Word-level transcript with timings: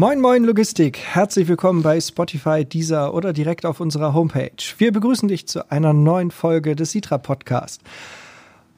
Moin 0.00 0.18
Moin 0.18 0.44
Logistik, 0.44 0.96
herzlich 0.96 1.46
willkommen 1.46 1.82
bei 1.82 2.00
Spotify, 2.00 2.64
Deezer 2.64 3.12
oder 3.12 3.34
direkt 3.34 3.66
auf 3.66 3.80
unserer 3.80 4.14
Homepage. 4.14 4.56
Wir 4.78 4.92
begrüßen 4.92 5.28
dich 5.28 5.46
zu 5.46 5.70
einer 5.70 5.92
neuen 5.92 6.30
Folge 6.30 6.74
des 6.74 6.92
Sitra 6.92 7.18
Podcast. 7.18 7.82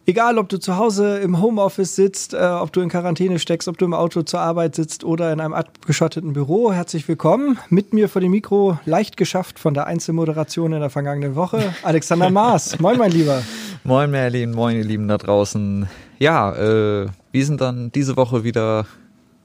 Egal, 0.04 0.36
ob 0.36 0.48
du 0.48 0.58
zu 0.58 0.78
Hause 0.78 1.18
im 1.18 1.40
Homeoffice 1.40 1.94
sitzt, 1.94 2.34
äh, 2.34 2.38
ob 2.38 2.72
du 2.72 2.80
in 2.80 2.88
Quarantäne 2.88 3.38
steckst, 3.38 3.68
ob 3.68 3.78
du 3.78 3.84
im 3.84 3.94
Auto 3.94 4.22
zur 4.22 4.40
Arbeit 4.40 4.74
sitzt 4.74 5.04
oder 5.04 5.32
in 5.32 5.38
einem 5.38 5.54
abgeschotteten 5.54 6.32
Büro, 6.32 6.72
herzlich 6.72 7.06
willkommen. 7.06 7.56
Mit 7.68 7.92
mir 7.92 8.08
vor 8.08 8.20
dem 8.20 8.32
Mikro, 8.32 8.80
leicht 8.84 9.16
geschafft 9.16 9.60
von 9.60 9.74
der 9.74 9.86
Einzelmoderation 9.86 10.72
in 10.72 10.80
der 10.80 10.90
vergangenen 10.90 11.36
Woche, 11.36 11.72
Alexander 11.84 12.30
Maas. 12.30 12.80
Moin, 12.80 12.98
mein 12.98 13.12
Lieber. 13.12 13.44
Moin, 13.84 14.10
Merlin, 14.10 14.50
moin, 14.50 14.76
ihr 14.76 14.84
Lieben 14.84 15.06
da 15.06 15.18
draußen. 15.18 15.88
Ja, 16.18 16.52
äh, 16.52 17.06
wir 17.30 17.46
sind 17.46 17.60
dann 17.60 17.92
diese 17.92 18.16
Woche 18.16 18.42
wieder 18.42 18.86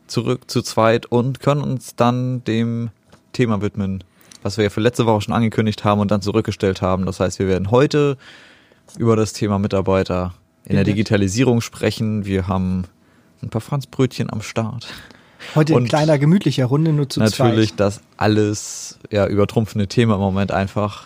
zurück 0.07 0.49
zu 0.49 0.61
zweit 0.61 1.05
und 1.05 1.39
können 1.39 1.61
uns 1.61 1.95
dann 1.95 2.43
dem 2.43 2.89
Thema 3.33 3.61
widmen, 3.61 4.03
was 4.43 4.57
wir 4.57 4.65
ja 4.65 4.69
für 4.69 4.81
letzte 4.81 5.05
Woche 5.05 5.21
schon 5.21 5.33
angekündigt 5.33 5.83
haben 5.83 6.01
und 6.01 6.11
dann 6.11 6.21
zurückgestellt 6.21 6.81
haben. 6.81 7.05
Das 7.05 7.19
heißt, 7.19 7.39
wir 7.39 7.47
werden 7.47 7.71
heute 7.71 8.17
über 8.97 9.15
das 9.15 9.33
Thema 9.33 9.59
Mitarbeiter 9.59 10.33
in 10.65 10.75
der 10.75 10.83
Digitalisierung 10.83 11.61
sprechen. 11.61 12.25
Wir 12.25 12.47
haben 12.47 12.85
ein 13.41 13.49
paar 13.49 13.61
Franzbrötchen 13.61 14.31
am 14.31 14.41
Start. 14.41 14.87
Heute 15.55 15.73
in 15.73 15.87
kleiner, 15.87 16.17
gemütlicher 16.17 16.65
Runde 16.65 16.93
nur 16.93 17.09
zu 17.09 17.19
natürlich 17.19 17.35
zweit. 17.35 17.47
Natürlich 17.49 17.75
das 17.75 18.01
alles 18.17 18.99
ja, 19.11 19.27
übertrumpfende 19.27 19.87
Thema 19.87 20.15
im 20.15 20.21
Moment 20.21 20.51
einfach. 20.51 21.05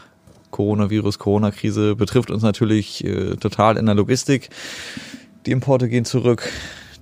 Coronavirus, 0.52 1.20
Corona-Krise 1.20 1.96
betrifft 1.96 2.32
uns 2.32 2.44
natürlich 2.44 3.04
äh, 3.04 3.36
total 3.36 3.78
in 3.78 3.86
der 3.86 3.96
Logistik. 3.96 4.50
Die 5.46 5.52
Importe 5.52 5.90
gehen 5.90 6.06
zurück. 6.06 6.50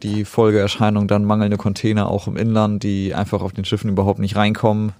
Die 0.03 0.23
Folgeerscheinung 0.23 1.07
dann 1.07 1.25
mangelnde 1.25 1.57
Container 1.57 2.09
auch 2.09 2.27
im 2.27 2.37
Inland, 2.37 2.83
die 2.83 3.13
einfach 3.13 3.41
auf 3.41 3.51
den 3.51 3.65
Schiffen 3.65 3.89
überhaupt 3.89 4.19
nicht 4.19 4.35
reinkommen. 4.35 4.93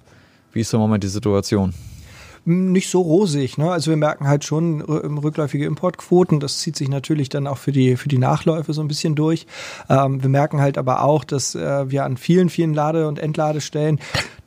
Wie 0.51 0.61
ist 0.61 0.73
im 0.73 0.79
Moment 0.79 1.03
die 1.03 1.09
Situation? 1.09 1.73
Nicht 2.49 2.89
so 2.89 3.01
rosig. 3.01 3.57
Ne? 3.57 3.71
Also 3.71 3.91
wir 3.91 3.97
merken 3.97 4.27
halt 4.27 4.43
schon 4.43 4.81
rückläufige 4.81 5.65
Importquoten. 5.65 6.39
Das 6.39 6.59
zieht 6.59 6.75
sich 6.75 6.89
natürlich 6.89 7.29
dann 7.29 7.47
auch 7.47 7.57
für 7.57 7.71
die, 7.71 7.95
für 7.95 8.09
die 8.09 8.17
Nachläufe 8.17 8.73
so 8.73 8.81
ein 8.81 8.87
bisschen 8.87 9.15
durch. 9.15 9.47
Ähm, 9.89 10.21
wir 10.21 10.29
merken 10.29 10.61
halt 10.61 10.77
aber 10.77 11.03
auch, 11.03 11.23
dass 11.23 11.55
äh, 11.55 11.89
wir 11.89 12.03
an 12.03 12.17
vielen, 12.17 12.49
vielen 12.49 12.73
Lade- 12.73 13.07
und 13.07 13.19
Entladestellen 13.19 13.99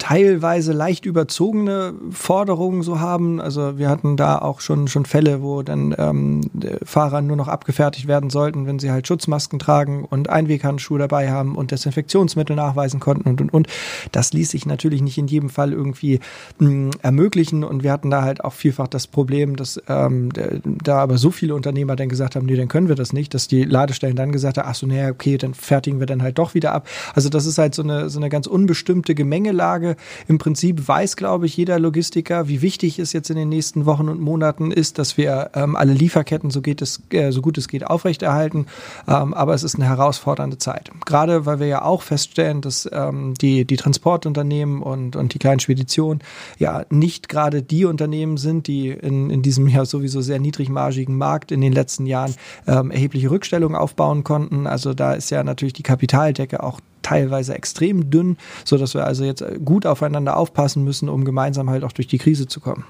teilweise 0.02 0.72
leicht 0.72 1.06
überzogene 1.06 1.94
Forderungen 2.10 2.82
so 2.82 2.98
haben. 2.98 3.40
Also 3.40 3.78
wir 3.78 3.88
hatten 3.88 4.16
da 4.16 4.38
auch 4.38 4.60
schon, 4.60 4.88
schon 4.88 5.06
Fälle, 5.06 5.42
wo 5.42 5.62
dann 5.62 5.94
ähm, 5.96 6.40
Fahrer 6.84 7.22
nur 7.22 7.36
noch 7.36 7.46
abgefertigt 7.46 8.08
werden 8.08 8.28
sollten, 8.28 8.66
wenn 8.66 8.80
sie 8.80 8.90
halt 8.90 9.06
Schutzmasken 9.06 9.60
tragen 9.60 10.04
und 10.04 10.28
Einweghandschuhe 10.28 10.98
dabei 10.98 11.30
haben 11.30 11.54
und 11.54 11.70
Desinfektionsmittel 11.70 12.56
nachweisen 12.56 12.98
konnten 12.98 13.28
und, 13.28 13.40
und, 13.40 13.54
und. 13.54 13.68
Das 14.10 14.32
ließ 14.32 14.50
sich 14.50 14.66
natürlich 14.66 15.02
nicht 15.02 15.18
in 15.18 15.28
jedem 15.28 15.50
Fall 15.50 15.72
irgendwie 15.72 16.18
mh, 16.58 16.68
hm, 16.68 16.90
ermöglichen 17.02 17.62
und 17.62 17.84
wir 17.84 17.91
hatten 17.92 18.10
da 18.10 18.22
halt 18.22 18.44
auch 18.44 18.52
vielfach 18.52 18.88
das 18.88 19.06
Problem, 19.06 19.56
dass 19.56 19.80
ähm, 19.88 20.30
da 20.64 20.98
aber 20.98 21.18
so 21.18 21.30
viele 21.30 21.54
Unternehmer 21.54 21.96
dann 21.96 22.08
gesagt 22.08 22.36
haben, 22.36 22.46
nee, 22.46 22.56
dann 22.56 22.68
können 22.68 22.88
wir 22.88 22.96
das 22.96 23.12
nicht, 23.12 23.34
dass 23.34 23.48
die 23.48 23.64
Ladestellen 23.64 24.16
dann 24.16 24.32
gesagt 24.32 24.58
haben, 24.58 24.68
ach 24.68 24.74
so, 24.74 24.86
naja, 24.86 25.10
okay, 25.10 25.38
dann 25.38 25.54
fertigen 25.54 26.00
wir 26.00 26.06
dann 26.06 26.22
halt 26.22 26.38
doch 26.38 26.54
wieder 26.54 26.72
ab. 26.72 26.88
Also 27.14 27.28
das 27.28 27.46
ist 27.46 27.58
halt 27.58 27.74
so 27.74 27.82
eine, 27.82 28.10
so 28.10 28.18
eine 28.18 28.28
ganz 28.28 28.46
unbestimmte 28.46 29.14
Gemengelage. 29.14 29.96
Im 30.28 30.38
Prinzip 30.38 30.86
weiß, 30.86 31.16
glaube 31.16 31.46
ich, 31.46 31.56
jeder 31.56 31.78
Logistiker, 31.78 32.48
wie 32.48 32.62
wichtig 32.62 32.98
es 32.98 33.12
jetzt 33.12 33.30
in 33.30 33.36
den 33.36 33.48
nächsten 33.48 33.86
Wochen 33.86 34.08
und 34.08 34.20
Monaten 34.20 34.70
ist, 34.70 34.98
dass 34.98 35.16
wir 35.16 35.50
ähm, 35.54 35.76
alle 35.76 35.92
Lieferketten, 35.92 36.50
so 36.50 36.62
geht 36.62 36.82
es, 36.82 37.02
äh, 37.10 37.30
so 37.30 37.42
gut 37.42 37.58
es 37.58 37.68
geht, 37.68 37.86
aufrechterhalten. 37.86 38.66
Ähm, 39.06 39.34
aber 39.34 39.54
es 39.54 39.62
ist 39.62 39.76
eine 39.76 39.86
herausfordernde 39.86 40.58
Zeit. 40.58 40.90
Gerade 41.04 41.46
weil 41.46 41.60
wir 41.60 41.66
ja 41.66 41.82
auch 41.82 42.02
feststellen, 42.02 42.60
dass 42.60 42.88
ähm, 42.92 43.34
die, 43.34 43.64
die 43.64 43.76
Transportunternehmen 43.76 44.82
und, 44.82 45.16
und 45.16 45.34
die 45.34 45.38
kleinen 45.38 45.60
Speditionen 45.60 46.22
ja 46.58 46.84
nicht 46.90 47.28
gerade 47.28 47.62
die 47.72 47.86
Unternehmen 47.86 48.36
sind, 48.36 48.66
die 48.66 48.90
in, 48.90 49.30
in 49.30 49.42
diesem 49.42 49.66
ja 49.66 49.84
sowieso 49.84 50.20
sehr 50.20 50.38
niedrigmargigen 50.38 51.16
Markt 51.16 51.50
in 51.50 51.62
den 51.62 51.72
letzten 51.72 52.04
Jahren 52.06 52.34
ähm, 52.66 52.90
erhebliche 52.90 53.30
Rückstellungen 53.30 53.76
aufbauen 53.76 54.22
konnten. 54.24 54.66
Also 54.66 54.92
da 54.92 55.14
ist 55.14 55.30
ja 55.30 55.42
natürlich 55.42 55.72
die 55.72 55.82
Kapitaldecke 55.82 56.62
auch 56.62 56.80
teilweise 57.00 57.54
extrem 57.54 58.10
dünn, 58.10 58.36
so 58.64 58.76
dass 58.76 58.94
wir 58.94 59.06
also 59.06 59.24
jetzt 59.24 59.42
gut 59.64 59.86
aufeinander 59.86 60.36
aufpassen 60.36 60.84
müssen, 60.84 61.08
um 61.08 61.24
gemeinsam 61.24 61.70
halt 61.70 61.82
auch 61.82 61.92
durch 61.92 62.06
die 62.06 62.18
Krise 62.18 62.46
zu 62.46 62.60
kommen 62.60 62.84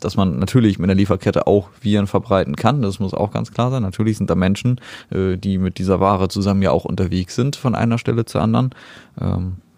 dass 0.00 0.16
man 0.16 0.38
natürlich 0.38 0.78
mit 0.78 0.88
der 0.88 0.94
Lieferkette 0.94 1.48
auch 1.48 1.70
Viren 1.80 2.06
verbreiten 2.06 2.54
kann. 2.54 2.82
Das 2.82 3.00
muss 3.00 3.14
auch 3.14 3.32
ganz 3.32 3.50
klar 3.50 3.72
sein. 3.72 3.82
Natürlich 3.82 4.16
sind 4.16 4.30
da 4.30 4.36
Menschen, 4.36 4.80
äh, 5.10 5.36
die 5.36 5.58
mit 5.58 5.78
dieser 5.78 5.98
Ware 5.98 6.28
zusammen 6.28 6.62
ja 6.62 6.70
auch 6.70 6.84
unterwegs 6.84 7.34
sind 7.34 7.56
von 7.56 7.74
einer 7.74 7.98
Stelle 7.98 8.24
zur 8.24 8.40
anderen. 8.40 8.70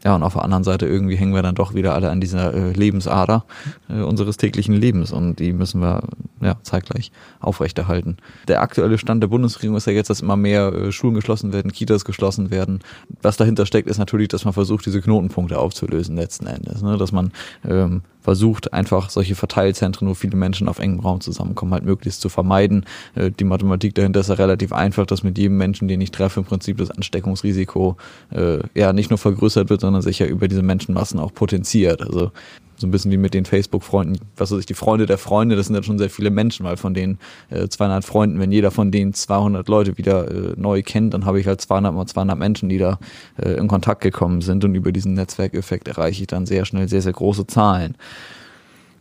Ja, 0.02 0.14
und 0.14 0.22
auf 0.22 0.32
der 0.32 0.44
anderen 0.44 0.64
Seite 0.64 0.86
irgendwie 0.86 1.16
hängen 1.16 1.34
wir 1.34 1.42
dann 1.42 1.54
doch 1.54 1.74
wieder 1.74 1.94
alle 1.94 2.10
an 2.10 2.20
dieser 2.20 2.54
äh, 2.54 2.72
Lebensader 2.72 3.44
äh, 3.90 4.00
unseres 4.00 4.38
täglichen 4.38 4.74
Lebens 4.74 5.12
und 5.12 5.38
die 5.38 5.52
müssen 5.52 5.82
wir 5.82 6.02
ja 6.40 6.56
zeitgleich 6.62 7.12
aufrechterhalten. 7.38 8.16
Der 8.48 8.62
aktuelle 8.62 8.96
Stand 8.96 9.22
der 9.22 9.28
Bundesregierung 9.28 9.76
ist 9.76 9.86
ja 9.86 9.92
jetzt, 9.92 10.08
dass 10.08 10.22
immer 10.22 10.36
mehr 10.36 10.72
äh, 10.72 10.92
Schulen 10.92 11.14
geschlossen 11.14 11.52
werden, 11.52 11.70
Kitas 11.72 12.06
geschlossen 12.06 12.50
werden. 12.50 12.80
Was 13.20 13.36
dahinter 13.36 13.66
steckt, 13.66 13.88
ist 13.88 13.98
natürlich, 13.98 14.28
dass 14.28 14.46
man 14.46 14.54
versucht, 14.54 14.86
diese 14.86 15.02
Knotenpunkte 15.02 15.58
aufzulösen 15.58 16.16
letzten 16.16 16.46
Endes. 16.46 16.80
Ne? 16.80 16.96
Dass 16.96 17.12
man 17.12 17.32
ähm, 17.68 18.00
versucht, 18.20 18.72
einfach 18.72 19.10
solche 19.10 19.34
Verteilzentren, 19.34 20.08
wo 20.08 20.14
viele 20.14 20.36
Menschen 20.36 20.68
auf 20.68 20.78
engem 20.78 21.00
Raum 21.00 21.20
zusammenkommen, 21.20 21.72
halt 21.72 21.84
möglichst 21.84 22.20
zu 22.20 22.28
vermeiden. 22.28 22.84
Äh, 23.14 23.30
die 23.30 23.44
Mathematik 23.44 23.94
dahinter 23.94 24.20
ist 24.20 24.28
ja 24.28 24.34
relativ 24.34 24.72
einfach, 24.72 25.06
dass 25.06 25.22
mit 25.22 25.38
jedem 25.38 25.56
Menschen, 25.56 25.88
den 25.88 26.00
ich 26.00 26.10
treffe, 26.10 26.40
im 26.40 26.46
Prinzip 26.46 26.78
das 26.78 26.90
Ansteckungsrisiko 26.90 27.96
äh, 28.30 28.58
ja 28.74 28.92
nicht 28.92 29.10
nur 29.10 29.18
vergrößert 29.18 29.70
wird, 29.70 29.80
sondern 29.80 30.02
sich 30.02 30.18
ja 30.18 30.26
über 30.26 30.48
diese 30.48 30.62
Menschenmassen 30.62 31.18
auch 31.18 31.32
potenziert. 31.32 32.02
Also 32.02 32.32
so 32.80 32.86
ein 32.86 32.90
bisschen 32.90 33.10
wie 33.10 33.16
mit 33.16 33.34
den 33.34 33.44
Facebook-Freunden, 33.44 34.18
was 34.36 34.50
weiß 34.50 34.60
ich, 34.60 34.66
die 34.66 34.74
Freunde 34.74 35.06
der 35.06 35.18
Freunde, 35.18 35.56
das 35.56 35.66
sind 35.66 35.76
ja 35.76 35.82
schon 35.82 35.98
sehr 35.98 36.10
viele 36.10 36.30
Menschen, 36.30 36.64
weil 36.64 36.76
von 36.76 36.94
den 36.94 37.18
äh, 37.50 37.68
200 37.68 38.04
Freunden, 38.04 38.40
wenn 38.40 38.52
jeder 38.52 38.70
von 38.70 38.90
denen 38.90 39.12
200 39.12 39.68
Leute 39.68 39.98
wieder 39.98 40.30
äh, 40.30 40.54
neu 40.56 40.82
kennt, 40.82 41.14
dann 41.14 41.24
habe 41.24 41.40
ich 41.40 41.46
halt 41.46 41.60
200 41.60 41.94
mal 41.94 42.06
200 42.06 42.38
Menschen, 42.38 42.68
die 42.68 42.78
da 42.78 42.98
äh, 43.36 43.52
in 43.52 43.68
Kontakt 43.68 44.00
gekommen 44.00 44.40
sind 44.40 44.64
und 44.64 44.74
über 44.74 44.92
diesen 44.92 45.14
Netzwerkeffekt 45.14 45.88
erreiche 45.88 46.22
ich 46.22 46.26
dann 46.26 46.46
sehr 46.46 46.64
schnell 46.64 46.88
sehr, 46.88 47.02
sehr 47.02 47.12
große 47.12 47.46
Zahlen. 47.46 47.96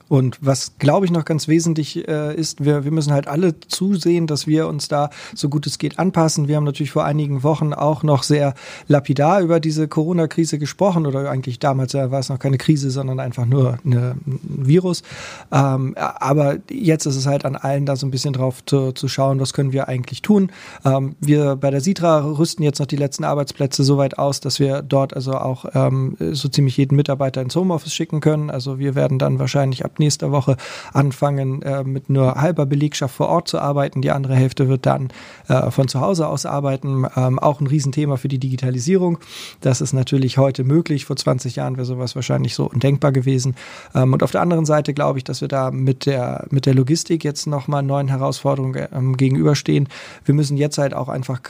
Und 0.10 0.40
was, 0.42 0.74
glaube 0.80 1.06
ich, 1.06 1.12
noch 1.12 1.24
ganz 1.24 1.48
wesentlich 1.48 2.08
äh, 2.08 2.36
ist, 2.36 2.66
wir, 2.66 2.84
wir 2.84 2.92
müssen 2.92 3.14
halt 3.14 3.28
alle 3.28 3.60
zusehen, 3.60 4.26
dass 4.28 4.48
wir 4.48 4.68
uns 4.68 4.88
da 4.88 5.12
so 5.36 5.50
gut 5.50 5.68
es 5.68 5.78
geht 5.78 6.00
anpassen. 6.00 6.48
Wir 6.48 6.56
haben 6.56 6.64
natürlich 6.64 6.92
vor 6.92 7.06
einigen 7.06 7.44
Wochen 7.44 7.74
auch 7.74 8.02
noch 8.02 8.24
sehr 8.24 8.56
lapidar 8.88 9.40
über 9.42 9.60
diese 9.60 9.88
Corona-Krise 9.88 10.58
gesprochen 10.58 11.06
oder 11.06 11.30
eigentlich 11.30 11.60
damals 11.60 11.94
ja, 11.94 12.10
war 12.10 12.20
es 12.20 12.30
noch 12.30 12.40
keine 12.40 12.58
Krise, 12.58 12.90
sondern 12.90 13.20
einfach 13.20 13.46
nur 13.46 13.78
eine, 13.86 14.16
ein 14.26 14.40
Virus. 14.42 15.04
Ähm, 15.52 15.96
aber 15.96 16.58
jetzt 16.72 17.06
ist 17.06 17.16
es 17.16 17.28
halt 17.28 17.46
an 17.46 17.56
allen 17.56 17.86
da 17.86 17.96
so 17.96 18.08
ein 18.08 18.12
bisschen 18.12 18.34
drauf 18.34 18.66
zu, 18.66 18.92
zu 18.94 19.08
schauen, 19.08 19.40
was 19.40 19.54
können 19.54 19.74
wir 19.74 19.88
eigentlich 19.88 20.24
tun. 20.24 20.52
Ähm, 20.86 21.16
wir 21.20 21.56
bei 21.56 21.70
der 21.70 21.82
Sitra 21.82 22.20
rüsten 22.20 22.64
jetzt 22.64 22.80
noch 22.80 22.88
die 22.88 22.96
letzten 22.96 23.26
Arbeitsplätze 23.26 23.84
so 23.84 23.98
weit 23.98 24.18
aus, 24.18 24.40
dass 24.40 24.60
wir 24.60 24.82
dort 24.82 25.16
also 25.16 25.34
auch 25.34 25.66
ähm, 25.76 26.18
so 26.32 26.50
ziemlich 26.50 26.78
jeden 26.78 26.96
Mitarbeiter 26.96 27.44
ins 27.44 27.56
Homeoffice 27.56 27.94
schicken 27.94 28.22
können. 28.22 28.50
Also 28.50 28.80
wir 28.80 28.96
werden 28.96 29.20
dann 29.20 29.38
wahrscheinlich 29.38 29.86
ab 29.86 29.99
nächster 30.00 30.32
Woche 30.32 30.58
anfangen, 30.94 31.62
äh, 31.62 31.84
mit 31.84 32.10
nur 32.10 32.36
halber 32.36 32.66
Belegschaft 32.66 33.16
vor 33.16 33.30
Ort 33.30 33.48
zu 33.48 33.60
arbeiten. 33.60 34.02
Die 34.02 34.12
andere 34.12 34.36
Hälfte 34.36 34.68
wird 34.68 34.86
dann 34.86 35.10
äh, 35.48 35.72
von 35.72 35.88
zu 35.88 36.02
Hause 36.02 36.28
aus 36.28 36.46
arbeiten. 36.46 37.06
Ähm, 37.16 37.40
auch 37.40 37.62
ein 37.62 37.68
Riesenthema 37.68 38.18
für 38.18 38.28
die 38.28 38.40
Digitalisierung. 38.40 39.20
Das 39.62 39.82
ist 39.82 39.94
natürlich 39.94 40.38
heute 40.38 40.64
möglich. 40.64 41.06
Vor 41.06 41.16
20 41.16 41.56
Jahren 41.58 41.78
wäre 41.78 41.86
sowas 41.86 42.16
wahrscheinlich 42.16 42.56
so 42.56 42.70
undenkbar 42.70 43.12
gewesen. 43.12 43.56
Ähm, 43.94 44.14
und 44.14 44.24
auf 44.24 44.32
der 44.32 44.42
anderen 44.42 44.66
Seite 44.66 44.94
glaube 44.94 45.20
ich, 45.20 45.24
dass 45.24 45.42
wir 45.42 45.48
da 45.48 45.72
mit 45.72 46.06
der, 46.06 46.46
mit 46.50 46.66
der 46.66 46.74
Logistik 46.74 47.24
jetzt 47.24 47.48
nochmal 47.48 47.84
neuen 47.84 48.08
Herausforderungen 48.08 48.88
ähm, 48.94 49.18
gegenüberstehen. 49.18 49.88
Wir 50.26 50.36
müssen 50.36 50.58
jetzt 50.58 50.78
halt 50.78 50.94
auch 50.94 51.10
einfach 51.10 51.42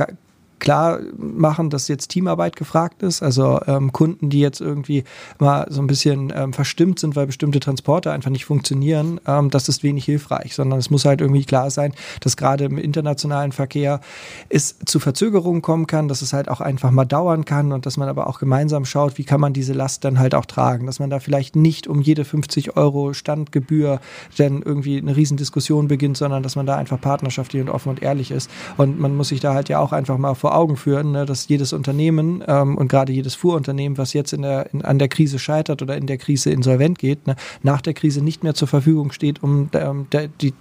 klar 0.60 1.00
machen, 1.18 1.70
dass 1.70 1.88
jetzt 1.88 2.10
Teamarbeit 2.10 2.56
gefragt 2.56 3.04
ist. 3.04 3.24
Also 3.24 3.60
ähm, 3.68 3.92
Kunden, 3.92 4.30
die 4.30 4.40
jetzt 4.40 4.62
irgendwie 4.62 5.04
mal 5.40 5.66
so 5.70 5.82
ein 5.82 5.88
bisschen 5.88 6.32
ähm, 6.36 6.54
verstimmt 6.54 7.00
sind, 7.00 7.16
weil 7.16 7.28
bestimmte 7.28 7.60
Transporte 7.60 8.12
einfach 8.12 8.30
nicht 8.30 8.46
funktionieren, 8.46 9.20
ähm, 9.26 9.50
das 9.50 9.70
ist 9.70 9.84
wenig 9.84 10.06
hilfreich, 10.06 10.56
sondern 10.56 10.80
es 10.80 10.90
muss 10.90 11.06
halt 11.06 11.22
irgendwie 11.22 11.46
klar 11.46 11.72
sein, 11.72 11.94
dass 12.22 12.38
gerade 12.38 12.66
im 12.66 12.78
internationalen 12.78 13.52
Verkehr 13.52 14.02
es 14.50 14.78
zu 14.86 15.00
Verzögerungen 15.00 15.62
kommen 15.62 15.88
kann, 15.88 16.08
dass 16.08 16.22
es 16.22 16.34
halt 16.34 16.50
auch 16.50 16.62
einfach 16.62 16.92
mal 16.92 17.06
dauern 17.06 17.46
kann 17.46 17.72
und 17.72 17.86
dass 17.86 17.98
man 17.98 18.10
aber 18.10 18.28
auch 18.28 18.40
gemeinsam 18.40 18.86
schaut, 18.86 19.18
wie 19.18 19.24
kann 19.24 19.42
man 19.42 19.54
diese 19.54 19.74
Last 19.74 20.04
dann 20.04 20.20
halt 20.20 20.36
auch 20.36 20.46
tragen, 20.46 20.86
dass 20.86 21.00
man 21.00 21.10
da 21.10 21.20
vielleicht 21.20 21.56
nicht 21.56 21.88
um 21.88 22.02
jede 22.02 22.26
50 22.26 22.78
Euro 22.78 23.14
Standgebühr 23.14 24.00
dann 24.38 24.62
irgendwie 24.62 24.98
eine 24.98 25.16
Riesendiskussion 25.16 25.88
beginnt, 25.88 26.18
sondern 26.18 26.44
dass 26.44 26.56
man 26.56 26.66
da 26.66 26.76
einfach 26.76 27.00
partnerschaftlich 27.00 27.62
und 27.62 27.70
offen 27.70 27.90
und 27.90 28.02
ehrlich 28.02 28.32
ist. 28.32 28.50
Und 28.78 29.00
man 29.00 29.16
muss 29.16 29.30
sich 29.30 29.40
da 29.40 29.54
halt 29.54 29.70
ja 29.70 29.80
auch 29.80 29.92
einfach 29.92 30.18
mal 30.18 30.34
vor 30.34 30.49
vor 30.50 30.56
Augen 30.56 30.78
führen, 30.78 31.12
ne, 31.12 31.26
dass 31.28 31.48
jedes 31.48 31.74
Unternehmen 31.74 32.44
ähm, 32.48 32.76
und 32.76 32.88
gerade 32.88 33.14
jedes 33.14 33.36
Fuhrunternehmen, 33.36 34.00
was 34.00 34.14
jetzt 34.14 34.34
in 34.34 34.42
der, 34.42 34.74
in, 34.74 34.84
an 34.84 34.98
der 34.98 35.08
Krise 35.08 35.38
scheitert 35.38 35.84
oder 35.84 35.96
in 35.96 36.08
der 36.08 36.18
Krise 36.18 36.50
insolvent 36.50 36.98
geht, 36.98 37.28
ne, 37.28 37.36
nach 37.62 37.82
der 37.82 37.94
Krise 37.94 38.24
nicht 38.24 38.44
mehr 38.44 38.56
zur 38.56 38.68
Verfügung 38.68 39.12
steht, 39.12 39.44
um 39.44 39.70
ähm, 39.74 40.08
der, 40.12 40.28
die 40.28 40.54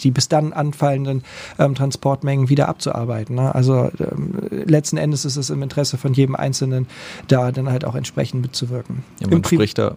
die 0.00 0.10
bis 0.10 0.28
dann 0.28 0.52
anfallenden 0.52 1.22
ähm, 1.56 1.76
Transportmengen 1.76 2.48
wieder 2.48 2.68
abzuarbeiten. 2.68 3.36
Ne? 3.36 3.54
Also 3.54 3.92
ähm, 4.00 4.34
letzten 4.50 4.96
Endes 4.96 5.24
ist 5.24 5.36
es 5.36 5.50
im 5.50 5.62
Interesse 5.62 5.98
von 5.98 6.12
jedem 6.14 6.34
Einzelnen, 6.34 6.88
da 7.28 7.52
dann 7.52 7.70
halt 7.70 7.84
auch 7.84 7.94
entsprechend 7.94 8.42
mitzuwirken. 8.42 9.04
Ja, 9.20 9.28
man 9.28 9.44
spricht 9.44 9.78
da 9.78 9.94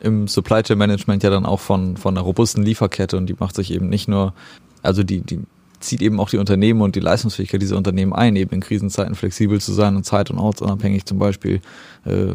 im 0.00 0.28
Supply 0.28 0.62
Chain 0.62 0.76
Management 0.76 1.22
ja 1.22 1.30
dann 1.30 1.46
auch 1.46 1.60
von, 1.60 1.96
von 1.96 2.14
einer 2.14 2.26
robusten 2.26 2.62
Lieferkette 2.62 3.16
und 3.16 3.26
die 3.26 3.36
macht 3.38 3.56
sich 3.56 3.72
eben 3.72 3.88
nicht 3.88 4.06
nur, 4.06 4.34
also 4.82 5.02
die, 5.02 5.22
die 5.22 5.40
zieht 5.82 6.02
eben 6.02 6.20
auch 6.20 6.30
die 6.30 6.38
Unternehmen 6.38 6.80
und 6.80 6.96
die 6.96 7.00
Leistungsfähigkeit 7.00 7.60
dieser 7.60 7.76
Unternehmen 7.76 8.12
ein, 8.12 8.36
eben 8.36 8.54
in 8.54 8.60
Krisenzeiten 8.60 9.14
flexibel 9.14 9.60
zu 9.60 9.72
sein 9.72 9.96
und 9.96 10.04
zeit- 10.04 10.30
und 10.30 10.38
ortsunabhängig 10.38 11.04
zum 11.04 11.18
Beispiel 11.18 11.60
äh, 12.04 12.34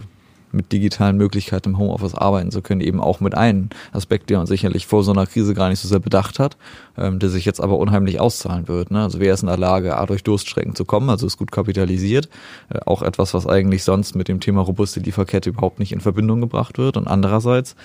mit 0.51 0.71
digitalen 0.71 1.17
Möglichkeiten 1.17 1.69
im 1.69 1.77
Homeoffice 1.77 2.15
arbeiten 2.15 2.51
zu 2.51 2.61
können, 2.61 2.81
eben 2.81 3.01
auch 3.01 3.19
mit 3.19 3.35
einem 3.35 3.69
Aspekt, 3.91 4.29
den 4.29 4.37
man 4.37 4.47
sicherlich 4.47 4.87
vor 4.87 5.03
so 5.03 5.11
einer 5.11 5.25
Krise 5.25 5.53
gar 5.53 5.69
nicht 5.69 5.79
so 5.79 5.87
sehr 5.87 5.99
bedacht 5.99 6.39
hat, 6.39 6.57
ähm, 6.97 7.19
der 7.19 7.29
sich 7.29 7.45
jetzt 7.45 7.61
aber 7.61 7.77
unheimlich 7.77 8.19
auszahlen 8.19 8.67
wird. 8.67 8.91
Ne? 8.91 9.03
Also 9.03 9.19
wer 9.19 9.33
ist 9.33 9.41
in 9.41 9.47
der 9.47 9.57
Lage, 9.57 9.97
A, 9.97 10.05
durch 10.05 10.23
Durststrecken 10.23 10.75
zu 10.75 10.85
kommen, 10.85 11.09
also 11.09 11.27
ist 11.27 11.37
gut 11.37 11.51
kapitalisiert, 11.51 12.29
äh, 12.69 12.79
auch 12.85 13.01
etwas, 13.01 13.33
was 13.33 13.45
eigentlich 13.45 13.83
sonst 13.83 14.15
mit 14.15 14.27
dem 14.27 14.39
Thema 14.39 14.61
robuste 14.61 14.99
Lieferkette 14.99 15.49
überhaupt 15.49 15.79
nicht 15.79 15.91
in 15.91 16.01
Verbindung 16.01 16.41
gebracht 16.41 16.77
wird 16.77 16.97
und 16.97 17.07
andererseits 17.07 17.75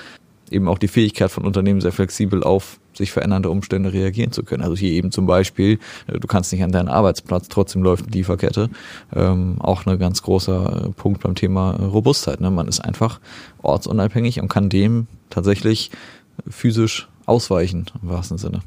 eben 0.50 0.68
auch 0.68 0.78
die 0.78 0.88
Fähigkeit 0.88 1.30
von 1.30 1.44
Unternehmen 1.44 1.80
sehr 1.80 1.92
flexibel 1.92 2.42
auf 2.42 2.78
sich 3.02 3.12
verändernde 3.12 3.50
Umstände 3.50 3.92
reagieren 3.92 4.32
zu 4.32 4.44
können. 4.44 4.62
Also 4.62 4.76
hier 4.76 4.92
eben 4.92 5.10
zum 5.10 5.26
Beispiel, 5.26 5.78
äh, 6.06 6.18
du 6.18 6.26
kannst 6.26 6.52
nicht 6.52 6.62
an 6.62 6.72
deinen 6.72 6.88
Arbeitsplatz, 6.88 7.48
trotzdem 7.48 7.82
läuft 7.82 8.06
die 8.06 8.18
Lieferkette. 8.18 8.70
Ähm, 9.14 9.56
auch 9.58 9.86
ein 9.86 9.98
ganz 9.98 10.22
großer 10.22 10.86
äh, 10.86 10.88
Punkt 10.90 11.22
beim 11.22 11.34
Thema 11.34 11.72
Robustheit. 11.72 12.40
Ne? 12.40 12.50
Man 12.50 12.68
ist 12.68 12.80
einfach 12.80 13.20
ortsunabhängig 13.62 14.40
und 14.40 14.48
kann 14.48 14.68
dem 14.68 15.06
tatsächlich 15.30 15.90
physisch 16.48 17.08
ausweichen, 17.26 17.86
im 18.02 18.08
wahrsten 18.08 18.38
Sinne. 18.38 18.60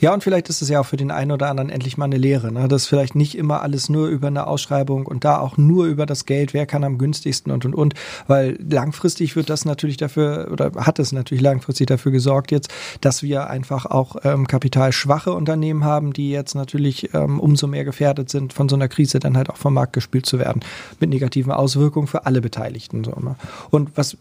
Ja, 0.00 0.12
und 0.14 0.22
vielleicht 0.22 0.48
ist 0.48 0.62
es 0.62 0.68
ja 0.68 0.80
auch 0.80 0.86
für 0.86 0.96
den 0.96 1.10
einen 1.10 1.32
oder 1.32 1.48
anderen 1.48 1.70
endlich 1.70 1.96
mal 1.96 2.06
eine 2.06 2.18
Lehre, 2.18 2.52
ne? 2.52 2.68
dass 2.68 2.86
vielleicht 2.86 3.14
nicht 3.14 3.36
immer 3.36 3.62
alles 3.62 3.88
nur 3.88 4.08
über 4.08 4.28
eine 4.28 4.46
Ausschreibung 4.46 5.06
und 5.06 5.24
da 5.24 5.38
auch 5.38 5.56
nur 5.56 5.86
über 5.86 6.06
das 6.06 6.26
Geld, 6.26 6.54
wer 6.54 6.66
kann 6.66 6.84
am 6.84 6.98
günstigsten 6.98 7.52
und 7.52 7.64
und 7.64 7.74
und, 7.74 7.94
weil 8.26 8.58
langfristig 8.68 9.36
wird 9.36 9.50
das 9.50 9.64
natürlich 9.64 9.96
dafür 9.96 10.48
oder 10.50 10.72
hat 10.76 10.98
es 10.98 11.12
natürlich 11.12 11.42
langfristig 11.42 11.86
dafür 11.86 12.12
gesorgt 12.12 12.50
jetzt, 12.50 12.70
dass 13.00 13.22
wir 13.22 13.48
einfach 13.48 13.86
auch 13.86 14.16
ähm, 14.24 14.46
kapitalschwache 14.46 15.32
Unternehmen 15.32 15.84
haben, 15.84 16.12
die 16.12 16.30
jetzt 16.30 16.54
natürlich 16.54 17.14
ähm, 17.14 17.40
umso 17.40 17.66
mehr 17.66 17.84
gefährdet 17.84 18.30
sind, 18.30 18.52
von 18.52 18.68
so 18.68 18.76
einer 18.76 18.88
Krise 18.88 19.18
dann 19.18 19.36
halt 19.36 19.50
auch 19.50 19.56
vom 19.56 19.74
Markt 19.74 19.92
gespielt 19.92 20.26
zu 20.26 20.38
werden, 20.38 20.60
mit 21.00 21.10
negativen 21.10 21.52
Auswirkungen 21.52 22.06
für 22.06 22.26
alle 22.26 22.40
Beteiligten. 22.40 23.04
So, 23.04 23.12
ne? 23.12 23.36
Und 23.70 23.96
was 23.96 24.16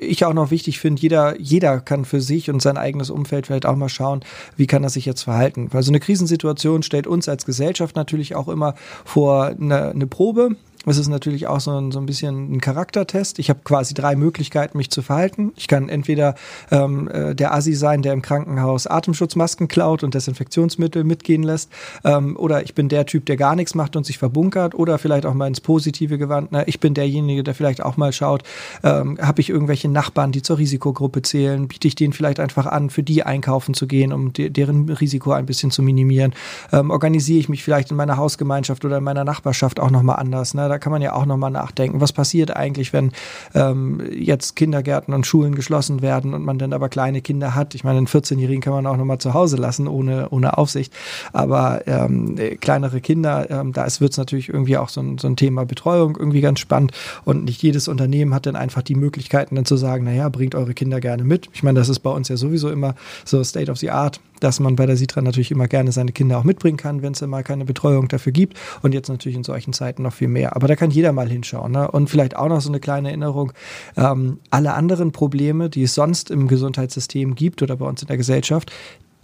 ich 0.00 0.24
auch 0.24 0.34
noch 0.34 0.50
wichtig 0.50 0.78
finde, 0.78 1.00
jeder, 1.00 1.40
jeder 1.40 1.80
kann 1.80 2.04
für 2.04 2.20
sich 2.20 2.50
und 2.50 2.62
sein 2.62 2.76
eigenes 2.76 3.10
Umfeld 3.10 3.46
vielleicht 3.46 3.66
auch 3.66 3.76
mal 3.76 3.88
schauen, 3.88 4.20
wie 4.56 4.66
kann 4.66 4.84
er 4.92 4.94
sich 4.94 5.06
jetzt 5.06 5.22
verhalten. 5.22 5.68
Weil 5.72 5.82
so 5.82 5.90
eine 5.90 6.00
Krisensituation 6.00 6.82
stellt 6.82 7.06
uns 7.06 7.28
als 7.28 7.44
Gesellschaft 7.44 7.96
natürlich 7.96 8.34
auch 8.34 8.48
immer 8.48 8.74
vor 9.04 9.46
eine, 9.46 9.90
eine 9.90 10.06
Probe, 10.06 10.56
es 10.90 10.98
ist 10.98 11.08
natürlich 11.08 11.46
auch 11.46 11.60
so 11.60 11.78
ein, 11.78 11.92
so 11.92 12.00
ein 12.00 12.06
bisschen 12.06 12.52
ein 12.52 12.60
Charaktertest. 12.60 13.38
Ich 13.38 13.50
habe 13.50 13.60
quasi 13.62 13.94
drei 13.94 14.16
Möglichkeiten, 14.16 14.76
mich 14.78 14.90
zu 14.90 15.02
verhalten. 15.02 15.52
Ich 15.56 15.68
kann 15.68 15.88
entweder 15.88 16.34
ähm, 16.70 17.08
äh, 17.08 17.34
der 17.34 17.54
Assi 17.54 17.74
sein, 17.74 18.02
der 18.02 18.12
im 18.12 18.22
Krankenhaus 18.22 18.88
Atemschutzmasken 18.88 19.68
klaut 19.68 20.02
und 20.02 20.14
Desinfektionsmittel 20.14 21.04
mitgehen 21.04 21.44
lässt. 21.44 21.70
Ähm, 22.04 22.36
oder 22.36 22.64
ich 22.64 22.74
bin 22.74 22.88
der 22.88 23.06
Typ, 23.06 23.26
der 23.26 23.36
gar 23.36 23.54
nichts 23.54 23.76
macht 23.76 23.94
und 23.94 24.04
sich 24.04 24.18
verbunkert. 24.18 24.74
Oder 24.74 24.98
vielleicht 24.98 25.24
auch 25.24 25.34
mal 25.34 25.46
ins 25.46 25.60
Positive 25.60 26.18
gewandt. 26.18 26.48
Na, 26.50 26.66
ich 26.66 26.80
bin 26.80 26.94
derjenige, 26.94 27.44
der 27.44 27.54
vielleicht 27.54 27.82
auch 27.82 27.96
mal 27.96 28.12
schaut, 28.12 28.42
ähm, 28.82 29.18
habe 29.20 29.40
ich 29.40 29.50
irgendwelche 29.50 29.88
Nachbarn, 29.88 30.32
die 30.32 30.42
zur 30.42 30.58
Risikogruppe 30.58 31.22
zählen? 31.22 31.68
Biete 31.68 31.86
ich 31.86 31.94
denen 31.94 32.12
vielleicht 32.12 32.40
einfach 32.40 32.66
an, 32.66 32.90
für 32.90 33.04
die 33.04 33.22
einkaufen 33.22 33.74
zu 33.74 33.86
gehen, 33.86 34.12
um 34.12 34.32
de 34.32 34.50
deren 34.50 34.88
Risiko 34.88 35.30
ein 35.30 35.46
bisschen 35.46 35.70
zu 35.70 35.82
minimieren? 35.82 36.34
Ähm, 36.72 36.90
organisiere 36.90 37.38
ich 37.38 37.48
mich 37.48 37.62
vielleicht 37.62 37.92
in 37.92 37.96
meiner 37.96 38.16
Hausgemeinschaft 38.16 38.84
oder 38.84 38.98
in 38.98 39.04
meiner 39.04 39.24
Nachbarschaft 39.24 39.78
auch 39.78 39.90
nochmal 39.90 40.16
anders? 40.16 40.54
Ne? 40.54 40.71
Da 40.72 40.78
kann 40.78 40.90
man 40.90 41.02
ja 41.02 41.12
auch 41.12 41.26
nochmal 41.26 41.50
nachdenken. 41.50 42.00
Was 42.00 42.12
passiert 42.12 42.56
eigentlich, 42.56 42.92
wenn 42.92 43.12
ähm, 43.54 44.00
jetzt 44.10 44.56
Kindergärten 44.56 45.12
und 45.12 45.26
Schulen 45.26 45.54
geschlossen 45.54 46.00
werden 46.00 46.32
und 46.32 46.44
man 46.44 46.58
dann 46.58 46.72
aber 46.72 46.88
kleine 46.88 47.20
Kinder 47.20 47.54
hat? 47.54 47.74
Ich 47.74 47.84
meine, 47.84 47.98
einen 47.98 48.06
14-Jährigen 48.06 48.62
kann 48.62 48.72
man 48.72 48.86
auch 48.86 48.96
nochmal 48.96 49.18
zu 49.18 49.34
Hause 49.34 49.56
lassen, 49.56 49.86
ohne, 49.86 50.30
ohne 50.30 50.56
Aufsicht. 50.56 50.94
Aber 51.32 51.86
ähm, 51.86 52.36
kleinere 52.60 53.00
Kinder, 53.02 53.50
ähm, 53.50 53.72
da 53.72 53.86
wird 53.98 54.12
es 54.12 54.16
natürlich 54.16 54.48
irgendwie 54.48 54.78
auch 54.78 54.88
so 54.88 55.02
ein, 55.02 55.18
so 55.18 55.28
ein 55.28 55.36
Thema 55.36 55.66
Betreuung 55.66 56.16
irgendwie 56.18 56.40
ganz 56.40 56.60
spannend. 56.60 56.92
Und 57.24 57.44
nicht 57.44 57.62
jedes 57.62 57.86
Unternehmen 57.86 58.32
hat 58.34 58.46
dann 58.46 58.56
einfach 58.56 58.82
die 58.82 58.94
Möglichkeiten, 58.94 59.56
dann 59.56 59.66
zu 59.66 59.76
sagen, 59.76 60.04
naja, 60.04 60.30
bringt 60.30 60.54
eure 60.54 60.72
Kinder 60.72 61.00
gerne 61.00 61.24
mit. 61.24 61.50
Ich 61.52 61.62
meine, 61.62 61.78
das 61.78 61.90
ist 61.90 62.00
bei 62.00 62.10
uns 62.10 62.28
ja 62.28 62.38
sowieso 62.38 62.70
immer 62.70 62.94
so 63.24 63.44
State 63.44 63.70
of 63.70 63.78
the 63.78 63.90
Art 63.90 64.20
dass 64.42 64.60
man 64.60 64.76
bei 64.76 64.86
der 64.86 64.96
Sitra 64.96 65.22
natürlich 65.22 65.50
immer 65.50 65.68
gerne 65.68 65.92
seine 65.92 66.12
Kinder 66.12 66.38
auch 66.38 66.44
mitbringen 66.44 66.76
kann, 66.76 67.02
wenn 67.02 67.12
es 67.12 67.20
mal 67.22 67.42
keine 67.42 67.64
Betreuung 67.64 68.08
dafür 68.08 68.32
gibt. 68.32 68.58
Und 68.82 68.92
jetzt 68.94 69.08
natürlich 69.08 69.36
in 69.36 69.44
solchen 69.44 69.72
Zeiten 69.72 70.02
noch 70.02 70.12
viel 70.12 70.28
mehr. 70.28 70.56
Aber 70.56 70.68
da 70.68 70.76
kann 70.76 70.90
jeder 70.90 71.12
mal 71.12 71.28
hinschauen. 71.28 71.72
Ne? 71.72 71.90
Und 71.90 72.10
vielleicht 72.10 72.36
auch 72.36 72.48
noch 72.48 72.60
so 72.60 72.68
eine 72.68 72.80
kleine 72.80 73.08
Erinnerung. 73.08 73.52
Ähm, 73.96 74.38
alle 74.50 74.74
anderen 74.74 75.12
Probleme, 75.12 75.70
die 75.70 75.84
es 75.84 75.94
sonst 75.94 76.30
im 76.30 76.48
Gesundheitssystem 76.48 77.34
gibt 77.34 77.62
oder 77.62 77.76
bei 77.76 77.86
uns 77.86 78.02
in 78.02 78.08
der 78.08 78.16
Gesellschaft, 78.16 78.72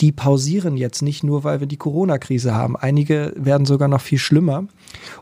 die 0.00 0.12
pausieren 0.12 0.76
jetzt 0.76 1.02
nicht 1.02 1.24
nur, 1.24 1.44
weil 1.44 1.60
wir 1.60 1.66
die 1.66 1.76
Corona-Krise 1.76 2.54
haben. 2.54 2.76
Einige 2.76 3.32
werden 3.36 3.66
sogar 3.66 3.88
noch 3.88 4.00
viel 4.00 4.18
schlimmer. 4.18 4.64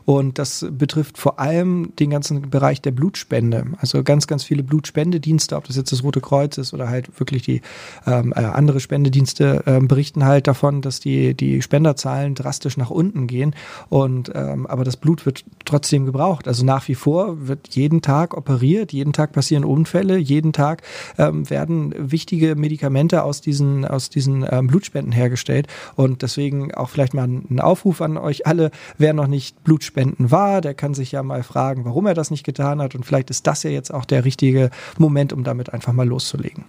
Und 0.05 0.39
das 0.39 0.65
betrifft 0.71 1.17
vor 1.17 1.39
allem 1.39 1.93
den 1.97 2.09
ganzen 2.09 2.49
Bereich 2.49 2.81
der 2.81 2.91
Blutspende. 2.91 3.65
Also 3.79 4.03
ganz, 4.03 4.27
ganz 4.27 4.43
viele 4.43 4.63
Blutspendedienste, 4.63 5.55
ob 5.55 5.65
das 5.65 5.75
jetzt 5.75 5.91
das 5.91 6.03
Rote 6.03 6.21
Kreuz 6.21 6.57
ist 6.57 6.73
oder 6.73 6.89
halt 6.89 7.19
wirklich 7.19 7.41
die 7.41 7.61
ähm, 8.05 8.33
äh, 8.35 8.39
andere 8.39 8.79
Spendedienste, 8.79 9.63
äh, 9.65 9.79
berichten 9.79 10.25
halt 10.25 10.47
davon, 10.47 10.81
dass 10.81 10.99
die, 10.99 11.33
die 11.33 11.61
Spenderzahlen 11.61 12.35
drastisch 12.35 12.77
nach 12.77 12.89
unten 12.89 13.27
gehen. 13.27 13.55
Und 13.89 14.31
ähm, 14.35 14.67
aber 14.67 14.83
das 14.83 14.97
Blut 14.97 15.25
wird 15.25 15.43
trotzdem 15.65 16.05
gebraucht. 16.05 16.47
Also 16.47 16.63
nach 16.63 16.87
wie 16.87 16.95
vor 16.95 17.47
wird 17.47 17.69
jeden 17.71 18.01
Tag 18.01 18.37
operiert, 18.37 18.93
jeden 18.93 19.13
Tag 19.13 19.33
passieren 19.33 19.65
Unfälle, 19.65 20.17
jeden 20.17 20.53
Tag 20.53 20.83
ähm, 21.17 21.49
werden 21.49 21.93
wichtige 21.97 22.55
Medikamente 22.55 23.23
aus 23.23 23.41
diesen, 23.41 23.85
aus 23.85 24.09
diesen 24.09 24.45
ähm, 24.49 24.66
Blutspenden 24.67 25.11
hergestellt. 25.11 25.67
Und 25.95 26.21
deswegen 26.21 26.73
auch 26.73 26.89
vielleicht 26.89 27.13
mal 27.13 27.27
ein 27.27 27.59
Aufruf 27.59 28.01
an 28.01 28.17
euch 28.17 28.45
alle, 28.45 28.71
wer 28.97 29.13
noch 29.13 29.27
nicht 29.27 29.63
Blutspenden 29.63 30.31
war. 30.31 30.61
Der 30.61 30.73
kann 30.73 30.93
sich 30.93 31.11
ja 31.11 31.23
mal 31.23 31.43
fragen, 31.43 31.85
warum 31.85 32.05
er 32.05 32.13
das 32.13 32.31
nicht 32.31 32.43
getan 32.43 32.81
hat. 32.81 32.95
Und 32.95 33.05
vielleicht 33.05 33.29
ist 33.29 33.47
das 33.47 33.63
ja 33.63 33.69
jetzt 33.69 33.93
auch 33.93 34.05
der 34.05 34.25
richtige 34.25 34.69
Moment, 34.97 35.33
um 35.33 35.43
damit 35.43 35.73
einfach 35.73 35.93
mal 35.93 36.07
loszulegen. 36.07 36.65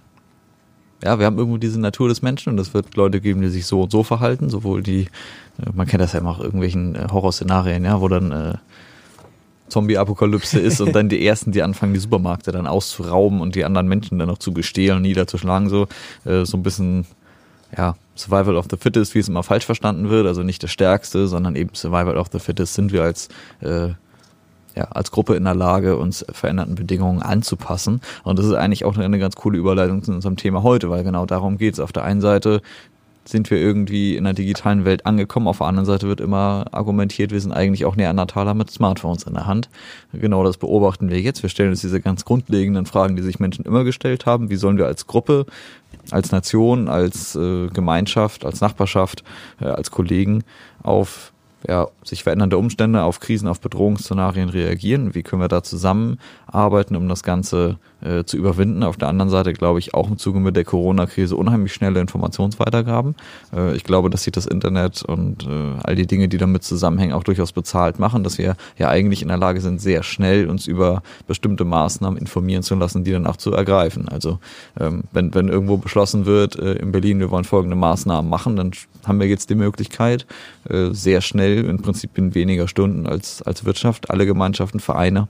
Ja, 1.03 1.17
wir 1.17 1.25
haben 1.25 1.37
irgendwo 1.37 1.57
diese 1.57 1.79
Natur 1.79 2.09
des 2.09 2.21
Menschen 2.21 2.53
und 2.53 2.59
es 2.59 2.73
wird 2.73 2.95
Leute 2.95 3.21
geben, 3.21 3.41
die 3.41 3.47
sich 3.47 3.65
so 3.65 3.83
und 3.83 3.91
so 3.91 4.03
verhalten, 4.03 4.49
sowohl 4.49 4.83
die, 4.83 5.03
äh, 5.57 5.69
man 5.73 5.87
kennt 5.87 6.01
das 6.01 6.13
ja 6.13 6.19
immer 6.19 6.31
auch 6.31 6.41
irgendwelchen 6.41 6.95
äh, 6.95 7.07
Horrorszenarien, 7.09 7.85
ja, 7.85 8.01
wo 8.01 8.09
dann 8.09 8.31
äh, 8.31 8.53
Zombie-Apokalypse 9.69 10.59
ist 10.59 10.81
und 10.81 10.93
dann 10.93 11.07
die 11.09 11.25
ersten, 11.25 11.51
die 11.51 11.61
anfangen, 11.61 11.93
die 11.93 11.99
Supermärkte 11.99 12.51
dann 12.51 12.67
auszurauben 12.67 13.39
und 13.39 13.55
die 13.55 13.63
anderen 13.63 13.87
Menschen 13.87 14.19
dann 14.19 14.27
noch 14.27 14.39
zu 14.39 14.51
bestehlen 14.51 15.01
niederzuschlagen, 15.01 15.69
so, 15.69 15.87
äh, 16.25 16.43
so 16.45 16.57
ein 16.57 16.63
bisschen 16.63 17.05
ja, 17.77 17.95
Survival 18.15 18.57
of 18.57 18.67
the 18.69 18.77
Fittest, 18.77 19.15
wie 19.15 19.19
es 19.19 19.29
immer 19.29 19.43
falsch 19.43 19.65
verstanden 19.65 20.09
wird, 20.09 20.27
also 20.27 20.43
nicht 20.43 20.61
das 20.63 20.71
Stärkste, 20.71 21.27
sondern 21.27 21.55
eben 21.55 21.71
Survival 21.73 22.17
of 22.17 22.27
the 22.31 22.39
Fittest 22.39 22.73
sind 22.73 22.91
wir 22.91 23.03
als 23.03 23.29
äh, 23.61 23.89
ja, 24.75 24.85
als 24.85 25.11
Gruppe 25.11 25.35
in 25.35 25.43
der 25.43 25.55
Lage, 25.55 25.97
uns 25.97 26.25
veränderten 26.31 26.75
Bedingungen 26.75 27.21
anzupassen. 27.21 28.01
Und 28.23 28.39
das 28.39 28.45
ist 28.45 28.53
eigentlich 28.53 28.85
auch 28.85 28.97
eine 28.97 29.19
ganz 29.19 29.35
coole 29.35 29.57
Überleitung 29.57 30.03
zu 30.03 30.11
unserem 30.11 30.37
Thema 30.37 30.63
heute, 30.63 30.89
weil 30.89 31.03
genau 31.03 31.25
darum 31.25 31.57
geht 31.57 31.73
es. 31.73 31.79
Auf 31.79 31.91
der 31.91 32.03
einen 32.03 32.21
Seite 32.21 32.61
sind 33.25 33.51
wir 33.51 33.59
irgendwie 33.59 34.15
in 34.15 34.23
der 34.23 34.33
digitalen 34.33 34.85
Welt 34.85 35.05
angekommen. 35.05 35.47
Auf 35.47 35.59
der 35.59 35.67
anderen 35.67 35.85
Seite 35.85 36.07
wird 36.07 36.19
immer 36.19 36.65
argumentiert, 36.71 37.31
wir 37.31 37.41
sind 37.41 37.51
eigentlich 37.51 37.85
auch 37.85 37.95
Neandertaler 37.95 38.53
mit 38.53 38.71
Smartphones 38.71 39.23
in 39.23 39.33
der 39.33 39.45
Hand. 39.45 39.69
Genau 40.13 40.43
das 40.43 40.57
beobachten 40.57 41.09
wir 41.09 41.19
jetzt. 41.19 41.43
Wir 41.43 41.49
stellen 41.49 41.69
uns 41.69 41.81
diese 41.81 42.01
ganz 42.01 42.25
grundlegenden 42.25 42.85
Fragen, 42.85 43.15
die 43.15 43.21
sich 43.21 43.39
Menschen 43.39 43.65
immer 43.65 43.83
gestellt 43.83 44.25
haben. 44.25 44.49
Wie 44.49 44.55
sollen 44.55 44.77
wir 44.77 44.87
als 44.87 45.05
Gruppe, 45.05 45.45
als 46.11 46.31
Nation, 46.31 46.87
als 46.87 47.35
äh, 47.35 47.67
Gemeinschaft, 47.67 48.45
als 48.45 48.61
Nachbarschaft, 48.61 49.23
äh, 49.61 49.65
als 49.65 49.91
Kollegen 49.91 50.43
auf 50.83 51.31
ja, 51.67 51.87
sich 52.03 52.23
verändernde 52.23 52.57
Umstände, 52.57 53.03
auf 53.03 53.19
Krisen, 53.19 53.47
auf 53.47 53.59
Bedrohungsszenarien 53.59 54.49
reagieren? 54.49 55.13
Wie 55.13 55.23
können 55.23 55.41
wir 55.41 55.49
da 55.49 55.63
zusammenarbeiten, 55.63 56.95
um 56.95 57.07
das 57.09 57.23
Ganze 57.23 57.77
äh, 58.01 58.23
zu 58.23 58.37
überwinden? 58.37 58.83
Auf 58.83 58.97
der 58.97 59.07
anderen 59.07 59.29
Seite 59.29 59.53
glaube 59.53 59.79
ich 59.79 59.93
auch 59.93 60.09
im 60.09 60.17
Zuge 60.17 60.39
mit 60.39 60.55
der 60.55 60.63
Corona-Krise 60.63 61.35
unheimlich 61.35 61.73
schnelle 61.73 61.99
Informationsweitergaben. 61.99 63.15
Äh, 63.55 63.75
ich 63.75 63.83
glaube, 63.83 64.09
dass 64.09 64.23
sich 64.23 64.31
das 64.31 64.45
Internet 64.45 65.03
und 65.03 65.45
äh, 65.45 65.77
all 65.83 65.95
die 65.95 66.07
Dinge, 66.07 66.27
die 66.27 66.37
damit 66.37 66.63
zusammenhängen, 66.63 67.13
auch 67.13 67.23
durchaus 67.23 67.51
bezahlt 67.51 67.99
machen, 67.99 68.23
dass 68.23 68.37
wir 68.37 68.55
ja 68.77 68.89
eigentlich 68.89 69.21
in 69.21 69.27
der 69.27 69.37
Lage 69.37 69.61
sind, 69.61 69.81
sehr 69.81 70.03
schnell 70.03 70.49
uns 70.49 70.67
über 70.67 71.01
bestimmte 71.27 71.65
Maßnahmen 71.65 72.17
informieren 72.17 72.63
zu 72.63 72.75
lassen, 72.75 73.03
die 73.03 73.11
dann 73.11 73.27
auch 73.27 73.37
zu 73.37 73.53
ergreifen. 73.53 74.07
Also 74.09 74.39
ähm, 74.79 75.03
wenn, 75.11 75.33
wenn 75.33 75.49
irgendwo 75.49 75.77
beschlossen 75.77 76.25
wird, 76.25 76.57
äh, 76.57 76.73
in 76.73 76.91
Berlin, 76.91 77.19
wir 77.19 77.31
wollen 77.31 77.43
folgende 77.43 77.75
Maßnahmen 77.75 78.29
machen, 78.29 78.55
dann 78.55 78.71
haben 79.05 79.19
wir 79.19 79.27
jetzt 79.27 79.49
die 79.49 79.55
Möglichkeit, 79.55 80.25
äh, 80.69 80.89
sehr 80.91 81.21
schnell, 81.21 81.65
im 81.65 81.81
Prinzip 81.81 82.17
in 82.17 82.35
weniger 82.35 82.67
Stunden 82.67 83.07
als, 83.07 83.41
als 83.41 83.65
Wirtschaft, 83.65 84.09
alle 84.09 84.25
Gemeinschaften, 84.25 84.79
Vereine, 84.79 85.27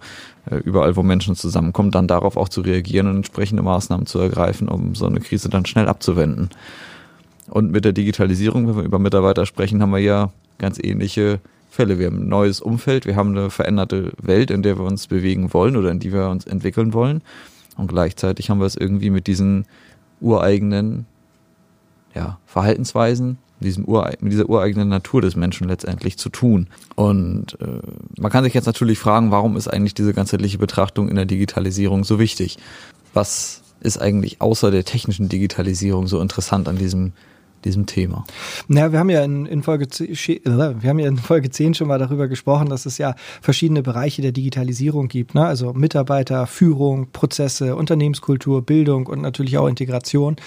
überall, 0.57 0.95
wo 0.95 1.03
Menschen 1.03 1.35
zusammenkommen, 1.35 1.91
dann 1.91 2.07
darauf 2.07 2.37
auch 2.37 2.49
zu 2.49 2.61
reagieren 2.61 3.07
und 3.07 3.17
entsprechende 3.17 3.63
Maßnahmen 3.63 4.05
zu 4.05 4.19
ergreifen, 4.19 4.67
um 4.67 4.95
so 4.95 5.05
eine 5.05 5.19
Krise 5.19 5.49
dann 5.49 5.65
schnell 5.65 5.87
abzuwenden. 5.87 6.49
Und 7.49 7.71
mit 7.71 7.85
der 7.85 7.93
Digitalisierung, 7.93 8.67
wenn 8.67 8.77
wir 8.77 8.83
über 8.83 8.99
Mitarbeiter 8.99 9.45
sprechen, 9.45 9.81
haben 9.81 9.91
wir 9.91 9.99
ja 9.99 10.31
ganz 10.57 10.79
ähnliche 10.81 11.39
Fälle. 11.69 11.99
Wir 11.99 12.07
haben 12.07 12.23
ein 12.23 12.29
neues 12.29 12.61
Umfeld, 12.61 13.05
wir 13.05 13.15
haben 13.15 13.29
eine 13.29 13.49
veränderte 13.49 14.11
Welt, 14.21 14.51
in 14.51 14.63
der 14.63 14.77
wir 14.77 14.85
uns 14.85 15.07
bewegen 15.07 15.53
wollen 15.53 15.75
oder 15.75 15.91
in 15.91 15.99
die 15.99 16.13
wir 16.13 16.29
uns 16.29 16.45
entwickeln 16.45 16.93
wollen. 16.93 17.21
Und 17.77 17.87
gleichzeitig 17.87 18.49
haben 18.49 18.59
wir 18.59 18.65
es 18.65 18.75
irgendwie 18.75 19.09
mit 19.09 19.27
diesen 19.27 19.65
ureigenen 20.19 21.05
ja, 22.13 22.37
Verhaltensweisen, 22.45 23.37
diesem 23.59 23.85
Ure 23.85 24.13
mit 24.21 24.31
dieser 24.31 24.49
ureigenen 24.49 24.89
Natur 24.89 25.21
des 25.21 25.35
Menschen 25.35 25.67
letztendlich 25.67 26.17
zu 26.17 26.29
tun. 26.29 26.67
Und 26.95 27.57
äh, 27.61 27.81
man 28.19 28.31
kann 28.31 28.43
sich 28.43 28.53
jetzt 28.53 28.65
natürlich 28.65 28.99
fragen, 28.99 29.31
warum 29.31 29.57
ist 29.57 29.67
eigentlich 29.67 29.93
diese 29.93 30.13
ganzheitliche 30.13 30.57
Betrachtung 30.57 31.09
in 31.09 31.15
der 31.15 31.25
Digitalisierung 31.25 32.03
so 32.03 32.19
wichtig? 32.19 32.57
Was 33.13 33.61
ist 33.81 34.01
eigentlich 34.01 34.41
außer 34.41 34.71
der 34.71 34.85
technischen 34.85 35.29
Digitalisierung 35.29 36.07
so 36.07 36.21
interessant 36.21 36.67
an 36.67 36.77
diesem 36.77 37.13
diesem 37.65 37.85
Thema? 37.85 38.25
Naja, 38.67 38.91
wir 38.91 38.99
haben 38.99 39.09
ja 39.09 39.23
in, 39.23 39.45
in 39.45 39.63
Folge 39.63 39.85
äh, 39.85 40.39
wir 40.45 40.89
haben 40.89 40.99
ja 40.99 41.07
in 41.07 41.17
Folge 41.17 41.49
10 41.49 41.73
schon 41.73 41.87
mal 41.87 41.99
darüber 41.99 42.27
gesprochen, 42.27 42.69
dass 42.69 42.85
es 42.85 42.97
ja 42.97 43.15
verschiedene 43.41 43.81
Bereiche 43.81 44.21
der 44.21 44.31
Digitalisierung 44.31 45.07
gibt, 45.07 45.35
ne? 45.35 45.45
Also 45.45 45.73
Mitarbeiter, 45.73 46.47
Führung, 46.47 47.11
Prozesse, 47.11 47.75
Unternehmenskultur, 47.75 48.61
Bildung 48.61 49.07
und 49.07 49.21
natürlich 49.21 49.57
auch 49.57 49.67
Integration. 49.67 50.37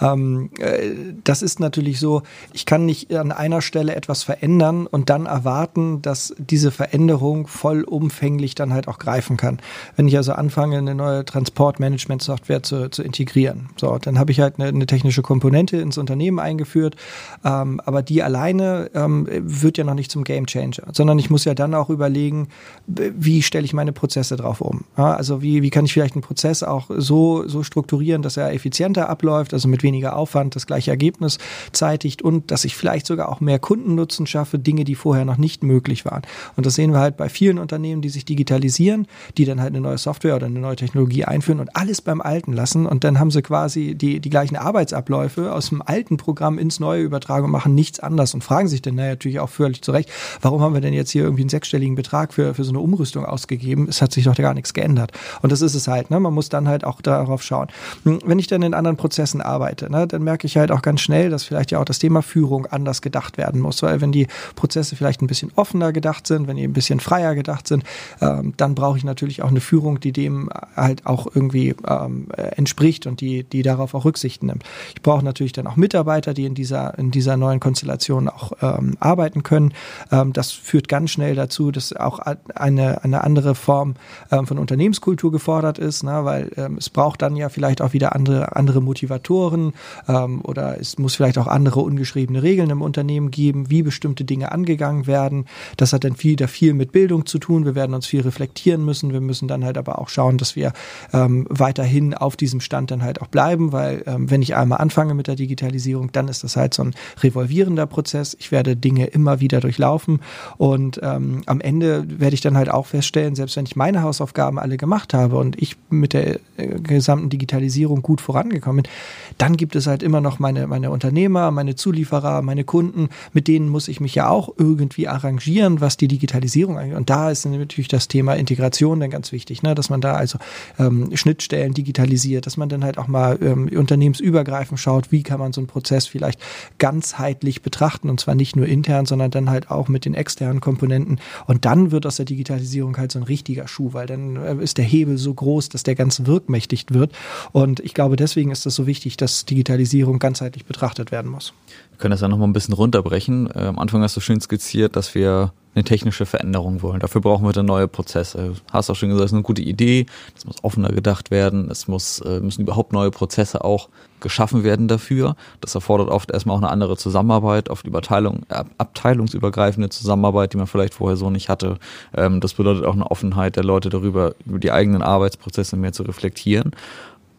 Ähm, 0.00 0.50
äh, 0.58 0.90
das 1.24 1.42
ist 1.42 1.60
natürlich 1.60 2.00
so, 2.00 2.22
ich 2.52 2.66
kann 2.66 2.86
nicht 2.86 3.14
an 3.14 3.32
einer 3.32 3.60
Stelle 3.62 3.94
etwas 3.94 4.22
verändern 4.22 4.86
und 4.86 5.10
dann 5.10 5.26
erwarten, 5.26 6.02
dass 6.02 6.34
diese 6.38 6.70
Veränderung 6.70 7.46
vollumfänglich 7.46 8.54
dann 8.54 8.72
halt 8.72 8.88
auch 8.88 8.98
greifen 8.98 9.36
kann. 9.36 9.60
Wenn 9.96 10.08
ich 10.08 10.16
also 10.16 10.32
anfange, 10.32 10.78
eine 10.78 10.94
neue 10.94 11.24
Transportmanagement-Software 11.24 12.62
zu, 12.62 12.90
zu 12.90 13.02
integrieren, 13.02 13.68
so, 13.76 13.98
dann 13.98 14.18
habe 14.18 14.32
ich 14.32 14.40
halt 14.40 14.58
eine, 14.58 14.68
eine 14.68 14.86
technische 14.86 15.22
Komponente 15.22 15.76
ins 15.76 15.98
Unternehmen 15.98 16.38
eingebaut 16.38 16.61
eingeführt. 16.62 16.96
Ähm, 17.44 17.80
aber 17.84 18.02
die 18.02 18.22
alleine 18.22 18.90
ähm, 18.94 19.26
wird 19.30 19.78
ja 19.78 19.84
noch 19.84 19.94
nicht 19.94 20.10
zum 20.10 20.24
Game 20.24 20.46
Changer, 20.46 20.92
sondern 20.92 21.18
ich 21.18 21.30
muss 21.30 21.44
ja 21.44 21.54
dann 21.54 21.74
auch 21.74 21.90
überlegen, 21.90 22.48
wie 22.86 23.42
stelle 23.42 23.64
ich 23.64 23.72
meine 23.72 23.92
Prozesse 23.92 24.36
drauf 24.36 24.60
um. 24.60 24.84
Ja, 24.96 25.14
also 25.14 25.42
wie, 25.42 25.62
wie 25.62 25.70
kann 25.70 25.84
ich 25.84 25.92
vielleicht 25.92 26.14
einen 26.14 26.22
Prozess 26.22 26.62
auch 26.62 26.90
so, 26.96 27.46
so 27.48 27.62
strukturieren, 27.62 28.22
dass 28.22 28.36
er 28.36 28.52
effizienter 28.52 29.08
abläuft, 29.08 29.52
also 29.52 29.68
mit 29.68 29.82
weniger 29.82 30.16
Aufwand 30.16 30.54
das 30.54 30.66
gleiche 30.66 30.90
Ergebnis 30.90 31.38
zeitigt 31.72 32.22
und 32.22 32.50
dass 32.50 32.64
ich 32.64 32.76
vielleicht 32.76 33.06
sogar 33.06 33.28
auch 33.28 33.40
mehr 33.40 33.58
Kundennutzen 33.58 34.26
schaffe, 34.26 34.58
Dinge, 34.58 34.84
die 34.84 34.94
vorher 34.94 35.24
noch 35.24 35.38
nicht 35.38 35.62
möglich 35.62 36.04
waren. 36.04 36.22
Und 36.56 36.66
das 36.66 36.74
sehen 36.74 36.92
wir 36.92 37.00
halt 37.00 37.16
bei 37.16 37.28
vielen 37.28 37.58
Unternehmen, 37.58 38.02
die 38.02 38.08
sich 38.08 38.24
digitalisieren, 38.24 39.06
die 39.36 39.44
dann 39.44 39.60
halt 39.60 39.70
eine 39.70 39.80
neue 39.80 39.98
Software 39.98 40.36
oder 40.36 40.46
eine 40.46 40.60
neue 40.60 40.76
Technologie 40.76 41.24
einführen 41.24 41.60
und 41.60 41.74
alles 41.76 42.00
beim 42.00 42.20
Alten 42.20 42.52
lassen 42.52 42.86
und 42.86 43.04
dann 43.04 43.18
haben 43.18 43.30
sie 43.30 43.42
quasi 43.42 43.94
die, 43.94 44.20
die 44.20 44.30
gleichen 44.30 44.56
Arbeitsabläufe 44.56 45.52
aus 45.52 45.70
dem 45.70 45.82
alten 45.82 46.16
Programm 46.16 46.51
Programm 46.52 46.58
ins 46.58 46.80
neue 46.80 47.02
übertragen 47.02 47.44
und 47.46 47.50
machen 47.50 47.74
nichts 47.74 48.00
anders 48.00 48.34
und 48.34 48.44
fragen 48.44 48.68
sich 48.68 48.82
dann 48.82 48.94
natürlich 48.96 49.40
auch 49.40 49.48
völlig 49.48 49.82
zurecht, 49.82 50.10
warum 50.40 50.60
haben 50.60 50.74
wir 50.74 50.80
denn 50.80 50.94
jetzt 50.94 51.10
hier 51.10 51.22
irgendwie 51.24 51.42
einen 51.42 51.48
sechsstelligen 51.48 51.94
Betrag 51.94 52.32
für, 52.32 52.54
für 52.54 52.64
so 52.64 52.70
eine 52.70 52.80
Umrüstung 52.80 53.24
ausgegeben? 53.24 53.86
Es 53.88 54.02
hat 54.02 54.12
sich 54.12 54.24
doch 54.24 54.34
gar 54.34 54.54
nichts 54.54 54.74
geändert. 54.74 55.12
Und 55.42 55.52
das 55.52 55.62
ist 55.62 55.74
es 55.74 55.88
halt, 55.88 56.10
ne? 56.10 56.20
Man 56.20 56.34
muss 56.34 56.48
dann 56.48 56.68
halt 56.68 56.84
auch 56.84 57.00
darauf 57.00 57.42
schauen. 57.42 57.68
Hm, 58.04 58.20
wenn 58.24 58.38
ich 58.38 58.46
dann 58.46 58.62
in 58.62 58.74
anderen 58.74 58.96
Prozessen 58.96 59.40
arbeite, 59.40 59.90
ne, 59.90 60.06
dann 60.06 60.22
merke 60.22 60.46
ich 60.46 60.56
halt 60.56 60.70
auch 60.70 60.82
ganz 60.82 61.00
schnell, 61.00 61.30
dass 61.30 61.44
vielleicht 61.44 61.70
ja 61.70 61.80
auch 61.80 61.84
das 61.84 61.98
Thema 61.98 62.22
Führung 62.22 62.66
anders 62.66 63.02
gedacht 63.02 63.38
werden 63.38 63.60
muss, 63.60 63.82
weil 63.82 64.00
wenn 64.00 64.12
die 64.12 64.26
Prozesse 64.56 64.96
vielleicht 64.96 65.22
ein 65.22 65.26
bisschen 65.26 65.52
offener 65.56 65.92
gedacht 65.92 66.26
sind, 66.26 66.46
wenn 66.46 66.56
die 66.56 66.64
ein 66.64 66.72
bisschen 66.72 67.00
freier 67.00 67.34
gedacht 67.34 67.68
sind, 67.68 67.84
ähm, 68.20 68.54
dann 68.56 68.74
brauche 68.74 68.98
ich 68.98 69.04
natürlich 69.04 69.42
auch 69.42 69.50
eine 69.50 69.60
Führung, 69.60 70.00
die 70.00 70.12
dem 70.12 70.50
halt 70.76 71.06
auch 71.06 71.26
irgendwie 71.32 71.74
ähm, 71.86 72.28
entspricht 72.56 73.06
und 73.06 73.20
die, 73.20 73.44
die 73.44 73.62
darauf 73.62 73.94
auch 73.94 74.04
Rücksicht 74.04 74.42
nimmt. 74.42 74.64
Ich 74.94 75.02
brauche 75.02 75.24
natürlich 75.24 75.52
dann 75.52 75.66
auch 75.66 75.76
Mitarbeiter, 75.76 76.34
die 76.34 76.41
die 76.42 76.46
in 76.46 76.54
dieser, 76.54 76.98
in 76.98 77.10
dieser 77.10 77.36
neuen 77.36 77.60
Konstellation 77.60 78.28
auch 78.28 78.52
ähm, 78.60 78.96
arbeiten 78.98 79.42
können. 79.42 79.72
Ähm, 80.10 80.32
das 80.32 80.50
führt 80.50 80.88
ganz 80.88 81.10
schnell 81.10 81.34
dazu, 81.34 81.70
dass 81.70 81.94
auch 81.94 82.18
eine, 82.18 83.04
eine 83.04 83.24
andere 83.24 83.54
Form 83.54 83.94
ähm, 84.30 84.46
von 84.46 84.58
Unternehmenskultur 84.58 85.30
gefordert 85.30 85.78
ist, 85.78 86.02
ne? 86.02 86.24
weil 86.24 86.50
ähm, 86.56 86.76
es 86.78 86.90
braucht 86.90 87.22
dann 87.22 87.36
ja 87.36 87.48
vielleicht 87.48 87.80
auch 87.80 87.92
wieder 87.92 88.14
andere, 88.14 88.56
andere 88.56 88.80
Motivatoren 88.80 89.72
ähm, 90.08 90.40
oder 90.42 90.80
es 90.80 90.98
muss 90.98 91.14
vielleicht 91.14 91.38
auch 91.38 91.46
andere 91.46 91.80
ungeschriebene 91.80 92.42
Regeln 92.42 92.70
im 92.70 92.82
Unternehmen 92.82 93.30
geben, 93.30 93.70
wie 93.70 93.82
bestimmte 93.82 94.24
Dinge 94.24 94.50
angegangen 94.52 95.06
werden. 95.06 95.46
Das 95.76 95.92
hat 95.92 96.04
dann 96.04 96.20
wieder 96.22 96.48
viel 96.48 96.74
mit 96.74 96.92
Bildung 96.92 97.26
zu 97.26 97.38
tun. 97.38 97.64
Wir 97.64 97.74
werden 97.74 97.94
uns 97.94 98.06
viel 98.06 98.22
reflektieren 98.22 98.84
müssen. 98.84 99.12
Wir 99.12 99.20
müssen 99.20 99.48
dann 99.48 99.64
halt 99.64 99.78
aber 99.78 99.98
auch 99.98 100.08
schauen, 100.08 100.38
dass 100.38 100.56
wir 100.56 100.72
ähm, 101.12 101.46
weiterhin 101.48 102.14
auf 102.14 102.36
diesem 102.36 102.60
Stand 102.60 102.90
dann 102.90 103.02
halt 103.02 103.22
auch 103.22 103.28
bleiben, 103.28 103.72
weil 103.72 104.02
wenn 104.06 104.42
ich 104.42 104.56
einmal 104.56 104.78
anfange 104.78 105.14
mit 105.14 105.26
der 105.26 105.36
Digitalisierung, 105.36 106.10
dann 106.12 106.28
ist 106.32 106.44
das 106.44 106.56
halt 106.56 106.74
so 106.74 106.82
ein 106.82 106.94
revolvierender 107.22 107.86
Prozess. 107.86 108.36
Ich 108.40 108.50
werde 108.50 108.76
Dinge 108.76 109.06
immer 109.06 109.40
wieder 109.40 109.60
durchlaufen 109.60 110.20
und 110.56 110.98
ähm, 111.02 111.42
am 111.46 111.60
Ende 111.60 112.04
werde 112.08 112.34
ich 112.34 112.40
dann 112.40 112.56
halt 112.56 112.70
auch 112.70 112.86
feststellen, 112.86 113.34
selbst 113.34 113.56
wenn 113.56 113.66
ich 113.66 113.76
meine 113.76 114.02
Hausaufgaben 114.02 114.58
alle 114.58 114.76
gemacht 114.76 115.14
habe 115.14 115.36
und 115.36 115.60
ich 115.60 115.76
mit 115.90 116.12
der 116.12 116.40
äh, 116.56 116.80
gesamten 116.82 117.30
Digitalisierung 117.30 118.02
gut 118.02 118.20
vorangekommen 118.20 118.82
bin, 118.82 118.92
dann 119.38 119.56
gibt 119.56 119.76
es 119.76 119.86
halt 119.86 120.02
immer 120.02 120.20
noch 120.20 120.38
meine, 120.38 120.66
meine 120.66 120.90
Unternehmer, 120.90 121.50
meine 121.50 121.76
Zulieferer, 121.76 122.42
meine 122.42 122.64
Kunden, 122.64 123.08
mit 123.32 123.48
denen 123.48 123.68
muss 123.68 123.88
ich 123.88 124.00
mich 124.00 124.14
ja 124.14 124.28
auch 124.28 124.54
irgendwie 124.56 125.08
arrangieren, 125.08 125.80
was 125.80 125.96
die 125.96 126.08
Digitalisierung 126.08 126.78
angeht. 126.78 126.96
Und 126.96 127.10
da 127.10 127.30
ist 127.30 127.44
natürlich 127.44 127.88
das 127.88 128.08
Thema 128.08 128.34
Integration 128.34 129.00
dann 129.00 129.10
ganz 129.10 129.32
wichtig, 129.32 129.62
ne? 129.62 129.74
dass 129.74 129.90
man 129.90 130.00
da 130.00 130.14
also 130.14 130.38
ähm, 130.78 131.10
Schnittstellen 131.14 131.74
digitalisiert, 131.74 132.46
dass 132.46 132.56
man 132.56 132.68
dann 132.68 132.84
halt 132.84 132.98
auch 132.98 133.08
mal 133.08 133.38
ähm, 133.42 133.68
unternehmensübergreifend 133.68 134.80
schaut, 134.80 135.12
wie 135.12 135.22
kann 135.22 135.38
man 135.38 135.52
so 135.52 135.60
einen 135.60 135.68
Prozess 135.68 136.06
vielleicht 136.06 136.21
vielleicht 136.22 136.40
ganzheitlich 136.78 137.62
betrachten 137.62 138.08
und 138.08 138.20
zwar 138.20 138.34
nicht 138.34 138.54
nur 138.54 138.66
intern, 138.66 139.06
sondern 139.06 139.30
dann 139.30 139.50
halt 139.50 139.70
auch 139.70 139.88
mit 139.88 140.04
den 140.04 140.14
externen 140.14 140.60
Komponenten. 140.60 141.18
Und 141.46 141.64
dann 141.64 141.90
wird 141.90 142.06
aus 142.06 142.16
der 142.16 142.26
Digitalisierung 142.26 142.96
halt 142.96 143.10
so 143.10 143.18
ein 143.18 143.24
richtiger 143.24 143.66
Schuh, 143.66 143.92
weil 143.92 144.06
dann 144.06 144.36
äh, 144.36 144.54
ist 144.62 144.78
der 144.78 144.84
Hebel 144.84 145.18
so 145.18 145.34
groß, 145.34 145.68
dass 145.68 145.82
der 145.82 145.96
ganz 145.96 146.26
wirkmächtig 146.26 146.86
wird. 146.90 147.12
Und 147.50 147.80
ich 147.80 147.94
glaube, 147.94 148.16
deswegen 148.16 148.50
ist 148.50 148.66
es 148.66 148.74
so 148.74 148.86
wichtig, 148.86 149.16
dass 149.16 149.44
Digitalisierung 149.44 150.18
ganzheitlich 150.18 150.64
betrachtet 150.64 151.10
werden 151.10 151.30
muss. 151.30 151.52
Wir 151.90 151.98
können 151.98 152.12
das 152.12 152.20
ja 152.20 152.28
nochmal 152.28 152.48
ein 152.48 152.52
bisschen 152.52 152.74
runterbrechen. 152.74 153.50
Äh, 153.50 153.64
am 153.64 153.78
Anfang 153.78 154.02
hast 154.02 154.16
du 154.16 154.20
schön 154.20 154.40
skizziert, 154.40 154.94
dass 154.94 155.14
wir 155.14 155.52
eine 155.74 155.84
technische 155.84 156.26
Veränderung 156.26 156.82
wollen. 156.82 157.00
Dafür 157.00 157.20
brauchen 157.20 157.46
wir 157.46 157.52
dann 157.52 157.66
neue 157.66 157.88
Prozesse. 157.88 158.54
Hast 158.70 158.90
auch 158.90 158.96
schon 158.96 159.08
gesagt, 159.08 159.24
das 159.24 159.30
ist 159.30 159.34
eine 159.34 159.42
gute 159.42 159.62
Idee. 159.62 160.06
Es 160.36 160.44
muss 160.44 160.62
offener 160.62 160.90
gedacht 160.90 161.30
werden. 161.30 161.70
Es 161.70 161.88
muss, 161.88 162.20
äh, 162.20 162.40
müssen 162.40 162.62
überhaupt 162.62 162.92
neue 162.92 163.10
Prozesse 163.10 163.64
auch 163.64 163.88
geschaffen 164.22 164.64
werden 164.64 164.88
dafür. 164.88 165.36
Das 165.60 165.74
erfordert 165.74 166.08
oft 166.08 166.30
erstmal 166.30 166.56
auch 166.56 166.62
eine 166.62 166.70
andere 166.70 166.96
Zusammenarbeit, 166.96 167.68
oft 167.68 167.86
Überteilung, 167.86 168.46
abteilungsübergreifende 168.48 169.90
Zusammenarbeit, 169.90 170.54
die 170.54 170.56
man 170.56 170.66
vielleicht 170.66 170.94
vorher 170.94 171.16
so 171.16 171.28
nicht 171.28 171.48
hatte. 171.50 171.78
Ähm, 172.16 172.40
das 172.40 172.54
bedeutet 172.54 172.84
auch 172.86 172.94
eine 172.94 173.10
Offenheit 173.10 173.56
der 173.56 173.64
Leute 173.64 173.90
darüber, 173.90 174.34
über 174.46 174.58
die 174.58 174.72
eigenen 174.72 175.02
Arbeitsprozesse 175.02 175.76
mehr 175.76 175.92
zu 175.92 176.04
reflektieren 176.04 176.72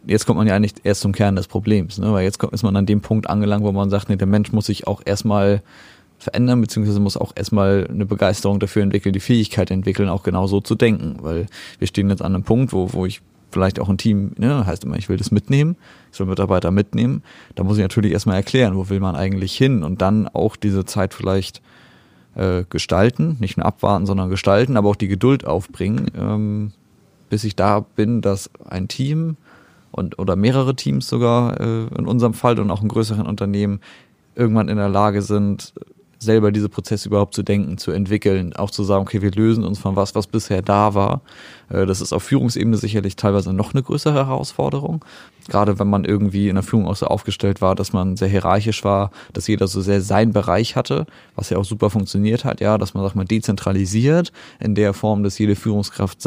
jetzt 0.05 0.25
kommt 0.25 0.37
man 0.37 0.47
ja 0.47 0.55
eigentlich 0.55 0.73
erst 0.83 0.99
zum 0.99 1.13
Kern 1.13 1.37
des 1.37 1.47
Problems, 1.47 1.97
ne? 1.97 2.11
weil 2.11 2.25
jetzt 2.25 2.43
ist 2.43 2.63
man 2.63 2.75
an 2.75 2.85
dem 2.85 2.99
Punkt 2.99 3.29
angelangt, 3.29 3.63
wo 3.63 3.71
man 3.71 3.89
sagt, 3.89 4.09
nee, 4.09 4.17
der 4.17 4.27
Mensch 4.27 4.51
muss 4.51 4.65
sich 4.65 4.85
auch 4.85 5.01
erstmal 5.05 5.61
verändern, 6.17 6.61
beziehungsweise 6.61 6.99
muss 6.99 7.17
auch 7.17 7.33
erstmal 7.35 7.87
eine 7.89 8.05
Begeisterung 8.05 8.59
dafür 8.59 8.81
entwickeln, 8.81 9.13
die 9.13 9.19
Fähigkeit 9.19 9.71
entwickeln, 9.71 10.09
auch 10.09 10.23
genau 10.23 10.47
so 10.47 10.61
zu 10.61 10.75
denken. 10.75 11.17
Weil 11.21 11.47
wir 11.79 11.87
stehen 11.87 12.09
jetzt 12.09 12.21
an 12.21 12.33
einem 12.33 12.43
Punkt, 12.43 12.73
wo, 12.73 12.93
wo 12.93 13.05
ich 13.05 13.21
vielleicht 13.53 13.79
auch 13.79 13.87
ein 13.87 13.97
Team, 13.97 14.33
ne, 14.37 14.65
heißt 14.65 14.83
immer, 14.83 14.97
ich 14.97 15.07
will 15.07 15.17
das 15.17 15.31
mitnehmen, 15.31 15.77
ich 16.11 16.17
soll 16.17 16.27
Mitarbeiter 16.27 16.71
mitnehmen. 16.71 17.23
Da 17.55 17.63
muss 17.63 17.77
ich 17.77 17.83
natürlich 17.83 18.11
erstmal 18.11 18.35
erklären, 18.35 18.75
wo 18.75 18.89
will 18.89 18.99
man 18.99 19.15
eigentlich 19.15 19.55
hin 19.55 19.83
und 19.83 20.01
dann 20.01 20.27
auch 20.27 20.55
diese 20.55 20.85
Zeit 20.85 21.13
vielleicht 21.13 21.61
äh, 22.35 22.63
gestalten, 22.69 23.37
nicht 23.39 23.57
nur 23.57 23.65
abwarten, 23.65 24.05
sondern 24.05 24.29
gestalten, 24.29 24.75
aber 24.75 24.89
auch 24.89 24.95
die 24.95 25.07
Geduld 25.07 25.45
aufbringen, 25.45 26.11
ähm, 26.17 26.71
bis 27.29 27.43
ich 27.43 27.55
da 27.55 27.79
bin, 27.79 28.21
dass 28.21 28.49
ein 28.67 28.87
Team 28.87 29.37
und 29.91 30.17
oder 30.17 30.35
mehrere 30.35 30.75
Teams 30.75 31.07
sogar 31.07 31.59
äh, 31.59 31.85
in 31.97 32.07
unserem 32.07 32.33
Fall 32.33 32.59
und 32.59 32.71
auch 32.71 32.81
in 32.81 32.89
größeren 32.89 33.27
Unternehmen 33.27 33.79
irgendwann 34.35 34.67
in 34.67 34.77
der 34.77 34.89
Lage 34.89 35.21
sind, 35.21 35.73
selber 36.23 36.51
diese 36.51 36.69
Prozesse 36.69 37.09
überhaupt 37.09 37.35
zu 37.35 37.43
denken, 37.43 37.77
zu 37.77 37.91
entwickeln, 37.91 38.53
auch 38.53 38.71
zu 38.71 38.83
sagen, 38.83 39.03
okay, 39.03 39.21
wir 39.21 39.31
lösen 39.31 39.63
uns 39.63 39.77
von 39.79 39.95
was, 39.95 40.15
was 40.15 40.27
bisher 40.27 40.61
da 40.61 40.95
war. 40.95 41.21
Äh, 41.73 41.85
das 41.85 41.99
ist 41.99 42.13
auf 42.13 42.23
Führungsebene 42.23 42.77
sicherlich 42.77 43.15
teilweise 43.15 43.51
noch 43.51 43.73
eine 43.73 43.83
größere 43.83 44.13
Herausforderung. 44.13 45.03
Gerade 45.49 45.77
wenn 45.77 45.89
man 45.89 46.05
irgendwie 46.05 46.47
in 46.47 46.55
der 46.55 46.63
Führung 46.63 46.87
auch 46.87 46.95
so 46.95 47.07
aufgestellt 47.07 47.59
war, 47.59 47.75
dass 47.75 47.91
man 47.91 48.15
sehr 48.15 48.29
hierarchisch 48.29 48.85
war, 48.85 49.11
dass 49.33 49.47
jeder 49.47 49.67
so 49.67 49.81
sehr 49.81 50.01
seinen 50.01 50.31
Bereich 50.31 50.77
hatte, 50.77 51.05
was 51.35 51.49
ja 51.49 51.57
auch 51.57 51.65
super 51.65 51.89
funktioniert 51.89 52.45
hat, 52.45 52.61
ja, 52.61 52.77
dass 52.77 52.93
man, 52.93 53.03
sag 53.03 53.15
mal, 53.15 53.25
dezentralisiert 53.25 54.31
in 54.61 54.73
der 54.75 54.93
Form, 54.93 55.23
dass 55.23 55.37
jede 55.37 55.55
Führungskraft 55.55 56.25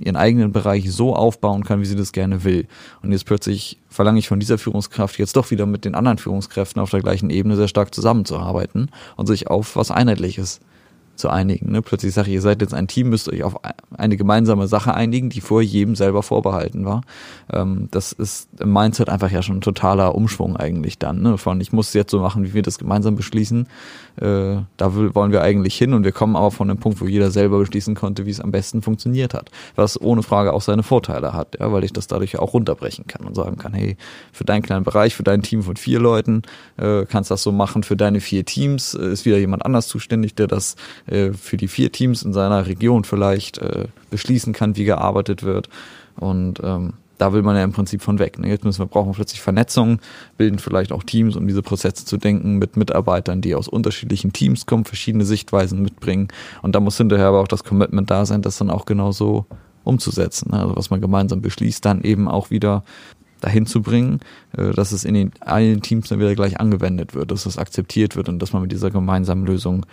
ihren 0.00 0.16
eigenen 0.16 0.52
Bereich 0.52 0.92
so 0.92 1.14
aufbauen 1.16 1.64
kann, 1.64 1.80
wie 1.80 1.86
sie 1.86 1.96
das 1.96 2.12
gerne 2.12 2.44
will. 2.44 2.66
Und 3.02 3.12
jetzt 3.12 3.24
plötzlich 3.24 3.78
verlange 3.88 4.18
ich 4.18 4.28
von 4.28 4.40
dieser 4.40 4.58
Führungskraft 4.58 5.18
jetzt 5.18 5.36
doch 5.36 5.50
wieder 5.50 5.64
mit 5.64 5.86
den 5.86 5.94
anderen 5.94 6.18
Führungskräften 6.18 6.82
auf 6.82 6.90
der 6.90 7.00
gleichen 7.00 7.30
Ebene 7.30 7.56
sehr 7.56 7.68
stark 7.68 7.94
zusammenzuarbeiten 7.94 8.90
und 9.16 9.26
sich 9.26 9.46
auf 9.46 9.76
was 9.76 9.90
Einheitliches 9.90 10.60
zu 11.18 11.28
einigen. 11.28 11.72
Ne? 11.72 11.82
Plötzlich 11.82 12.14
sage 12.14 12.28
ich, 12.28 12.34
ihr 12.34 12.40
seid 12.40 12.60
jetzt 12.60 12.74
ein 12.74 12.88
Team, 12.88 13.10
müsst 13.10 13.28
euch 13.28 13.42
auf 13.42 13.56
eine 13.96 14.16
gemeinsame 14.16 14.68
Sache 14.68 14.94
einigen, 14.94 15.30
die 15.30 15.40
vor 15.40 15.60
jedem 15.60 15.96
selber 15.96 16.22
vorbehalten 16.22 16.84
war. 16.84 17.02
Ähm, 17.52 17.88
das 17.90 18.12
ist 18.12 18.48
im 18.60 18.72
Mindset 18.72 19.08
einfach 19.08 19.30
ja 19.30 19.42
schon 19.42 19.58
ein 19.58 19.60
totaler 19.60 20.14
Umschwung 20.14 20.56
eigentlich 20.56 20.98
dann. 20.98 21.22
Ne? 21.22 21.38
Von 21.38 21.60
ich 21.60 21.72
muss 21.72 21.88
es 21.88 21.94
jetzt 21.94 22.10
so 22.10 22.20
machen, 22.20 22.44
wie 22.44 22.54
wir 22.54 22.62
das 22.62 22.78
gemeinsam 22.78 23.16
beschließen. 23.16 23.66
Äh, 24.16 24.56
da 24.76 25.14
wollen 25.14 25.32
wir 25.32 25.42
eigentlich 25.42 25.76
hin 25.76 25.94
und 25.94 26.04
wir 26.04 26.12
kommen 26.12 26.36
aber 26.36 26.50
von 26.50 26.68
dem 26.68 26.78
Punkt, 26.78 27.00
wo 27.00 27.06
jeder 27.06 27.30
selber 27.30 27.58
beschließen 27.58 27.94
konnte, 27.94 28.26
wie 28.26 28.30
es 28.30 28.40
am 28.40 28.50
besten 28.50 28.82
funktioniert 28.82 29.34
hat. 29.34 29.50
Was 29.76 30.00
ohne 30.00 30.22
Frage 30.22 30.52
auch 30.52 30.62
seine 30.62 30.82
Vorteile 30.82 31.34
hat, 31.34 31.58
ja, 31.60 31.72
weil 31.72 31.84
ich 31.84 31.92
das 31.92 32.06
dadurch 32.06 32.38
auch 32.38 32.52
runterbrechen 32.52 33.06
kann 33.06 33.26
und 33.26 33.34
sagen 33.34 33.58
kann, 33.58 33.74
hey, 33.74 33.96
für 34.32 34.44
deinen 34.44 34.62
kleinen 34.62 34.84
Bereich, 34.84 35.14
für 35.14 35.22
dein 35.22 35.42
Team 35.42 35.62
von 35.62 35.76
vier 35.76 36.00
Leuten 36.00 36.42
äh, 36.76 37.04
kannst 37.06 37.30
das 37.30 37.42
so 37.42 37.52
machen, 37.52 37.82
für 37.82 37.96
deine 37.96 38.20
vier 38.20 38.44
Teams 38.44 38.94
äh, 38.94 39.12
ist 39.12 39.24
wieder 39.24 39.38
jemand 39.38 39.64
anders 39.64 39.88
zuständig, 39.88 40.34
der 40.34 40.46
das 40.46 40.76
äh, 41.08 41.32
für 41.32 41.56
die 41.56 41.68
vier 41.68 41.92
Teams 41.92 42.22
in 42.22 42.32
seiner 42.32 42.66
Region 42.66 43.04
vielleicht 43.04 43.58
äh, 43.58 43.86
beschließen 44.10 44.52
kann, 44.52 44.76
wie 44.76 44.84
gearbeitet 44.84 45.42
wird. 45.42 45.68
Und 46.16 46.60
ähm, 46.62 46.94
da 47.18 47.32
will 47.32 47.42
man 47.42 47.56
ja 47.56 47.64
im 47.64 47.72
Prinzip 47.72 48.02
von 48.02 48.18
weg. 48.18 48.38
Ne? 48.38 48.48
Jetzt 48.48 48.64
müssen 48.64 48.80
wir 48.80 48.86
brauchen 48.86 49.12
plötzlich 49.12 49.40
Vernetzung, 49.40 49.98
bilden 50.36 50.58
vielleicht 50.58 50.92
auch 50.92 51.02
Teams, 51.02 51.36
um 51.36 51.46
diese 51.46 51.62
Prozesse 51.62 52.04
zu 52.04 52.16
denken, 52.16 52.56
mit 52.56 52.76
Mitarbeitern, 52.76 53.40
die 53.40 53.54
aus 53.54 53.68
unterschiedlichen 53.68 54.32
Teams 54.32 54.66
kommen, 54.66 54.84
verschiedene 54.84 55.24
Sichtweisen 55.24 55.82
mitbringen. 55.82 56.28
Und 56.62 56.74
da 56.74 56.80
muss 56.80 56.96
hinterher 56.96 57.26
aber 57.26 57.40
auch 57.40 57.48
das 57.48 57.64
Commitment 57.64 58.10
da 58.10 58.24
sein, 58.24 58.42
das 58.42 58.58
dann 58.58 58.70
auch 58.70 58.86
genauso 58.86 59.46
umzusetzen. 59.84 60.50
Ne? 60.52 60.60
Also 60.60 60.76
was 60.76 60.90
man 60.90 61.00
gemeinsam 61.00 61.42
beschließt, 61.42 61.84
dann 61.84 62.02
eben 62.02 62.28
auch 62.28 62.50
wieder 62.50 62.84
dahin 63.40 63.66
zu 63.66 63.82
bringen, 63.82 64.20
äh, 64.56 64.72
dass 64.72 64.92
es 64.92 65.04
in 65.04 65.14
den 65.14 65.32
allen 65.40 65.82
Teams 65.82 66.08
dann 66.08 66.18
wieder 66.18 66.34
gleich 66.34 66.60
angewendet 66.60 67.14
wird, 67.14 67.30
dass 67.30 67.46
es 67.46 67.58
akzeptiert 67.58 68.16
wird 68.16 68.28
und 68.28 68.40
dass 68.40 68.52
man 68.52 68.62
mit 68.62 68.72
dieser 68.72 68.90
gemeinsamen 68.90 69.46
Lösung 69.46 69.86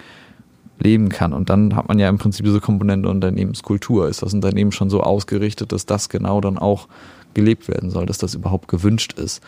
leben 0.79 1.09
kann. 1.09 1.33
Und 1.33 1.49
dann 1.49 1.75
hat 1.75 1.87
man 1.87 1.99
ja 1.99 2.09
im 2.09 2.17
Prinzip 2.17 2.45
diese 2.45 2.59
Komponente 2.59 3.09
Unternehmenskultur. 3.09 4.07
Ist 4.07 4.21
das 4.21 4.33
Unternehmen 4.33 4.71
schon 4.71 4.89
so 4.89 5.01
ausgerichtet, 5.01 5.71
dass 5.71 5.85
das 5.85 6.09
genau 6.09 6.41
dann 6.41 6.57
auch 6.57 6.87
gelebt 7.33 7.67
werden 7.67 7.89
soll, 7.89 8.05
dass 8.05 8.17
das 8.17 8.33
überhaupt 8.33 8.67
gewünscht 8.67 9.13
ist? 9.13 9.41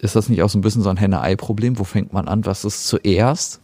Ist 0.00 0.16
das 0.16 0.28
nicht 0.28 0.42
auch 0.42 0.50
so 0.50 0.58
ein 0.58 0.62
bisschen 0.62 0.82
so 0.82 0.90
ein 0.90 0.96
Henne-Ei-Problem? 0.96 1.78
Wo 1.78 1.84
fängt 1.84 2.12
man 2.12 2.28
an? 2.28 2.44
Was 2.44 2.64
ist 2.64 2.86
zuerst? 2.86 3.60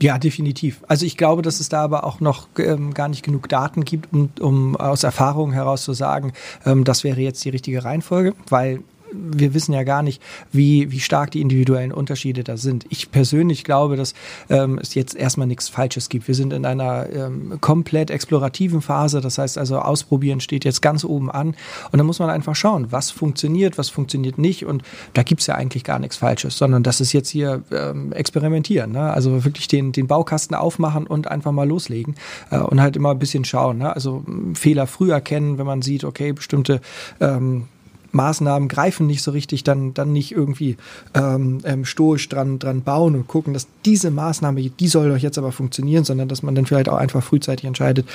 Ja, 0.00 0.18
definitiv. 0.18 0.82
Also 0.88 1.04
ich 1.04 1.16
glaube, 1.16 1.42
dass 1.42 1.60
es 1.60 1.68
da 1.68 1.82
aber 1.82 2.04
auch 2.04 2.20
noch 2.20 2.48
ähm, 2.58 2.94
gar 2.94 3.08
nicht 3.08 3.22
genug 3.22 3.48
Daten 3.48 3.84
gibt, 3.84 4.12
um, 4.12 4.30
um 4.40 4.76
aus 4.76 5.02
Erfahrung 5.02 5.52
heraus 5.52 5.84
zu 5.84 5.92
sagen, 5.92 6.32
ähm, 6.64 6.84
das 6.84 7.04
wäre 7.04 7.20
jetzt 7.20 7.44
die 7.44 7.50
richtige 7.50 7.84
Reihenfolge, 7.84 8.34
weil 8.48 8.80
wir 9.12 9.54
wissen 9.54 9.72
ja 9.72 9.82
gar 9.82 10.02
nicht, 10.02 10.22
wie, 10.52 10.90
wie 10.90 11.00
stark 11.00 11.30
die 11.30 11.40
individuellen 11.40 11.92
Unterschiede 11.92 12.44
da 12.44 12.56
sind. 12.56 12.86
Ich 12.88 13.10
persönlich 13.10 13.64
glaube, 13.64 13.96
dass 13.96 14.14
ähm, 14.50 14.78
es 14.80 14.94
jetzt 14.94 15.14
erstmal 15.14 15.46
nichts 15.46 15.68
Falsches 15.68 16.08
gibt. 16.08 16.28
Wir 16.28 16.34
sind 16.34 16.52
in 16.52 16.64
einer 16.64 17.08
ähm, 17.10 17.58
komplett 17.60 18.10
explorativen 18.10 18.80
Phase. 18.80 19.20
Das 19.20 19.38
heißt 19.38 19.58
also, 19.58 19.78
ausprobieren 19.78 20.40
steht 20.40 20.64
jetzt 20.64 20.82
ganz 20.82 21.04
oben 21.04 21.30
an. 21.30 21.54
Und 21.90 21.98
da 21.98 22.04
muss 22.04 22.18
man 22.18 22.30
einfach 22.30 22.54
schauen, 22.54 22.90
was 22.90 23.10
funktioniert, 23.10 23.78
was 23.78 23.88
funktioniert 23.88 24.38
nicht. 24.38 24.66
Und 24.66 24.82
da 25.14 25.22
gibt's 25.22 25.46
ja 25.46 25.54
eigentlich 25.54 25.84
gar 25.84 25.98
nichts 25.98 26.16
Falsches, 26.16 26.58
sondern 26.58 26.82
das 26.82 27.00
ist 27.00 27.12
jetzt 27.12 27.28
hier 27.28 27.62
ähm, 27.70 28.12
experimentieren. 28.12 28.92
Ne? 28.92 29.12
Also 29.12 29.44
wirklich 29.44 29.68
den, 29.68 29.92
den 29.92 30.06
Baukasten 30.06 30.56
aufmachen 30.56 31.06
und 31.06 31.28
einfach 31.28 31.52
mal 31.52 31.68
loslegen 31.68 32.16
äh, 32.50 32.58
und 32.58 32.80
halt 32.80 32.96
immer 32.96 33.10
ein 33.10 33.18
bisschen 33.18 33.44
schauen. 33.44 33.78
Ne? 33.78 33.94
Also 33.94 34.24
Fehler 34.54 34.86
früh 34.86 35.12
erkennen, 35.12 35.58
wenn 35.58 35.66
man 35.66 35.82
sieht, 35.82 36.04
okay, 36.04 36.32
bestimmte 36.32 36.80
ähm, 37.20 37.64
Maßnahmen 38.12 38.68
greifen 38.68 39.06
nicht 39.06 39.22
so 39.22 39.30
richtig, 39.30 39.64
dann, 39.64 39.94
dann 39.94 40.12
nicht 40.12 40.32
irgendwie 40.32 40.76
ähm, 41.14 41.58
ähm, 41.64 41.84
stoisch 41.84 42.28
dran, 42.28 42.58
dran 42.58 42.82
bauen 42.82 43.14
und 43.14 43.28
gucken, 43.28 43.52
dass 43.54 43.66
diese 43.84 44.10
Maßnahme, 44.10 44.62
die 44.62 44.88
soll 44.88 45.10
doch 45.10 45.18
jetzt 45.18 45.38
aber 45.38 45.52
funktionieren, 45.52 46.04
sondern 46.04 46.28
dass 46.28 46.42
man 46.42 46.54
dann 46.54 46.66
vielleicht 46.66 46.88
auch 46.88 46.96
einfach 46.96 47.22
frühzeitig 47.22 47.66
entscheidet, 47.66 48.08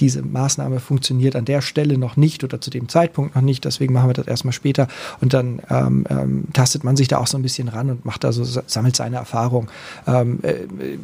diese 0.00 0.22
Maßnahme 0.22 0.80
funktioniert 0.80 1.36
an 1.36 1.44
der 1.44 1.60
Stelle 1.60 1.98
noch 1.98 2.16
nicht 2.16 2.44
oder 2.44 2.60
zu 2.60 2.70
dem 2.70 2.88
Zeitpunkt 2.88 3.34
noch 3.34 3.42
nicht, 3.42 3.64
deswegen 3.64 3.92
machen 3.92 4.08
wir 4.08 4.14
das 4.14 4.26
erstmal 4.26 4.52
später 4.52 4.88
und 5.20 5.32
dann 5.32 5.60
ähm, 5.70 6.04
ähm, 6.10 6.44
tastet 6.52 6.84
man 6.84 6.96
sich 6.96 7.08
da 7.08 7.18
auch 7.18 7.26
so 7.26 7.38
ein 7.38 7.42
bisschen 7.42 7.68
ran 7.68 7.90
und 7.90 8.04
macht 8.04 8.24
da 8.24 8.32
so, 8.32 8.44
sammelt 8.66 8.96
seine 8.96 9.16
Erfahrung. 9.16 9.68
Ähm, 10.06 10.40
äh, 10.42 10.54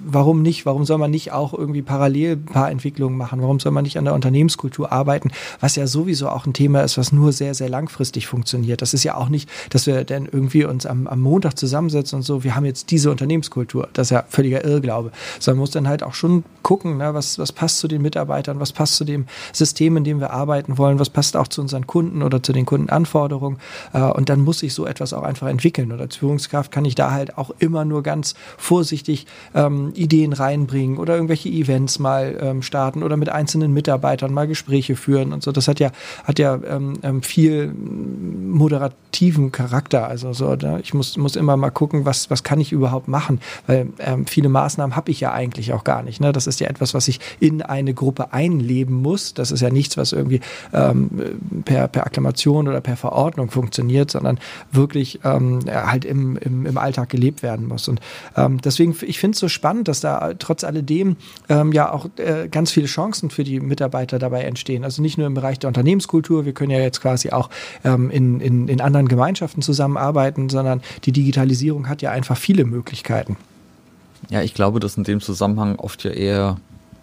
warum 0.04 0.42
nicht? 0.42 0.66
Warum 0.66 0.84
soll 0.84 0.98
man 0.98 1.10
nicht 1.10 1.32
auch 1.32 1.54
irgendwie 1.54 1.82
parallel 1.82 2.32
ein 2.32 2.44
paar 2.44 2.70
Entwicklungen 2.70 3.16
machen? 3.16 3.40
Warum 3.40 3.60
soll 3.60 3.72
man 3.72 3.84
nicht 3.84 3.98
an 3.98 4.04
der 4.04 4.14
Unternehmenskultur 4.14 4.92
arbeiten, 4.92 5.30
was 5.60 5.76
ja 5.76 5.86
sowieso 5.86 6.28
auch 6.28 6.46
ein 6.46 6.52
Thema 6.52 6.82
ist, 6.82 6.98
was 6.98 7.12
nur 7.12 7.32
sehr, 7.32 7.54
sehr 7.54 7.68
langfristig 7.68 8.26
funktioniert. 8.32 8.80
Das 8.80 8.94
ist 8.94 9.04
ja 9.04 9.14
auch 9.14 9.28
nicht, 9.28 9.46
dass 9.68 9.86
wir 9.86 10.04
dann 10.04 10.24
irgendwie 10.24 10.64
uns 10.64 10.86
am, 10.86 11.06
am 11.06 11.20
Montag 11.20 11.58
zusammensetzen 11.58 12.16
und 12.16 12.22
so, 12.22 12.44
wir 12.44 12.56
haben 12.56 12.64
jetzt 12.64 12.90
diese 12.90 13.10
Unternehmenskultur. 13.10 13.90
Das 13.92 14.06
ist 14.06 14.10
ja 14.10 14.24
völliger 14.26 14.64
Irrglaube. 14.64 15.12
Sondern 15.38 15.58
man 15.58 15.62
muss 15.64 15.70
dann 15.72 15.86
halt 15.86 16.02
auch 16.02 16.14
schon 16.14 16.44
gucken, 16.62 16.96
ne, 16.96 17.12
was, 17.12 17.38
was 17.38 17.52
passt 17.52 17.78
zu 17.78 17.88
den 17.88 18.00
Mitarbeitern, 18.00 18.58
was 18.58 18.72
passt 18.72 18.96
zu 18.96 19.04
dem 19.04 19.26
System, 19.52 19.98
in 19.98 20.04
dem 20.04 20.18
wir 20.18 20.30
arbeiten 20.30 20.78
wollen, 20.78 20.98
was 20.98 21.10
passt 21.10 21.36
auch 21.36 21.46
zu 21.46 21.60
unseren 21.60 21.86
Kunden 21.86 22.22
oder 22.22 22.42
zu 22.42 22.54
den 22.54 22.64
Kundenanforderungen. 22.64 23.58
Äh, 23.92 24.00
und 24.00 24.30
dann 24.30 24.40
muss 24.40 24.60
sich 24.60 24.72
so 24.72 24.86
etwas 24.86 25.12
auch 25.12 25.24
einfach 25.24 25.48
entwickeln. 25.48 25.92
Und 25.92 26.00
als 26.00 26.16
Führungskraft 26.16 26.72
kann 26.72 26.86
ich 26.86 26.94
da 26.94 27.10
halt 27.10 27.36
auch 27.36 27.50
immer 27.58 27.84
nur 27.84 28.02
ganz 28.02 28.34
vorsichtig 28.56 29.26
ähm, 29.54 29.92
Ideen 29.94 30.32
reinbringen 30.32 30.96
oder 30.96 31.14
irgendwelche 31.16 31.50
Events 31.50 31.98
mal 31.98 32.38
ähm, 32.40 32.62
starten 32.62 33.02
oder 33.02 33.18
mit 33.18 33.28
einzelnen 33.28 33.74
Mitarbeitern 33.74 34.32
mal 34.32 34.46
Gespräche 34.46 34.96
führen 34.96 35.34
und 35.34 35.42
so. 35.42 35.52
Das 35.52 35.68
hat 35.68 35.80
ja, 35.80 35.90
hat 36.24 36.38
ja 36.38 36.58
ähm, 36.66 36.94
ähm 37.02 37.20
viel 37.20 37.74
moderativen 38.22 39.52
Charakter. 39.52 40.08
Also 40.08 40.32
so, 40.32 40.56
da, 40.56 40.78
ich 40.78 40.94
muss, 40.94 41.16
muss 41.16 41.36
immer 41.36 41.56
mal 41.56 41.70
gucken, 41.70 42.04
was, 42.04 42.30
was 42.30 42.42
kann 42.42 42.60
ich 42.60 42.72
überhaupt 42.72 43.08
machen, 43.08 43.40
weil 43.66 43.88
ähm, 43.98 44.26
viele 44.26 44.48
Maßnahmen 44.48 44.96
habe 44.96 45.10
ich 45.10 45.20
ja 45.20 45.32
eigentlich 45.32 45.72
auch 45.72 45.84
gar 45.84 46.02
nicht. 46.02 46.20
Ne? 46.20 46.32
Das 46.32 46.46
ist 46.46 46.60
ja 46.60 46.68
etwas, 46.68 46.94
was 46.94 47.08
ich 47.08 47.20
in 47.40 47.62
eine 47.62 47.94
Gruppe 47.94 48.32
einleben 48.32 49.02
muss. 49.02 49.34
Das 49.34 49.50
ist 49.50 49.60
ja 49.60 49.70
nichts, 49.70 49.96
was 49.96 50.12
irgendwie 50.12 50.40
ähm, 50.72 51.10
per, 51.64 51.88
per 51.88 52.06
Akklamation 52.06 52.68
oder 52.68 52.80
per 52.80 52.96
Verordnung 52.96 53.50
funktioniert, 53.50 54.10
sondern 54.10 54.38
wirklich 54.70 55.20
ähm, 55.24 55.60
halt 55.66 56.04
im, 56.04 56.36
im, 56.36 56.66
im 56.66 56.78
Alltag 56.78 57.08
gelebt 57.08 57.42
werden 57.42 57.66
muss. 57.66 57.88
Und 57.88 58.00
ähm, 58.36 58.60
deswegen, 58.60 58.96
ich 59.02 59.18
finde 59.18 59.34
es 59.34 59.40
so 59.40 59.48
spannend, 59.48 59.88
dass 59.88 60.00
da 60.00 60.34
trotz 60.38 60.64
alledem 60.64 61.16
ähm, 61.48 61.72
ja 61.72 61.92
auch 61.92 62.06
äh, 62.16 62.48
ganz 62.48 62.70
viele 62.70 62.86
Chancen 62.86 63.30
für 63.30 63.44
die 63.44 63.60
Mitarbeiter 63.60 64.18
dabei 64.18 64.42
entstehen. 64.44 64.84
Also 64.84 65.02
nicht 65.02 65.18
nur 65.18 65.26
im 65.26 65.34
Bereich 65.34 65.58
der 65.58 65.68
Unternehmenskultur, 65.68 66.44
wir 66.44 66.52
können 66.52 66.70
ja 66.70 66.80
jetzt 66.80 67.00
quasi 67.00 67.30
auch 67.30 67.50
ähm, 67.84 68.10
in, 68.12 68.40
in, 68.40 68.68
in 68.68 68.80
anderen 68.80 69.08
Gemeinschaften 69.08 69.62
zusammenarbeiten, 69.62 70.48
sondern 70.48 70.82
die 71.04 71.12
Digitalisierung 71.12 71.88
hat 71.88 72.02
ja 72.02 72.10
einfach 72.10 72.36
viele 72.36 72.64
Möglichkeiten. 72.64 73.36
Ja, 74.30 74.42
ich 74.42 74.54
glaube, 74.54 74.80
dass 74.80 74.96
in 74.96 75.04
dem 75.04 75.20
Zusammenhang 75.20 75.76
oft 75.76 76.04
ja 76.04 76.10
eher 76.10 76.56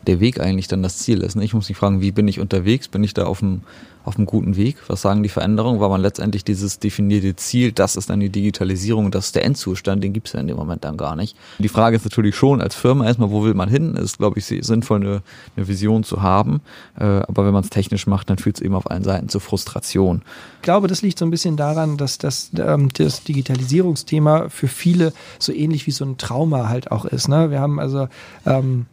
der 0.09 0.19
Weg 0.19 0.39
eigentlich 0.39 0.67
dann 0.67 0.81
das 0.81 0.97
Ziel 0.97 1.21
ist. 1.21 1.35
Ne? 1.35 1.43
Ich 1.43 1.53
muss 1.53 1.69
mich 1.69 1.77
fragen, 1.77 2.01
wie 2.01 2.11
bin 2.11 2.27
ich 2.27 2.39
unterwegs? 2.39 2.87
Bin 2.87 3.03
ich 3.03 3.13
da 3.13 3.25
auf 3.25 3.39
dem 3.39 3.61
auf 4.05 4.17
einem 4.17 4.25
guten 4.25 4.55
Weg? 4.55 4.77
Was 4.87 5.01
sagen 5.01 5.21
die 5.23 5.29
Veränderungen? 5.29 5.79
Weil 5.79 5.89
man 5.89 6.01
letztendlich 6.01 6.43
dieses 6.43 6.79
definierte 6.79 7.35
Ziel, 7.35 7.71
das 7.71 7.95
ist 7.95 8.09
dann 8.09 8.19
die 8.19 8.29
Digitalisierung, 8.29 9.11
das 9.11 9.27
ist 9.27 9.35
der 9.35 9.45
Endzustand, 9.45 10.03
den 10.03 10.13
gibt 10.13 10.27
es 10.27 10.33
ja 10.33 10.39
in 10.39 10.47
dem 10.47 10.57
Moment 10.57 10.83
dann 10.83 10.97
gar 10.97 11.15
nicht. 11.15 11.37
Die 11.59 11.69
Frage 11.69 11.95
ist 11.95 12.05
natürlich 12.05 12.35
schon 12.35 12.61
als 12.61 12.75
Firma 12.75 13.05
erstmal, 13.05 13.29
wo 13.29 13.43
will 13.43 13.53
man 13.53 13.69
hin? 13.69 13.95
Ist, 13.95 14.17
glaube 14.17 14.39
ich, 14.39 14.45
sinnvoll, 14.45 15.01
eine, 15.01 15.21
eine 15.55 15.67
Vision 15.67 16.03
zu 16.03 16.23
haben. 16.23 16.61
Äh, 16.99 17.03
aber 17.03 17.45
wenn 17.45 17.53
man 17.53 17.63
es 17.63 17.69
technisch 17.69 18.07
macht, 18.07 18.29
dann 18.29 18.37
führt 18.37 18.55
es 18.55 18.61
eben 18.61 18.73
auf 18.73 18.89
allen 18.89 19.03
Seiten 19.03 19.29
zu 19.29 19.39
Frustration. 19.39 20.23
Ich 20.55 20.63
glaube, 20.63 20.87
das 20.87 21.01
liegt 21.01 21.19
so 21.19 21.25
ein 21.25 21.31
bisschen 21.31 21.55
daran, 21.55 21.97
dass 21.97 22.17
das, 22.17 22.51
ähm, 22.57 22.89
das 22.93 23.23
Digitalisierungsthema 23.23 24.49
für 24.49 24.67
viele 24.67 25.13
so 25.37 25.53
ähnlich 25.53 25.85
wie 25.85 25.91
so 25.91 26.05
ein 26.05 26.17
Trauma 26.17 26.67
halt 26.67 26.91
auch 26.91 27.05
ist. 27.05 27.27
Ne? 27.27 27.51
Wir 27.51 27.59
haben 27.59 27.79
also 27.79 28.07
ähm, 28.45 28.87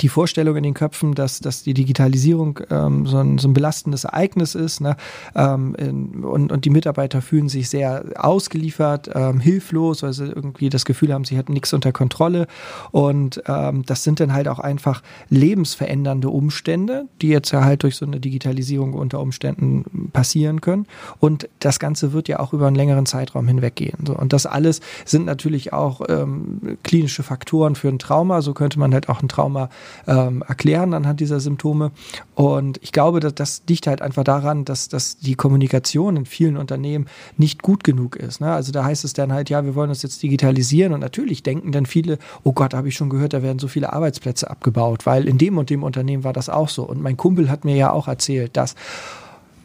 die 0.00 0.08
Vorstellung 0.08 0.56
in 0.56 0.62
den 0.62 0.74
Köpfen, 0.74 1.14
dass, 1.14 1.40
dass 1.40 1.62
die 1.62 1.74
Digitalisierung 1.74 2.60
ähm, 2.70 3.06
so, 3.06 3.18
ein, 3.18 3.38
so 3.38 3.48
ein 3.48 3.54
belastendes 3.54 4.04
Ereignis 4.04 4.54
ist 4.54 4.80
ne? 4.80 4.96
ähm, 5.34 5.74
in, 5.76 6.24
und, 6.24 6.52
und 6.52 6.64
die 6.64 6.70
Mitarbeiter 6.70 7.22
fühlen 7.22 7.48
sich 7.48 7.68
sehr 7.68 8.04
ausgeliefert, 8.16 9.10
ähm, 9.14 9.40
hilflos, 9.40 10.02
weil 10.02 10.12
sie 10.12 10.26
irgendwie 10.26 10.68
das 10.68 10.84
Gefühl 10.84 11.12
haben, 11.12 11.24
sie 11.24 11.36
hätten 11.36 11.52
nichts 11.52 11.72
unter 11.72 11.92
Kontrolle 11.92 12.46
und 12.92 13.42
ähm, 13.46 13.84
das 13.86 14.04
sind 14.04 14.20
dann 14.20 14.32
halt 14.32 14.48
auch 14.48 14.58
einfach 14.58 15.02
lebensverändernde 15.28 16.28
Umstände, 16.28 17.06
die 17.20 17.28
jetzt 17.28 17.50
ja 17.50 17.64
halt 17.64 17.82
durch 17.82 17.96
so 17.96 18.06
eine 18.06 18.20
Digitalisierung 18.20 18.94
unter 18.94 19.20
Umständen 19.20 20.10
passieren 20.12 20.60
können 20.60 20.86
und 21.18 21.48
das 21.58 21.78
Ganze 21.78 22.12
wird 22.12 22.28
ja 22.28 22.38
auch 22.38 22.52
über 22.52 22.66
einen 22.66 22.76
längeren 22.76 23.06
Zeitraum 23.06 23.48
hinweggehen. 23.48 24.06
So. 24.06 24.14
Und 24.14 24.32
das 24.32 24.46
alles 24.46 24.80
sind 25.04 25.26
natürlich 25.26 25.72
auch 25.72 26.02
ähm, 26.08 26.78
klinische 26.82 27.22
Faktoren 27.22 27.74
für 27.74 27.88
ein 27.88 27.98
Trauma, 27.98 28.42
so 28.42 28.52
könnte 28.54 28.78
man 28.78 28.92
halt 28.92 29.08
auch 29.08 29.22
ein 29.22 29.28
Trauma 29.28 29.69
ähm, 30.06 30.42
erklären 30.46 30.94
anhand 30.94 31.20
dieser 31.20 31.40
Symptome. 31.40 31.92
Und 32.34 32.78
ich 32.82 32.92
glaube, 32.92 33.20
dass 33.20 33.34
das 33.34 33.62
liegt 33.68 33.86
halt 33.86 34.02
einfach 34.02 34.24
daran, 34.24 34.64
dass, 34.64 34.88
dass 34.88 35.18
die 35.18 35.34
Kommunikation 35.34 36.16
in 36.16 36.26
vielen 36.26 36.56
Unternehmen 36.56 37.06
nicht 37.36 37.62
gut 37.62 37.84
genug 37.84 38.16
ist. 38.16 38.40
Ne? 38.40 38.52
Also 38.52 38.72
da 38.72 38.84
heißt 38.84 39.04
es 39.04 39.12
dann 39.12 39.32
halt, 39.32 39.50
ja, 39.50 39.64
wir 39.64 39.74
wollen 39.74 39.90
uns 39.90 40.02
jetzt 40.02 40.22
digitalisieren 40.22 40.92
und 40.92 41.00
natürlich 41.00 41.42
denken 41.42 41.72
dann 41.72 41.86
viele, 41.86 42.18
oh 42.44 42.52
Gott, 42.52 42.74
habe 42.74 42.88
ich 42.88 42.94
schon 42.94 43.10
gehört, 43.10 43.32
da 43.32 43.42
werden 43.42 43.58
so 43.58 43.68
viele 43.68 43.92
Arbeitsplätze 43.92 44.50
abgebaut, 44.50 45.06
weil 45.06 45.28
in 45.28 45.38
dem 45.38 45.58
und 45.58 45.70
dem 45.70 45.82
Unternehmen 45.82 46.24
war 46.24 46.32
das 46.32 46.48
auch 46.48 46.68
so. 46.68 46.84
Und 46.84 47.00
mein 47.00 47.16
Kumpel 47.16 47.50
hat 47.50 47.64
mir 47.64 47.76
ja 47.76 47.92
auch 47.92 48.08
erzählt, 48.08 48.56
dass 48.56 48.74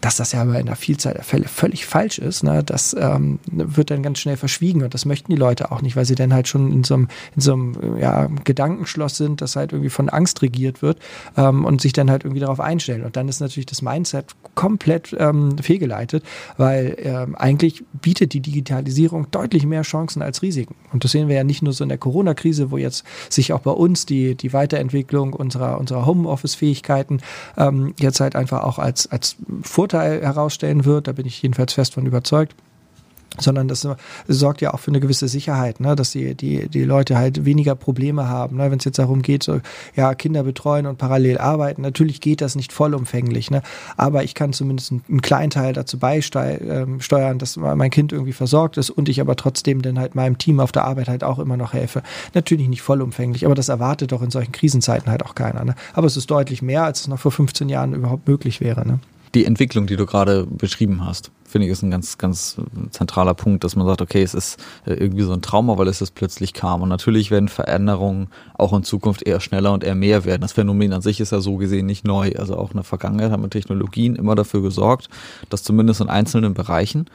dass 0.01 0.17
das 0.17 0.33
ja 0.33 0.41
aber 0.41 0.59
in 0.59 0.67
der 0.67 0.75
Vielzahl 0.75 1.13
der 1.13 1.23
Fälle 1.23 1.47
völlig 1.47 1.85
falsch 1.85 2.19
ist. 2.19 2.43
Ne? 2.43 2.63
Das 2.63 2.95
ähm, 2.99 3.39
wird 3.51 3.89
dann 3.89 4.03
ganz 4.03 4.19
schnell 4.19 4.37
verschwiegen 4.37 4.83
und 4.83 4.93
das 4.93 5.05
möchten 5.05 5.31
die 5.31 5.37
Leute 5.37 5.71
auch 5.71 5.81
nicht, 5.81 5.95
weil 5.95 6.05
sie 6.05 6.15
dann 6.15 6.33
halt 6.33 6.47
schon 6.47 6.71
in 6.71 6.83
so 6.83 6.93
einem, 6.93 7.07
in 7.35 7.41
so 7.41 7.53
einem 7.53 7.97
ja, 7.99 8.27
Gedankenschloss 8.43 9.17
sind, 9.17 9.41
das 9.41 9.55
halt 9.55 9.71
irgendwie 9.71 9.89
von 9.89 10.09
Angst 10.09 10.41
regiert 10.41 10.81
wird 10.81 10.99
ähm, 11.37 11.65
und 11.65 11.81
sich 11.81 11.91
dann 11.91 12.11
halt 12.11 12.23
irgendwie 12.23 12.41
darauf 12.41 12.59
einstellen. 12.59 13.03
Und 13.03 13.15
dann 13.15 13.27
ist 13.27 13.39
natürlich 13.39 13.65
das 13.65 13.81
Mindset 13.81 14.35
komplett 14.53 15.15
ähm, 15.17 15.57
fehlgeleitet, 15.57 16.23
weil 16.57 16.95
ähm, 16.99 17.35
eigentlich 17.35 17.83
bietet 17.93 18.33
die 18.33 18.41
Digitalisierung 18.41 19.31
deutlich 19.31 19.65
mehr 19.65 19.81
Chancen 19.81 20.21
als 20.21 20.41
Risiken. 20.41 20.75
Und 20.93 21.03
das 21.03 21.11
sehen 21.11 21.27
wir 21.27 21.35
ja 21.35 21.43
nicht 21.43 21.63
nur 21.63 21.73
so 21.73 21.83
in 21.83 21.89
der 21.89 21.97
Corona-Krise, 21.97 22.69
wo 22.69 22.77
jetzt 22.77 23.03
sich 23.29 23.53
auch 23.53 23.61
bei 23.61 23.71
uns 23.71 24.05
die, 24.05 24.35
die 24.35 24.53
Weiterentwicklung 24.53 25.33
unserer, 25.33 25.79
unserer 25.79 26.05
Homeoffice-Fähigkeiten 26.05 27.21
ähm, 27.57 27.93
jetzt 27.99 28.19
halt 28.19 28.35
einfach 28.35 28.63
auch 28.63 28.77
als, 28.77 29.11
als 29.11 29.35
Vorteil 29.63 29.94
Vorteil 29.95 30.21
herausstellen 30.21 30.85
wird. 30.85 31.07
Da 31.07 31.13
bin 31.13 31.25
ich 31.25 31.41
jedenfalls 31.41 31.73
fest 31.73 31.93
von 31.93 32.05
überzeugt 32.05 32.55
sondern 33.37 33.67
das 33.67 33.87
sorgt 34.27 34.61
ja 34.61 34.73
auch 34.73 34.79
für 34.79 34.91
eine 34.91 34.99
gewisse 34.99 35.27
Sicherheit, 35.27 35.79
ne? 35.79 35.95
dass 35.95 36.11
die, 36.11 36.35
die, 36.35 36.69
die 36.69 36.83
Leute 36.83 37.17
halt 37.17 37.45
weniger 37.45 37.75
Probleme 37.75 38.29
haben. 38.29 38.57
Ne? 38.57 38.71
Wenn 38.71 38.79
es 38.79 38.85
jetzt 38.85 38.99
darum 38.99 39.21
geht, 39.21 39.43
so, 39.43 39.59
ja, 39.95 40.15
Kinder 40.15 40.43
betreuen 40.43 40.85
und 40.85 40.97
parallel 40.97 41.37
arbeiten, 41.37 41.81
natürlich 41.81 42.21
geht 42.21 42.41
das 42.41 42.55
nicht 42.55 42.71
vollumfänglich, 42.71 43.51
ne? 43.51 43.61
aber 43.97 44.23
ich 44.23 44.35
kann 44.35 44.53
zumindest 44.53 44.91
einen 44.91 45.21
kleinen 45.21 45.49
Teil 45.49 45.73
dazu 45.73 45.99
beisteuern, 45.99 46.59
ähm, 46.61 47.37
dass 47.37 47.57
mein 47.57 47.91
Kind 47.91 48.13
irgendwie 48.13 48.33
versorgt 48.33 48.77
ist 48.77 48.89
und 48.89 49.09
ich 49.09 49.19
aber 49.19 49.35
trotzdem 49.35 49.81
dann 49.81 49.99
halt 49.99 50.15
meinem 50.15 50.37
Team 50.37 50.59
auf 50.59 50.71
der 50.71 50.85
Arbeit 50.85 51.09
halt 51.09 51.23
auch 51.23 51.39
immer 51.39 51.57
noch 51.57 51.73
helfe. 51.73 52.03
Natürlich 52.33 52.69
nicht 52.69 52.81
vollumfänglich, 52.81 53.45
aber 53.45 53.55
das 53.55 53.69
erwartet 53.69 54.11
doch 54.11 54.21
in 54.21 54.31
solchen 54.31 54.53
Krisenzeiten 54.53 55.11
halt 55.11 55.25
auch 55.25 55.35
keiner. 55.35 55.65
Ne? 55.65 55.75
Aber 55.93 56.07
es 56.07 56.15
ist 56.15 56.31
deutlich 56.31 56.61
mehr, 56.61 56.83
als 56.83 57.01
es 57.01 57.07
noch 57.07 57.19
vor 57.19 57.31
15 57.31 57.67
Jahren 57.69 57.93
überhaupt 57.93 58.29
möglich 58.29 58.61
wäre. 58.61 58.87
Ne? 58.87 58.99
Die 59.35 59.45
Entwicklung, 59.45 59.85
die 59.85 59.97
du 59.97 60.05
gerade 60.05 60.47
beschrieben 60.47 61.05
hast, 61.05 61.29
finde 61.43 61.67
ich, 61.67 61.71
ist 61.71 61.83
ein 61.83 61.91
ganz, 61.91 62.17
ganz 62.17 62.57
zentraler 62.91 63.33
Punkt, 63.33 63.63
dass 63.63 63.75
man 63.75 63.85
sagt, 63.85 64.01
okay, 64.01 64.23
es 64.23 64.33
ist 64.33 64.59
äh, 64.85 64.93
irgendwie 64.93 65.23
so 65.23 65.33
ein 65.33 65.41
Trauma, 65.41 65.77
weil 65.77 65.89
es 65.89 65.99
jetzt 65.99 66.15
plötzlich 66.15 66.53
kam. 66.53 66.81
Und 66.81 66.89
natürlich 66.89 67.31
werden 67.31 67.49
Veränderungen 67.49 68.29
auch 68.57 68.73
in 68.73 68.83
Zukunft 68.83 69.23
eher 69.23 69.41
schneller 69.41 69.73
und 69.73 69.83
eher 69.83 69.95
mehr 69.95 70.25
werden. 70.25 70.41
Das 70.41 70.53
Phänomen 70.53 70.93
an 70.93 71.01
sich 71.01 71.19
ist 71.19 71.31
ja 71.31 71.41
so 71.41 71.57
gesehen 71.57 71.85
nicht 71.85 72.05
neu. 72.05 72.31
Also 72.37 72.55
auch 72.55 72.71
in 72.71 72.77
der 72.77 72.83
Vergangenheit 72.83 73.31
haben 73.31 73.49
Technologien 73.49 74.15
immer 74.15 74.35
dafür 74.35 74.61
gesorgt, 74.61 75.09
dass 75.49 75.63
zumindest 75.63 76.01
in 76.01 76.09
einzelnen 76.09 76.53
Bereichen 76.53 77.05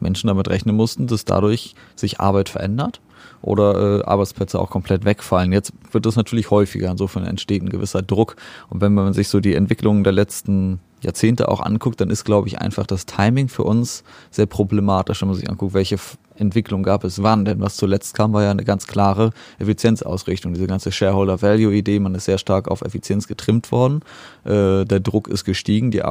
Menschen 0.00 0.28
damit 0.28 0.48
rechnen 0.48 0.76
mussten, 0.76 1.06
dass 1.06 1.24
dadurch 1.24 1.74
sich 1.94 2.20
Arbeit 2.20 2.48
verändert 2.48 3.00
oder 3.42 4.00
äh, 4.00 4.04
Arbeitsplätze 4.04 4.58
auch 4.58 4.70
komplett 4.70 5.04
wegfallen. 5.04 5.52
Jetzt 5.52 5.72
wird 5.92 6.06
das 6.06 6.16
natürlich 6.16 6.50
häufiger, 6.50 6.90
insofern 6.90 7.24
entsteht 7.24 7.62
ein 7.62 7.70
gewisser 7.70 8.02
Druck. 8.02 8.36
Und 8.68 8.80
wenn 8.80 8.94
man 8.94 9.12
sich 9.12 9.28
so 9.28 9.40
die 9.40 9.54
Entwicklungen 9.54 10.04
der 10.04 10.12
letzten 10.12 10.80
Jahrzehnte 11.06 11.48
auch 11.48 11.60
anguckt, 11.60 12.00
dann 12.00 12.10
ist, 12.10 12.24
glaube 12.24 12.48
ich, 12.48 12.60
einfach 12.60 12.86
das 12.86 13.06
Timing 13.06 13.48
für 13.48 13.62
uns 13.62 14.04
sehr 14.30 14.46
problematisch, 14.46 15.22
wenn 15.22 15.28
man 15.28 15.36
sich 15.36 15.48
anguckt, 15.48 15.72
welche 15.72 15.96
Entwicklung 16.34 16.82
gab 16.82 17.04
es 17.04 17.22
wann. 17.22 17.44
Denn 17.44 17.60
was 17.60 17.76
zuletzt 17.76 18.14
kam, 18.14 18.32
war 18.32 18.42
ja 18.42 18.50
eine 18.50 18.64
ganz 18.64 18.86
klare 18.86 19.30
Effizienzausrichtung. 19.58 20.52
Diese 20.52 20.66
ganze 20.66 20.92
Shareholder-Value-Idee, 20.92 22.00
man 22.00 22.14
ist 22.14 22.26
sehr 22.26 22.38
stark 22.38 22.68
auf 22.68 22.82
Effizienz 22.82 23.28
getrimmt 23.28 23.72
worden. 23.72 24.00
Äh, 24.44 24.84
der 24.84 25.00
Druck 25.00 25.28
ist 25.28 25.44
gestiegen, 25.44 25.90
die 25.90 26.02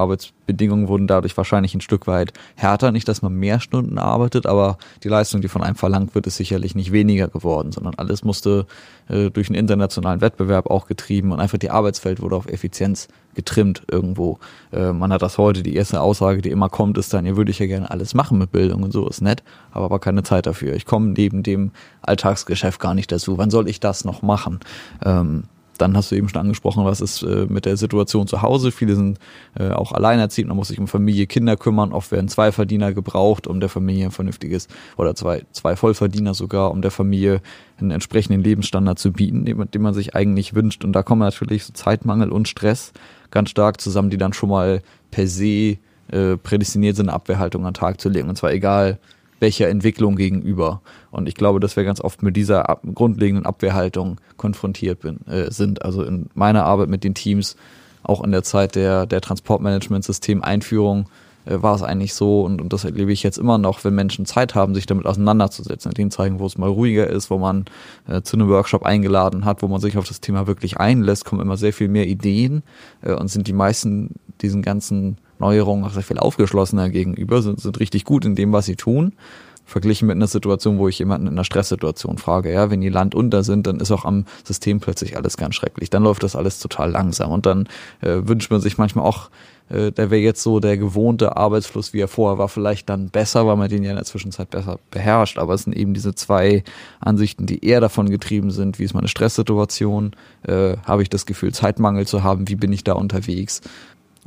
Arbeitsbedingungen 0.46 0.88
wurden 0.88 1.08
dadurch 1.08 1.36
wahrscheinlich 1.36 1.74
ein 1.74 1.82
Stück 1.82 2.08
weit 2.08 2.32
härter. 2.56 2.92
Nicht, 2.92 3.08
dass 3.08 3.22
man 3.22 3.34
mehr 3.34 3.60
Stunden 3.60 3.98
arbeitet, 3.98 4.46
aber 4.46 4.78
die 5.04 5.10
Leistung, 5.10 5.42
die 5.42 5.48
von 5.48 5.64
einem 5.64 5.76
verlangt 5.76 6.14
wird, 6.14 6.28
ist 6.28 6.38
sicherlich 6.38 6.76
nicht 6.76 6.92
weniger 6.92 7.28
geworden, 7.28 7.72
sondern 7.72 7.96
alles 7.96 8.24
musste 8.24 8.68
äh, 9.10 9.32
durch 9.32 9.50
einen 9.50 9.58
internationalen 9.58 10.22
Wettbewerb 10.22 10.70
auch 10.70 10.88
getrieben 10.88 11.32
und 11.32 11.40
einfach 11.40 11.58
die 11.58 11.72
Arbeitswelt 11.72 12.22
wurde 12.22 12.36
auf 12.36 12.48
Effizienz 12.48 13.08
getrimmt 13.34 13.84
irgendwo. 13.90 14.40
Äh, 14.72 14.94
man 14.94 15.12
hat 15.12 15.22
das 15.22 15.38
heute, 15.38 15.64
die 15.64 15.76
erste 15.76 16.00
Aussage, 16.00 16.42
die 16.42 16.52
immer 16.52 16.70
kommt, 16.70 16.98
ist 16.98 17.14
dann, 17.14 17.26
ja, 17.26 17.36
würde 17.36 17.52
ich 17.52 17.60
ja 17.60 17.66
gerne 17.66 17.90
alles 17.90 18.14
machen 18.14 18.38
mit 18.38 18.52
Bildung 18.52 18.84
und 18.84 18.94
so, 18.94 19.08
ist 19.08 19.22
nett, 19.22 19.44
habe 19.72 19.86
aber 19.86 20.00
keine 20.00 20.24
Zeit 20.24 20.46
dafür. 20.46 20.76
Ich 20.76 20.86
komme 20.86 21.08
neben 21.08 21.42
dem 21.44 21.72
Alltagsgeschäft 22.02 22.80
gar 22.80 22.94
nicht 22.94 23.12
dazu. 23.12 23.38
Wann 23.38 23.50
soll 23.50 23.68
ich 23.68 23.80
das 23.80 24.06
noch 24.06 24.22
machen? 24.22 24.60
Ähm, 25.04 25.46
dann 25.78 25.96
hast 25.96 26.12
du 26.12 26.16
eben 26.16 26.30
schon 26.30 26.42
angesprochen, 26.42 26.86
was 26.86 27.02
ist 27.02 27.24
äh, 27.24 27.48
mit 27.50 27.66
der 27.66 27.78
Situation 27.78 28.28
zu 28.28 28.42
Hause. 28.42 28.72
Viele 28.72 28.96
sind 28.96 29.20
äh, 29.58 29.70
auch 29.72 29.92
alleinerziehend, 29.92 30.48
man 30.48 30.58
muss 30.58 30.70
sich 30.70 30.80
um 30.80 30.88
Familie, 30.88 31.28
Kinder 31.28 31.58
kümmern. 31.58 31.92
Oft 31.94 32.12
werden 32.12 32.28
zwei 32.28 32.52
Verdiener 32.52 32.94
gebraucht, 32.94 33.48
um 33.48 33.60
der 33.60 33.70
Familie 33.70 34.06
ein 34.06 34.12
vernünftiges, 34.12 34.68
oder 34.98 35.16
zwei, 35.16 35.44
zwei 35.52 35.76
Vollverdiener 35.76 36.34
sogar, 36.34 36.72
um 36.72 36.82
der 36.82 36.92
Familie 36.92 37.42
einen 37.80 37.92
entsprechenden 37.92 38.44
Lebensstandard 38.44 39.00
zu 39.00 39.12
bieten, 39.12 39.46
den, 39.46 39.70
den 39.70 39.82
man 39.82 39.94
sich 39.94 40.16
eigentlich 40.16 40.56
wünscht. 40.56 40.86
Und 40.86 40.94
da 40.94 41.04
kommen 41.04 41.22
natürlich 41.22 41.66
so 41.66 41.74
Zeitmangel 41.74 42.32
und 42.32 42.48
Stress 42.48 42.94
ganz 43.32 43.50
stark 43.50 43.82
zusammen, 43.82 44.10
die 44.10 44.18
dann 44.18 44.34
schon 44.34 44.50
mal 44.50 44.82
per 45.12 45.28
se 45.28 45.78
äh, 46.12 46.38
prädestiniert 46.42 46.96
sind, 46.96 47.10
eine 47.10 47.16
Abwehrhaltung 47.16 47.66
an 47.66 47.74
den 47.74 47.80
Tag 47.80 48.00
zu 48.00 48.10
legen. 48.10 48.30
Und 48.30 48.38
zwar 48.38 48.54
egal, 48.54 49.00
welcher 49.40 49.70
Entwicklung 49.70 50.16
gegenüber. 50.16 50.82
Und 51.12 51.28
ich 51.28 51.36
glaube, 51.36 51.60
dass 51.60 51.76
wir 51.76 51.84
ganz 51.84 52.02
oft 52.02 52.24
mit 52.24 52.36
dieser 52.36 52.70
ab 52.70 52.82
grundlegenden 52.94 53.46
Abwehrhaltung 53.46 54.20
konfrontiert 54.38 55.02
bin, 55.02 55.26
äh, 55.28 55.52
sind. 55.52 55.84
Also 55.84 56.04
in 56.04 56.30
meiner 56.34 56.66
Arbeit 56.66 56.90
mit 56.90 57.04
den 57.04 57.14
Teams, 57.14 57.56
auch 58.04 58.24
in 58.24 58.32
der 58.32 58.44
Zeit 58.44 58.76
der, 58.76 59.06
der 59.06 59.22
Transportmanagement-System-Einführung, 59.22 61.08
äh, 61.46 61.62
war 61.62 61.76
es 61.76 61.84
eigentlich 61.84 62.14
so, 62.14 62.42
und, 62.42 62.62
und 62.62 62.74
das 62.74 62.84
erlebe 62.84 63.12
ich 63.12 63.24
jetzt 63.24 63.38
immer 63.38 63.58
noch, 63.58 63.84
wenn 63.84 63.96
Menschen 63.96 64.26
Zeit 64.26 64.56
haben, 64.56 64.74
sich 64.74 64.86
damit 64.86 65.06
auseinanderzusetzen, 65.06 65.92
denen 65.92 66.12
zeigen, 66.12 66.40
wo 66.40 66.46
es 66.46 66.58
mal 66.58 66.70
ruhiger 66.70 67.08
ist, 67.08 67.30
wo 67.30 67.38
man 67.38 67.66
äh, 68.08 68.22
zu 68.22 68.38
einem 68.38 68.50
Workshop 68.50 68.84
eingeladen 68.84 69.46
hat, 69.46 69.62
wo 69.62 69.68
man 69.68 69.82
sich 69.82 69.98
auf 69.98 70.08
das 70.08 70.22
Thema 70.22 70.48
wirklich 70.48 70.78
einlässt, 70.78 71.26
kommen 71.26 71.42
immer 71.42 71.58
sehr 71.58 71.74
viel 71.74 71.88
mehr 71.88 72.08
Ideen 72.08 72.64
äh, 73.02 73.14
und 73.14 73.30
sind 73.30 73.48
die 73.48 73.54
meisten 73.54 74.16
diesen 74.42 74.62
ganzen 74.62 75.18
Neuerungen 75.40 75.86
auch 75.86 75.94
sehr 75.94 76.04
viel 76.04 76.20
aufgeschlossener 76.20 76.90
gegenüber, 76.90 77.42
sind, 77.42 77.60
sind 77.60 77.80
richtig 77.80 78.06
gut 78.06 78.26
in 78.26 78.36
dem, 78.36 78.54
was 78.54 78.66
sie 78.66 78.76
tun 78.76 79.14
verglichen 79.66 80.08
mit 80.08 80.16
einer 80.16 80.28
Situation, 80.28 80.78
wo 80.78 80.88
ich 80.88 81.00
jemanden 81.00 81.28
in 81.28 81.34
einer 81.34 81.44
Stresssituation 81.44 82.18
frage, 82.18 82.54
ja, 82.54 82.70
wenn 82.70 82.82
die 82.82 82.90
Land 82.90 83.16
unter 83.16 83.44
sind, 83.44 83.66
dann 83.68 83.80
ist 83.80 83.92
auch 83.92 84.06
am 84.06 84.26
System 84.44 84.80
plötzlich 84.80 85.18
alles 85.18 85.38
ganz 85.38 85.56
schrecklich. 85.56 85.90
Dann 85.90 86.04
läuft 86.04 86.24
das 86.24 86.36
alles 86.36 86.60
total 86.60 86.92
langsam 86.92 87.32
und 87.32 87.46
dann 87.46 87.68
äh, 88.02 88.20
wünscht 88.24 88.52
man 88.52 88.62
sich 88.62 88.78
manchmal 88.78 89.06
auch, 89.06 89.32
äh, 89.70 89.92
der 89.92 90.12
wäre 90.12 90.22
jetzt 90.22 90.44
so 90.44 90.60
der 90.60 90.78
gewohnte 90.78 91.36
Arbeitsfluss, 91.36 91.94
wie 91.94 92.00
er 92.00 92.08
vorher 92.08 92.38
war, 92.38 92.48
vielleicht 92.48 92.90
dann 92.90 93.10
besser, 93.10 93.48
weil 93.48 93.58
man 93.58 93.68
den 93.68 93.84
ja 93.84 93.90
in 93.90 93.96
der 93.96 94.06
Zwischenzeit 94.06 94.52
besser 94.52 94.80
beherrscht. 94.92 95.40
Aber 95.40 95.56
es 95.56 95.64
sind 95.64 95.76
eben 95.76 95.96
diese 95.96 96.14
zwei 96.14 96.64
Ansichten, 97.00 97.48
die 97.48 97.66
eher 97.66 97.82
davon 97.82 98.10
getrieben 98.10 98.52
sind, 98.52 98.78
wie 98.78 98.84
ist 98.84 98.94
meine 98.94 99.08
Stresssituation, 99.08 100.12
äh, 100.44 100.78
habe 100.86 101.02
ich 101.02 101.10
das 101.10 101.26
Gefühl, 101.26 101.54
Zeitmangel 101.54 102.06
zu 102.06 102.24
haben, 102.24 102.48
wie 102.48 102.56
bin 102.56 102.72
ich 102.72 102.84
da 102.84 102.94
unterwegs. 102.94 103.62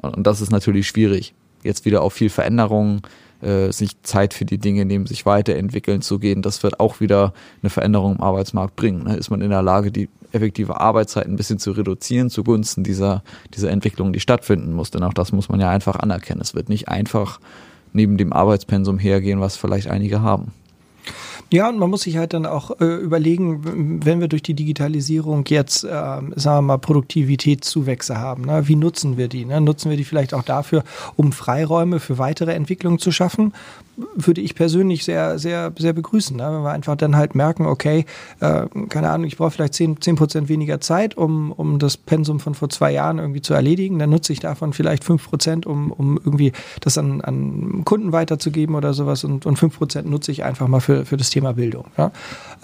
Und, 0.03 0.27
das 0.27 0.41
ist 0.41 0.51
natürlich 0.51 0.87
schwierig. 0.87 1.35
Jetzt 1.63 1.85
wieder 1.85 2.03
auf 2.03 2.13
viel 2.13 2.31
Veränderungen, 2.31 3.03
äh, 3.41 3.73
sich 3.73 4.01
Zeit 4.03 4.35
für 4.35 4.45
die 4.45 4.59
Dinge 4.59 4.85
nehmen, 4.85 5.07
sich 5.07 5.27
weiterentwickeln 5.27 6.03
zu 6.03 6.19
gehen, 6.19 6.43
das 6.43 6.63
wird 6.63 6.81
auch 6.81 7.01
wieder 7.01 7.33
eine 7.63 7.71
Veränderung 7.71 8.17
im 8.17 8.21
Arbeitsmarkt 8.21 8.77
bringen. 8.77 9.05
Ne? 9.05 9.17
Ist 9.17 9.31
man 9.31 9.41
in 9.41 9.51
der 9.51 9.63
Lage, 9.63 9.93
die 9.93 10.09
effektive 10.33 10.81
Arbeitszeit 10.81 11.27
ein 11.27 11.37
bisschen 11.37 11.59
zu 11.59 11.73
reduzieren 11.73 12.31
zugunsten 12.31 12.85
dieser, 12.85 13.23
dieser 13.55 13.71
Entwicklung, 13.71 14.13
die 14.13 14.21
stattfinden 14.21 14.73
muss. 14.73 14.91
Denn 14.91 15.03
auch 15.03 15.15
das 15.15 15.33
muss 15.33 15.49
man 15.49 15.61
ja 15.61 15.71
einfach 15.71 15.97
anerkennen. 15.97 16.41
Es 16.41 16.55
wird 16.55 16.69
nicht 16.69 16.89
einfach 16.89 17.41
neben 17.93 18.19
dem 18.19 18.33
Arbeitspensum 18.33 18.99
hergehen, 18.99 19.41
was 19.41 19.57
vielleicht 19.57 19.89
einige 19.89 20.21
haben. 20.21 20.53
Ja, 21.51 21.69
und 21.69 21.79
man 21.79 21.89
muss 21.89 22.03
sich 22.03 22.17
halt 22.19 22.35
dann 22.35 22.45
auch 22.45 22.81
äh, 22.81 22.85
überlegen, 22.85 24.01
wenn 24.05 24.21
wir 24.21 24.29
durch 24.29 24.43
die 24.43 24.55
Digitalisierung 24.55 25.45
jetzt, 25.49 25.85
äh, 25.85 25.89
sagen 25.89 26.33
wir 26.37 26.63
mal, 26.63 26.79
Produktivitätszuwächse 26.79 28.19
haben, 28.19 28.43
ne? 28.43 28.69
wie 28.69 28.77
nutzen 28.77 29.17
wir 29.17 29.29
die? 29.29 29.45
Ne? 29.45 29.61
Nutzen 29.61 29.89
wir 29.91 29.97
die 29.97 30.05
vielleicht 30.05 30.35
auch 30.35 30.43
dafür, 30.43 30.85
um 31.17 31.33
Freiräume 31.33 32.01
für 32.01 32.19
weitere 32.19 32.53
Entwicklungen 32.53 32.99
zu 32.99 33.13
schaffen? 33.13 33.55
Würde 34.17 34.41
ich 34.41 34.55
persönlich 34.55 35.05
sehr, 35.05 35.39
sehr, 35.39 35.73
sehr 35.77 35.93
begrüßen. 35.93 36.37
Ne? 36.37 36.45
Wenn 36.45 36.63
wir 36.63 36.71
einfach 36.71 36.97
dann 36.97 37.17
halt 37.17 37.35
merken, 37.35 37.67
okay, 37.67 38.05
äh, 38.41 38.67
keine 38.89 39.11
Ahnung, 39.11 39.27
ich 39.27 39.37
brauche 39.37 39.51
vielleicht 39.51 39.75
zehn 39.75 40.01
zehn 40.01 40.17
Prozent 40.17 40.49
weniger 40.49 40.81
Zeit, 40.81 41.17
um, 41.17 41.53
um 41.53 41.79
das 41.79 41.97
Pensum 41.97 42.41
von 42.41 42.55
vor 42.55 42.69
zwei 42.69 42.93
Jahren 42.93 43.19
irgendwie 43.19 43.43
zu 43.43 43.55
erledigen. 43.55 43.99
Dann 43.99 44.11
nutze 44.11 44.33
ich 44.33 44.41
davon 44.41 44.73
vielleicht 44.73 45.05
fünf 45.05 45.29
Prozent, 45.29 45.67
um, 45.67 45.91
um 45.93 46.17
irgendwie 46.17 46.53
das 46.81 46.99
an, 46.99 47.21
an 47.21 47.83
Kunden 47.85 48.13
weiterzugeben 48.13 48.75
oder 48.75 48.95
sowas. 48.95 49.25
Und, 49.25 49.47
und 49.47 49.59
fünf 49.59 49.79
Prozent 49.79 50.09
nutze 50.09 50.33
ich 50.33 50.45
einfach 50.45 50.69
mal 50.69 50.81
für, 50.81 51.05
für 51.05 51.17
das 51.17 51.31
Thema 51.31 51.55
Bildung. 51.55 51.87
Ja? 51.97 52.13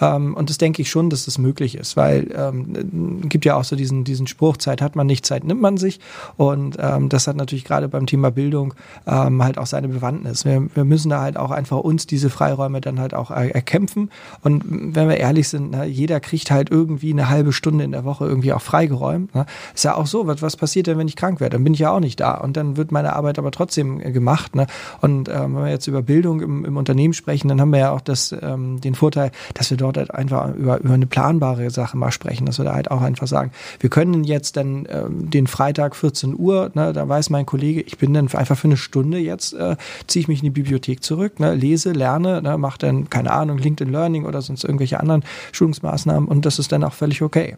Ähm, 0.01 0.35
und 0.35 0.49
das 0.49 0.57
denke 0.57 0.81
ich 0.81 0.89
schon, 0.89 1.09
dass 1.09 1.25
das 1.25 1.37
möglich 1.37 1.75
ist, 1.75 1.97
weil 1.97 2.27
ähm, 2.35 3.27
gibt 3.29 3.45
ja 3.45 3.55
auch 3.55 3.63
so 3.63 3.75
diesen, 3.75 4.03
diesen 4.03 4.27
Spruch, 4.27 4.57
Zeit 4.57 4.81
hat 4.81 4.95
man 4.95 5.07
nicht, 5.07 5.25
Zeit 5.25 5.43
nimmt 5.43 5.61
man 5.61 5.77
sich. 5.77 5.99
Und 6.37 6.77
ähm, 6.79 7.09
das 7.09 7.27
hat 7.27 7.35
natürlich 7.35 7.65
gerade 7.65 7.87
beim 7.87 8.05
Thema 8.05 8.31
Bildung 8.31 8.73
ähm, 9.07 9.43
halt 9.43 9.57
auch 9.57 9.67
seine 9.67 9.87
Bewandtnis. 9.87 10.45
Wir, 10.45 10.67
wir 10.73 10.83
müssen 10.83 11.09
da 11.09 11.21
halt 11.21 11.37
auch 11.37 11.51
einfach 11.51 11.77
uns 11.77 12.07
diese 12.07 12.29
Freiräume 12.29 12.81
dann 12.81 12.99
halt 12.99 13.13
auch 13.13 13.31
erkämpfen. 13.31 14.09
Und 14.41 14.63
wenn 14.67 15.09
wir 15.09 15.17
ehrlich 15.17 15.47
sind, 15.49 15.71
ne, 15.71 15.85
jeder 15.85 16.19
kriegt 16.19 16.51
halt 16.51 16.69
irgendwie 16.71 17.11
eine 17.11 17.29
halbe 17.29 17.53
Stunde 17.53 17.83
in 17.83 17.91
der 17.91 18.05
Woche 18.05 18.25
irgendwie 18.25 18.53
auch 18.53 18.61
freigeräumt. 18.61 19.33
Ne? 19.35 19.45
Ist 19.73 19.83
ja 19.83 19.95
auch 19.95 20.07
so, 20.07 20.27
was, 20.27 20.41
was 20.41 20.57
passiert 20.57 20.87
denn, 20.87 20.97
wenn 20.97 21.07
ich 21.07 21.15
krank 21.15 21.39
werde? 21.39 21.55
Dann 21.55 21.63
bin 21.63 21.73
ich 21.73 21.79
ja 21.79 21.91
auch 21.91 21.99
nicht 21.99 22.19
da. 22.19 22.35
Und 22.35 22.57
dann 22.57 22.77
wird 22.77 22.91
meine 22.91 23.15
Arbeit 23.15 23.39
aber 23.39 23.51
trotzdem 23.51 24.01
äh, 24.01 24.11
gemacht. 24.11 24.55
Ne? 24.55 24.67
Und 25.01 25.29
ähm, 25.29 25.55
wenn 25.55 25.63
wir 25.63 25.69
jetzt 25.69 25.87
über 25.87 26.01
Bildung 26.01 26.41
im, 26.41 26.65
im 26.65 26.77
Unternehmen 26.77 27.13
sprechen, 27.13 27.47
dann 27.47 27.61
haben 27.61 27.71
wir 27.71 27.79
ja 27.79 27.91
auch 27.91 28.01
das, 28.01 28.35
ähm, 28.41 28.81
den 28.81 28.95
Vorteil, 28.95 29.31
dass 29.53 29.69
wir 29.69 29.77
dort 29.77 29.84
halt 29.93 30.13
einfach 30.13 30.53
über, 30.55 30.79
über 30.79 30.93
eine 30.93 31.05
planbare 31.05 31.69
Sache 31.69 31.97
mal 31.97 32.11
sprechen, 32.11 32.45
dass 32.45 32.57
wir 32.57 32.65
da 32.65 32.73
halt 32.73 32.91
auch 32.91 33.01
einfach 33.01 33.27
sagen, 33.27 33.51
wir 33.79 33.89
können 33.89 34.23
jetzt 34.23 34.57
dann 34.57 34.87
ähm, 34.89 35.29
den 35.29 35.47
Freitag 35.47 35.95
14 35.95 36.37
Uhr, 36.37 36.71
ne, 36.73 36.93
da 36.93 37.07
weiß 37.07 37.29
mein 37.29 37.45
Kollege, 37.45 37.81
ich 37.81 37.97
bin 37.97 38.13
dann 38.13 38.27
einfach 38.33 38.57
für 38.57 38.67
eine 38.67 38.77
Stunde 38.77 39.17
jetzt, 39.17 39.53
äh, 39.53 39.75
ziehe 40.07 40.21
ich 40.21 40.27
mich 40.27 40.39
in 40.39 40.45
die 40.45 40.49
Bibliothek 40.61 41.03
zurück, 41.03 41.39
ne, 41.39 41.53
lese, 41.53 41.91
lerne, 41.91 42.41
ne, 42.41 42.57
mache 42.57 42.79
dann, 42.79 43.09
keine 43.09 43.31
Ahnung, 43.31 43.57
LinkedIn 43.57 43.91
Learning 43.91 44.25
oder 44.25 44.41
sonst 44.41 44.63
irgendwelche 44.63 44.99
anderen 44.99 45.23
Schulungsmaßnahmen 45.51 46.27
und 46.27 46.45
das 46.45 46.59
ist 46.59 46.71
dann 46.71 46.83
auch 46.83 46.93
völlig 46.93 47.21
okay. 47.21 47.57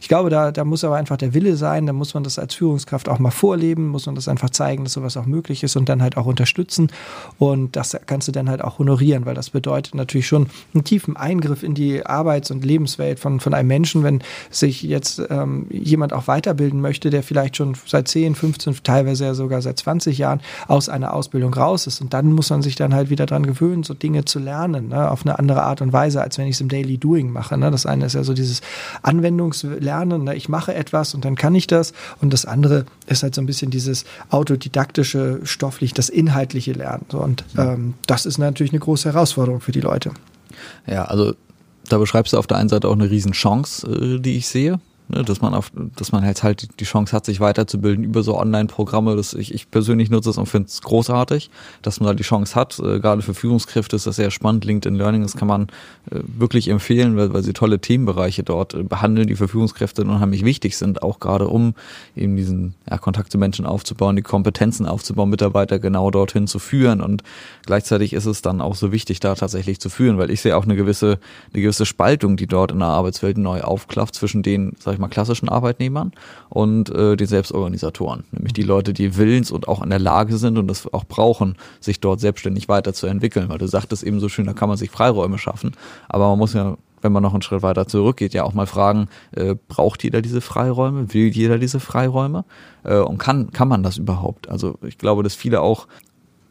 Ich 0.00 0.08
glaube, 0.08 0.30
da, 0.30 0.52
da 0.52 0.64
muss 0.64 0.84
aber 0.84 0.96
einfach 0.96 1.16
der 1.16 1.34
Wille 1.34 1.56
sein, 1.56 1.86
da 1.86 1.92
muss 1.92 2.14
man 2.14 2.24
das 2.24 2.38
als 2.38 2.54
Führungskraft 2.54 3.08
auch 3.08 3.18
mal 3.18 3.30
vorleben, 3.30 3.88
muss 3.88 4.06
man 4.06 4.14
das 4.14 4.28
einfach 4.28 4.50
zeigen, 4.50 4.84
dass 4.84 4.94
sowas 4.94 5.16
auch 5.16 5.26
möglich 5.26 5.62
ist 5.62 5.76
und 5.76 5.88
dann 5.88 6.02
halt 6.02 6.16
auch 6.16 6.26
unterstützen 6.26 6.90
und 7.38 7.76
das 7.76 7.96
kannst 8.06 8.28
du 8.28 8.32
dann 8.32 8.48
halt 8.48 8.62
auch 8.62 8.78
honorieren, 8.78 9.26
weil 9.26 9.34
das 9.34 9.50
bedeutet 9.50 9.94
natürlich 9.94 10.26
schon 10.26 10.48
einen 10.74 10.84
tiefen 10.84 11.16
Eingriff 11.60 11.62
in 11.62 11.74
die 11.74 12.04
Arbeits- 12.04 12.50
und 12.50 12.64
Lebenswelt 12.64 13.20
von, 13.20 13.40
von 13.40 13.54
einem 13.54 13.68
Menschen, 13.68 14.02
wenn 14.02 14.22
sich 14.50 14.82
jetzt 14.82 15.22
ähm, 15.30 15.66
jemand 15.70 16.12
auch 16.12 16.26
weiterbilden 16.26 16.80
möchte, 16.80 17.10
der 17.10 17.22
vielleicht 17.22 17.56
schon 17.56 17.76
seit 17.86 18.08
10, 18.08 18.34
15, 18.34 18.76
teilweise 18.82 19.24
ja 19.24 19.34
sogar 19.34 19.62
seit 19.62 19.78
20 19.78 20.18
Jahren 20.18 20.40
aus 20.68 20.88
einer 20.88 21.14
Ausbildung 21.14 21.54
raus 21.54 21.86
ist. 21.86 22.00
Und 22.00 22.12
dann 22.12 22.32
muss 22.32 22.50
man 22.50 22.62
sich 22.62 22.76
dann 22.76 22.94
halt 22.94 23.10
wieder 23.10 23.26
dran 23.26 23.46
gewöhnen, 23.46 23.82
so 23.82 23.94
Dinge 23.94 24.24
zu 24.24 24.38
lernen, 24.38 24.88
ne, 24.88 25.10
auf 25.10 25.24
eine 25.24 25.38
andere 25.38 25.62
Art 25.62 25.82
und 25.82 25.92
Weise, 25.92 26.22
als 26.22 26.38
wenn 26.38 26.46
ich 26.46 26.56
es 26.56 26.60
im 26.60 26.68
Daily 26.68 26.98
Doing 26.98 27.30
mache. 27.30 27.56
Ne. 27.56 27.70
Das 27.70 27.86
eine 27.86 28.06
ist 28.06 28.14
ja 28.14 28.24
so 28.24 28.34
dieses 28.34 28.60
Anwendungslernen, 29.02 30.24
ne, 30.24 30.34
ich 30.34 30.48
mache 30.48 30.74
etwas 30.74 31.14
und 31.14 31.24
dann 31.24 31.36
kann 31.36 31.54
ich 31.54 31.66
das. 31.66 31.92
Und 32.20 32.32
das 32.32 32.44
andere 32.44 32.86
ist 33.06 33.22
halt 33.22 33.34
so 33.34 33.40
ein 33.40 33.46
bisschen 33.46 33.70
dieses 33.70 34.04
autodidaktische, 34.30 35.40
stofflich, 35.44 35.94
das 35.94 36.08
inhaltliche 36.08 36.72
Lernen. 36.72 37.06
So, 37.10 37.18
und 37.18 37.44
ähm, 37.58 37.94
das 38.06 38.26
ist 38.26 38.38
natürlich 38.38 38.72
eine 38.72 38.80
große 38.80 39.12
Herausforderung 39.12 39.60
für 39.60 39.72
die 39.72 39.80
Leute. 39.80 40.12
Ja, 40.86 41.04
also 41.04 41.34
da 41.92 41.98
beschreibst 41.98 42.32
du 42.32 42.38
auf 42.38 42.46
der 42.46 42.56
einen 42.56 42.68
Seite 42.68 42.88
auch 42.88 42.94
eine 42.94 43.10
Riesenchance, 43.10 43.86
äh, 43.86 44.18
die 44.18 44.36
ich 44.36 44.48
sehe 44.48 44.80
ne, 45.10 45.24
dass 45.24 45.40
man 45.40 45.54
auf, 45.54 45.72
dass 45.96 46.12
man 46.12 46.24
jetzt 46.24 46.42
halt 46.42 46.68
die 46.80 46.84
Chance 46.84 47.14
hat, 47.14 47.24
sich 47.24 47.40
weiterzubilden 47.40 48.04
über 48.04 48.22
so 48.22 48.38
Online-Programme. 48.38 49.16
Das 49.16 49.34
ich, 49.34 49.54
ich 49.54 49.70
persönlich 49.70 50.10
nutze 50.10 50.30
es 50.30 50.38
und 50.38 50.46
finde 50.46 50.68
es 50.68 50.80
großartig, 50.82 51.50
dass 51.82 52.00
man 52.00 52.08
da 52.08 52.14
die 52.14 52.22
Chance 52.22 52.54
hat. 52.54 52.78
Äh, 52.78 53.00
gerade 53.00 53.22
für 53.22 53.34
Führungskräfte 53.34 53.96
ist 53.96 54.06
das 54.06 54.16
sehr 54.16 54.30
spannend. 54.30 54.64
LinkedIn 54.64 54.96
Learning, 54.96 55.22
das 55.22 55.36
kann 55.36 55.48
man 55.48 55.64
äh, 56.10 56.20
wirklich 56.26 56.68
empfehlen, 56.68 57.16
weil, 57.16 57.32
weil 57.32 57.42
sie 57.42 57.52
tolle 57.52 57.80
Themenbereiche 57.80 58.42
dort 58.42 58.74
äh, 58.74 58.82
behandeln, 58.82 59.26
die 59.26 59.36
für 59.36 59.48
Führungskräfte 59.48 60.02
unheimlich 60.02 60.44
wichtig 60.44 60.76
sind, 60.76 61.02
auch 61.02 61.20
gerade 61.20 61.48
um 61.48 61.74
eben 62.16 62.36
diesen 62.36 62.74
ja, 62.88 62.98
Kontakt 62.98 63.32
zu 63.32 63.38
Menschen 63.38 63.66
aufzubauen, 63.66 64.16
die 64.16 64.22
Kompetenzen 64.22 64.86
aufzubauen, 64.86 65.30
Mitarbeiter 65.30 65.78
genau 65.78 66.10
dorthin 66.10 66.46
zu 66.46 66.58
führen. 66.58 67.00
Und 67.00 67.22
gleichzeitig 67.66 68.12
ist 68.12 68.26
es 68.26 68.42
dann 68.42 68.60
auch 68.60 68.74
so 68.74 68.92
wichtig, 68.92 69.20
da 69.20 69.34
tatsächlich 69.34 69.80
zu 69.80 69.90
führen, 69.90 70.18
weil 70.18 70.30
ich 70.30 70.40
sehe 70.40 70.56
auch 70.56 70.64
eine 70.64 70.76
gewisse, 70.76 71.18
eine 71.52 71.62
gewisse 71.62 71.86
Spaltung, 71.86 72.36
die 72.36 72.46
dort 72.46 72.72
in 72.72 72.78
der 72.78 72.88
Arbeitswelt 72.88 73.38
neu 73.38 73.60
aufklafft 73.62 74.14
zwischen 74.14 74.42
den, 74.42 74.74
sag 74.78 74.94
ich 74.94 74.99
mal, 75.00 75.08
klassischen 75.08 75.48
Arbeitnehmern 75.48 76.12
und 76.48 76.90
äh, 76.90 77.16
den 77.16 77.26
Selbstorganisatoren, 77.26 78.24
nämlich 78.32 78.52
die 78.52 78.62
Leute, 78.62 78.92
die 78.92 79.16
willens 79.16 79.50
und 79.50 79.68
auch 79.68 79.82
in 79.82 79.90
der 79.90 79.98
Lage 79.98 80.36
sind 80.36 80.58
und 80.58 80.68
das 80.68 80.92
auch 80.92 81.04
brauchen, 81.04 81.56
sich 81.80 82.00
dort 82.00 82.20
selbstständig 82.20 82.68
weiterzuentwickeln, 82.68 83.48
weil 83.48 83.58
du 83.58 83.66
sagtest 83.66 84.02
eben 84.02 84.20
so 84.20 84.28
schön, 84.28 84.46
da 84.46 84.52
kann 84.52 84.68
man 84.68 84.78
sich 84.78 84.90
Freiräume 84.90 85.38
schaffen, 85.38 85.72
aber 86.08 86.28
man 86.28 86.38
muss 86.38 86.54
ja 86.54 86.76
wenn 87.02 87.12
man 87.12 87.22
noch 87.22 87.32
einen 87.32 87.42
Schritt 87.42 87.62
weiter 87.62 87.86
zurückgeht, 87.86 88.34
ja 88.34 88.44
auch 88.44 88.52
mal 88.52 88.66
fragen, 88.66 89.08
äh, 89.32 89.54
braucht 89.68 90.04
jeder 90.04 90.22
diese 90.22 90.40
Freiräume, 90.40 91.12
will 91.14 91.28
jeder 91.28 91.58
diese 91.58 91.80
Freiräume? 91.80 92.44
Äh, 92.84 92.98
und 92.98 93.18
kann, 93.18 93.52
kann 93.52 93.68
man 93.68 93.82
das 93.82 93.96
überhaupt? 93.96 94.48
Also 94.48 94.78
ich 94.82 94.98
glaube, 94.98 95.22
dass 95.22 95.34
viele 95.34 95.60
auch 95.62 95.86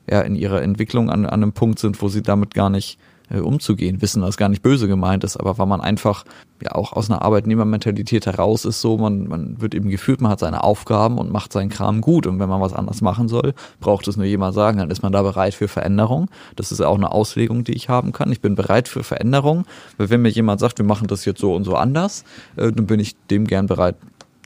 ja, 0.10 0.22
in 0.22 0.36
ihrer 0.36 0.62
Entwicklung 0.62 1.10
an, 1.10 1.26
an 1.26 1.44
einem 1.44 1.54
Punkt 1.54 1.80
sind, 1.80 2.02
wo 2.02 2.08
sie 2.08 2.24
damit 2.24 2.54
gar 2.54 2.70
nicht 2.70 2.98
äh, 3.30 3.40
umzugehen, 3.40 4.02
wissen, 4.02 4.22
dass 4.22 4.38
gar 4.38 4.50
nicht 4.50 4.62
böse 4.62 4.88
gemeint 4.88 5.24
ist, 5.24 5.38
aber 5.38 5.58
weil 5.58 5.68
man 5.68 5.82
einfach 5.82 6.26
ja 6.64 6.74
auch 6.74 6.94
aus 6.94 7.10
einer 7.10 7.22
Arbeitnehmermentalität 7.22 8.26
heraus 8.26 8.66
ist, 8.66 8.82
so 8.82 8.98
man, 8.98 9.28
man 9.28 9.62
wird 9.62 9.76
eben 9.76 9.90
gefühlt, 9.90 10.22
man 10.22 10.32
hat 10.32 10.40
seine 10.40 10.64
Aufgaben 10.64 11.18
und 11.18 11.32
macht 11.32 11.54
seinen 11.54 11.70
Kram 11.70 12.02
gut 12.02 12.28
und 12.28 12.40
wenn 12.40 12.50
man 12.50 12.62
was 12.62 12.74
anders 12.74 13.02
machen 13.02 13.28
soll, 13.28 13.54
braucht 13.80 14.08
es 14.08 14.18
nur 14.18 14.26
jemand 14.26 14.56
sagen, 14.56 14.78
dann 14.78 14.92
ist 14.92 15.02
man 15.02 15.12
da 15.12 15.22
bereit 15.22 15.54
für 15.54 15.68
Veränderung. 15.68 16.30
Das 16.56 16.72
ist 16.72 16.82
auch 16.82 16.96
eine 16.96 17.12
Auslegung, 17.12 17.64
die 17.64 17.74
ich 17.74 17.90
haben 17.90 18.12
kann. 18.12 18.32
Ich 18.32 18.42
bin 18.42 18.56
bereit 18.56 18.88
für 18.88 19.04
Veränderung, 19.04 19.66
weil 19.98 20.10
wenn 20.10 20.22
mir 20.22 20.30
jemand 20.30 20.60
sagt, 20.60 20.80
wir 20.80 20.86
machen 20.86 21.08
das 21.08 21.26
jetzt 21.26 21.40
so 21.40 21.54
und 21.56 21.64
so 21.64 21.76
anders, 21.76 22.24
äh, 22.58 22.72
dann 22.72 22.88
bin 22.88 23.00
ich 23.00 23.16
dem 23.30 23.46
gern 23.46 23.68
bereit 23.68 23.96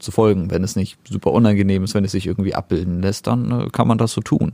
zu 0.04 0.12
folgen. 0.12 0.52
Wenn 0.52 0.64
es 0.64 0.76
nicht 0.76 0.98
super 1.10 1.32
unangenehm 1.32 1.84
ist, 1.84 1.96
wenn 1.96 2.06
es 2.06 2.12
sich 2.12 2.28
irgendwie 2.28 2.54
abbilden 2.54 3.02
lässt, 3.02 3.26
dann 3.28 3.52
äh, 3.52 3.70
kann 3.72 3.88
man 3.88 3.98
das 3.98 4.12
so 4.12 4.22
tun. 4.22 4.54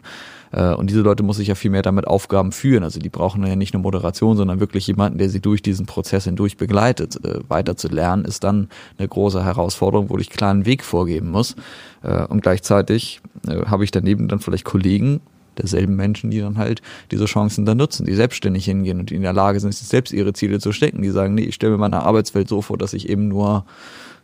Äh, 0.52 0.74
und 0.74 0.90
diese 0.90 1.02
Leute 1.02 1.24
muss 1.24 1.40
ich 1.40 1.48
ja 1.48 1.56
viel 1.56 1.72
mehr 1.72 1.82
damit 1.82 2.08
Aufgaben 2.08 2.52
führen. 2.52 2.84
Also 2.84 3.00
die 3.00 3.10
brauchen 3.10 3.46
ja 3.46 3.56
nicht 3.56 3.74
nur 3.74 3.84
Moderation, 3.84 4.38
sondern 4.38 4.60
wirklich 4.60 4.88
jemanden, 4.88 5.18
der 5.18 5.30
sie 5.30 5.42
durch 5.42 5.62
diesen 5.62 5.86
Prozess 5.86 6.26
hindurch 6.26 6.58
begleitet. 6.58 7.24
Äh, 7.24 7.40
weiter 7.48 7.76
zu 7.76 7.88
lernen 7.88 8.26
ist 8.26 8.44
dann 8.44 8.70
eine 8.98 9.08
große 9.08 9.44
Herausforderung, 9.44 10.10
wo 10.10 10.18
ich 10.18 10.30
klar 10.30 10.52
einen 10.52 10.66
Weg 10.66 10.84
vorgeben 10.84 11.32
muss. 11.32 11.56
Äh, 12.04 12.26
und 12.26 12.42
gleichzeitig 12.42 13.22
habe 13.48 13.86
ich 13.86 13.92
daneben 13.92 14.28
dann 14.28 14.40
vielleicht 14.40 14.66
Kollegen, 14.66 15.22
derselben 15.58 15.96
Menschen, 15.96 16.32
die 16.32 16.40
dann 16.40 16.58
halt 16.58 16.82
diese 17.12 17.26
Chancen 17.26 17.66
dann 17.66 17.78
nutzen, 17.78 18.06
die 18.06 18.16
selbstständig 18.16 18.66
hingehen 18.66 19.00
und 19.00 19.12
in 19.12 19.22
der 19.22 19.34
Lage 19.34 19.60
sind, 19.60 19.74
sich 19.74 19.88
selbst 19.88 20.14
ihre 20.14 20.34
Ziele 20.34 20.60
zu 20.60 20.72
stecken. 20.72 21.02
Die 21.02 21.10
sagen, 21.10 21.36
nee, 21.36 21.44
ich 21.44 21.56
stelle 21.56 21.74
mir 21.74 21.78
meine 21.78 22.04
Arbeitswelt 22.04 22.48
so 22.48 22.62
vor, 22.62 22.78
dass 22.78 22.94
ich 22.94 23.10
eben 23.10 23.28
nur 23.28 23.66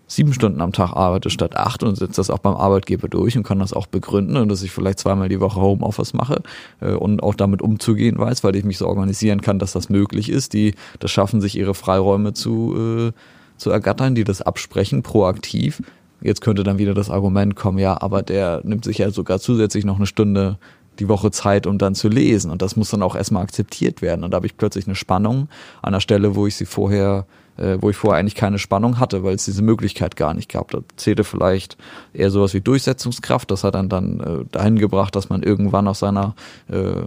sieben 0.07 0.33
Stunden 0.33 0.61
am 0.61 0.71
Tag 0.71 0.93
arbeite 0.93 1.29
statt 1.29 1.55
acht 1.55 1.83
und 1.83 1.95
setze 1.95 2.17
das 2.17 2.29
auch 2.29 2.39
beim 2.39 2.55
Arbeitgeber 2.55 3.07
durch 3.07 3.37
und 3.37 3.43
kann 3.43 3.59
das 3.59 3.73
auch 3.73 3.87
begründen 3.87 4.37
und 4.37 4.49
dass 4.49 4.61
ich 4.61 4.71
vielleicht 4.71 4.99
zweimal 4.99 5.29
die 5.29 5.39
Woche 5.39 5.59
Homeoffice 5.59 6.13
mache 6.13 6.41
äh, 6.81 6.91
und 6.91 7.23
auch 7.23 7.35
damit 7.35 7.61
umzugehen 7.61 8.17
weiß, 8.17 8.43
weil 8.43 8.55
ich 8.55 8.63
mich 8.63 8.77
so 8.77 8.87
organisieren 8.87 9.41
kann, 9.41 9.59
dass 9.59 9.73
das 9.73 9.89
möglich 9.89 10.29
ist. 10.29 10.53
Die 10.53 10.75
das 10.99 11.11
schaffen, 11.11 11.41
sich 11.41 11.57
ihre 11.57 11.73
Freiräume 11.73 12.33
zu, 12.33 12.75
äh, 12.77 13.11
zu 13.57 13.69
ergattern, 13.71 14.15
die 14.15 14.23
das 14.23 14.41
absprechen, 14.41 15.03
proaktiv. 15.03 15.81
Jetzt 16.21 16.41
könnte 16.41 16.63
dann 16.63 16.77
wieder 16.77 16.93
das 16.93 17.09
Argument 17.09 17.55
kommen, 17.55 17.77
ja, 17.77 18.01
aber 18.01 18.23
der 18.23 18.61
nimmt 18.63 18.85
sich 18.85 18.99
ja 18.99 19.11
sogar 19.11 19.39
zusätzlich 19.39 19.85
noch 19.85 19.97
eine 19.97 20.07
Stunde 20.07 20.57
die 20.99 21.09
Woche 21.09 21.31
Zeit, 21.31 21.67
um 21.67 21.77
dann 21.77 21.93
zu 21.93 22.07
lesen. 22.07 22.51
Und 22.51 22.61
das 22.61 22.75
muss 22.75 22.89
dann 22.89 23.03
auch 23.03 23.15
erstmal 23.15 23.43
akzeptiert 23.43 24.01
werden. 24.01 24.23
Und 24.23 24.31
da 24.31 24.37
habe 24.37 24.47
ich 24.47 24.57
plötzlich 24.57 24.87
eine 24.87 24.95
Spannung 24.95 25.49
an 25.81 25.93
der 25.93 25.99
Stelle, 25.99 26.35
wo 26.35 26.47
ich 26.47 26.55
sie 26.55 26.65
vorher 26.65 27.25
äh, 27.57 27.77
wo 27.79 27.89
ich 27.89 27.95
vorher 27.95 28.19
eigentlich 28.19 28.35
keine 28.35 28.59
Spannung 28.59 28.99
hatte, 28.99 29.23
weil 29.23 29.35
es 29.35 29.45
diese 29.45 29.61
Möglichkeit 29.61 30.15
gar 30.15 30.33
nicht 30.33 30.51
gab. 30.51 30.71
Da 30.71 30.79
zählte 30.97 31.23
vielleicht 31.23 31.77
eher 32.13 32.31
sowas 32.31 32.53
wie 32.53 32.61
Durchsetzungskraft. 32.61 33.49
Das 33.51 33.63
hat 33.63 33.75
dann 33.75 33.89
dann 33.89 34.19
äh, 34.19 34.45
dahin 34.51 34.77
gebracht, 34.77 35.15
dass 35.15 35.29
man 35.29 35.43
irgendwann 35.43 35.87
aus 35.87 35.99
seiner 35.99 36.35
äh, 36.69 37.03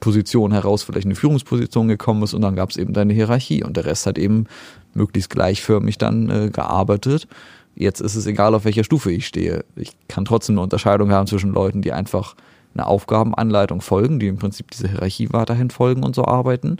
Position 0.00 0.52
heraus 0.52 0.82
vielleicht 0.82 1.06
in 1.06 1.12
eine 1.12 1.16
Führungsposition 1.16 1.88
gekommen 1.88 2.22
ist 2.22 2.34
und 2.34 2.42
dann 2.42 2.56
gab 2.56 2.70
es 2.70 2.76
eben 2.76 2.94
eine 2.94 3.14
Hierarchie 3.14 3.64
und 3.64 3.76
der 3.76 3.86
Rest 3.86 4.06
hat 4.06 4.18
eben 4.18 4.46
möglichst 4.92 5.30
gleichförmig 5.30 5.96
dann 5.98 6.28
äh, 6.30 6.50
gearbeitet. 6.50 7.26
Jetzt 7.74 8.00
ist 8.00 8.14
es 8.14 8.26
egal, 8.26 8.54
auf 8.54 8.64
welcher 8.64 8.84
Stufe 8.84 9.10
ich 9.10 9.26
stehe. 9.26 9.64
Ich 9.76 9.92
kann 10.08 10.24
trotzdem 10.24 10.54
eine 10.54 10.62
Unterscheidung 10.62 11.10
haben 11.10 11.26
zwischen 11.26 11.52
Leuten, 11.52 11.80
die 11.80 11.92
einfach 11.92 12.36
eine 12.74 12.86
Aufgabenanleitung 12.86 13.80
folgen, 13.80 14.20
die 14.20 14.28
im 14.28 14.36
Prinzip 14.36 14.70
diese 14.70 14.88
Hierarchie 14.88 15.32
weiterhin 15.32 15.70
folgen 15.70 16.04
und 16.04 16.14
so 16.14 16.24
arbeiten. 16.24 16.76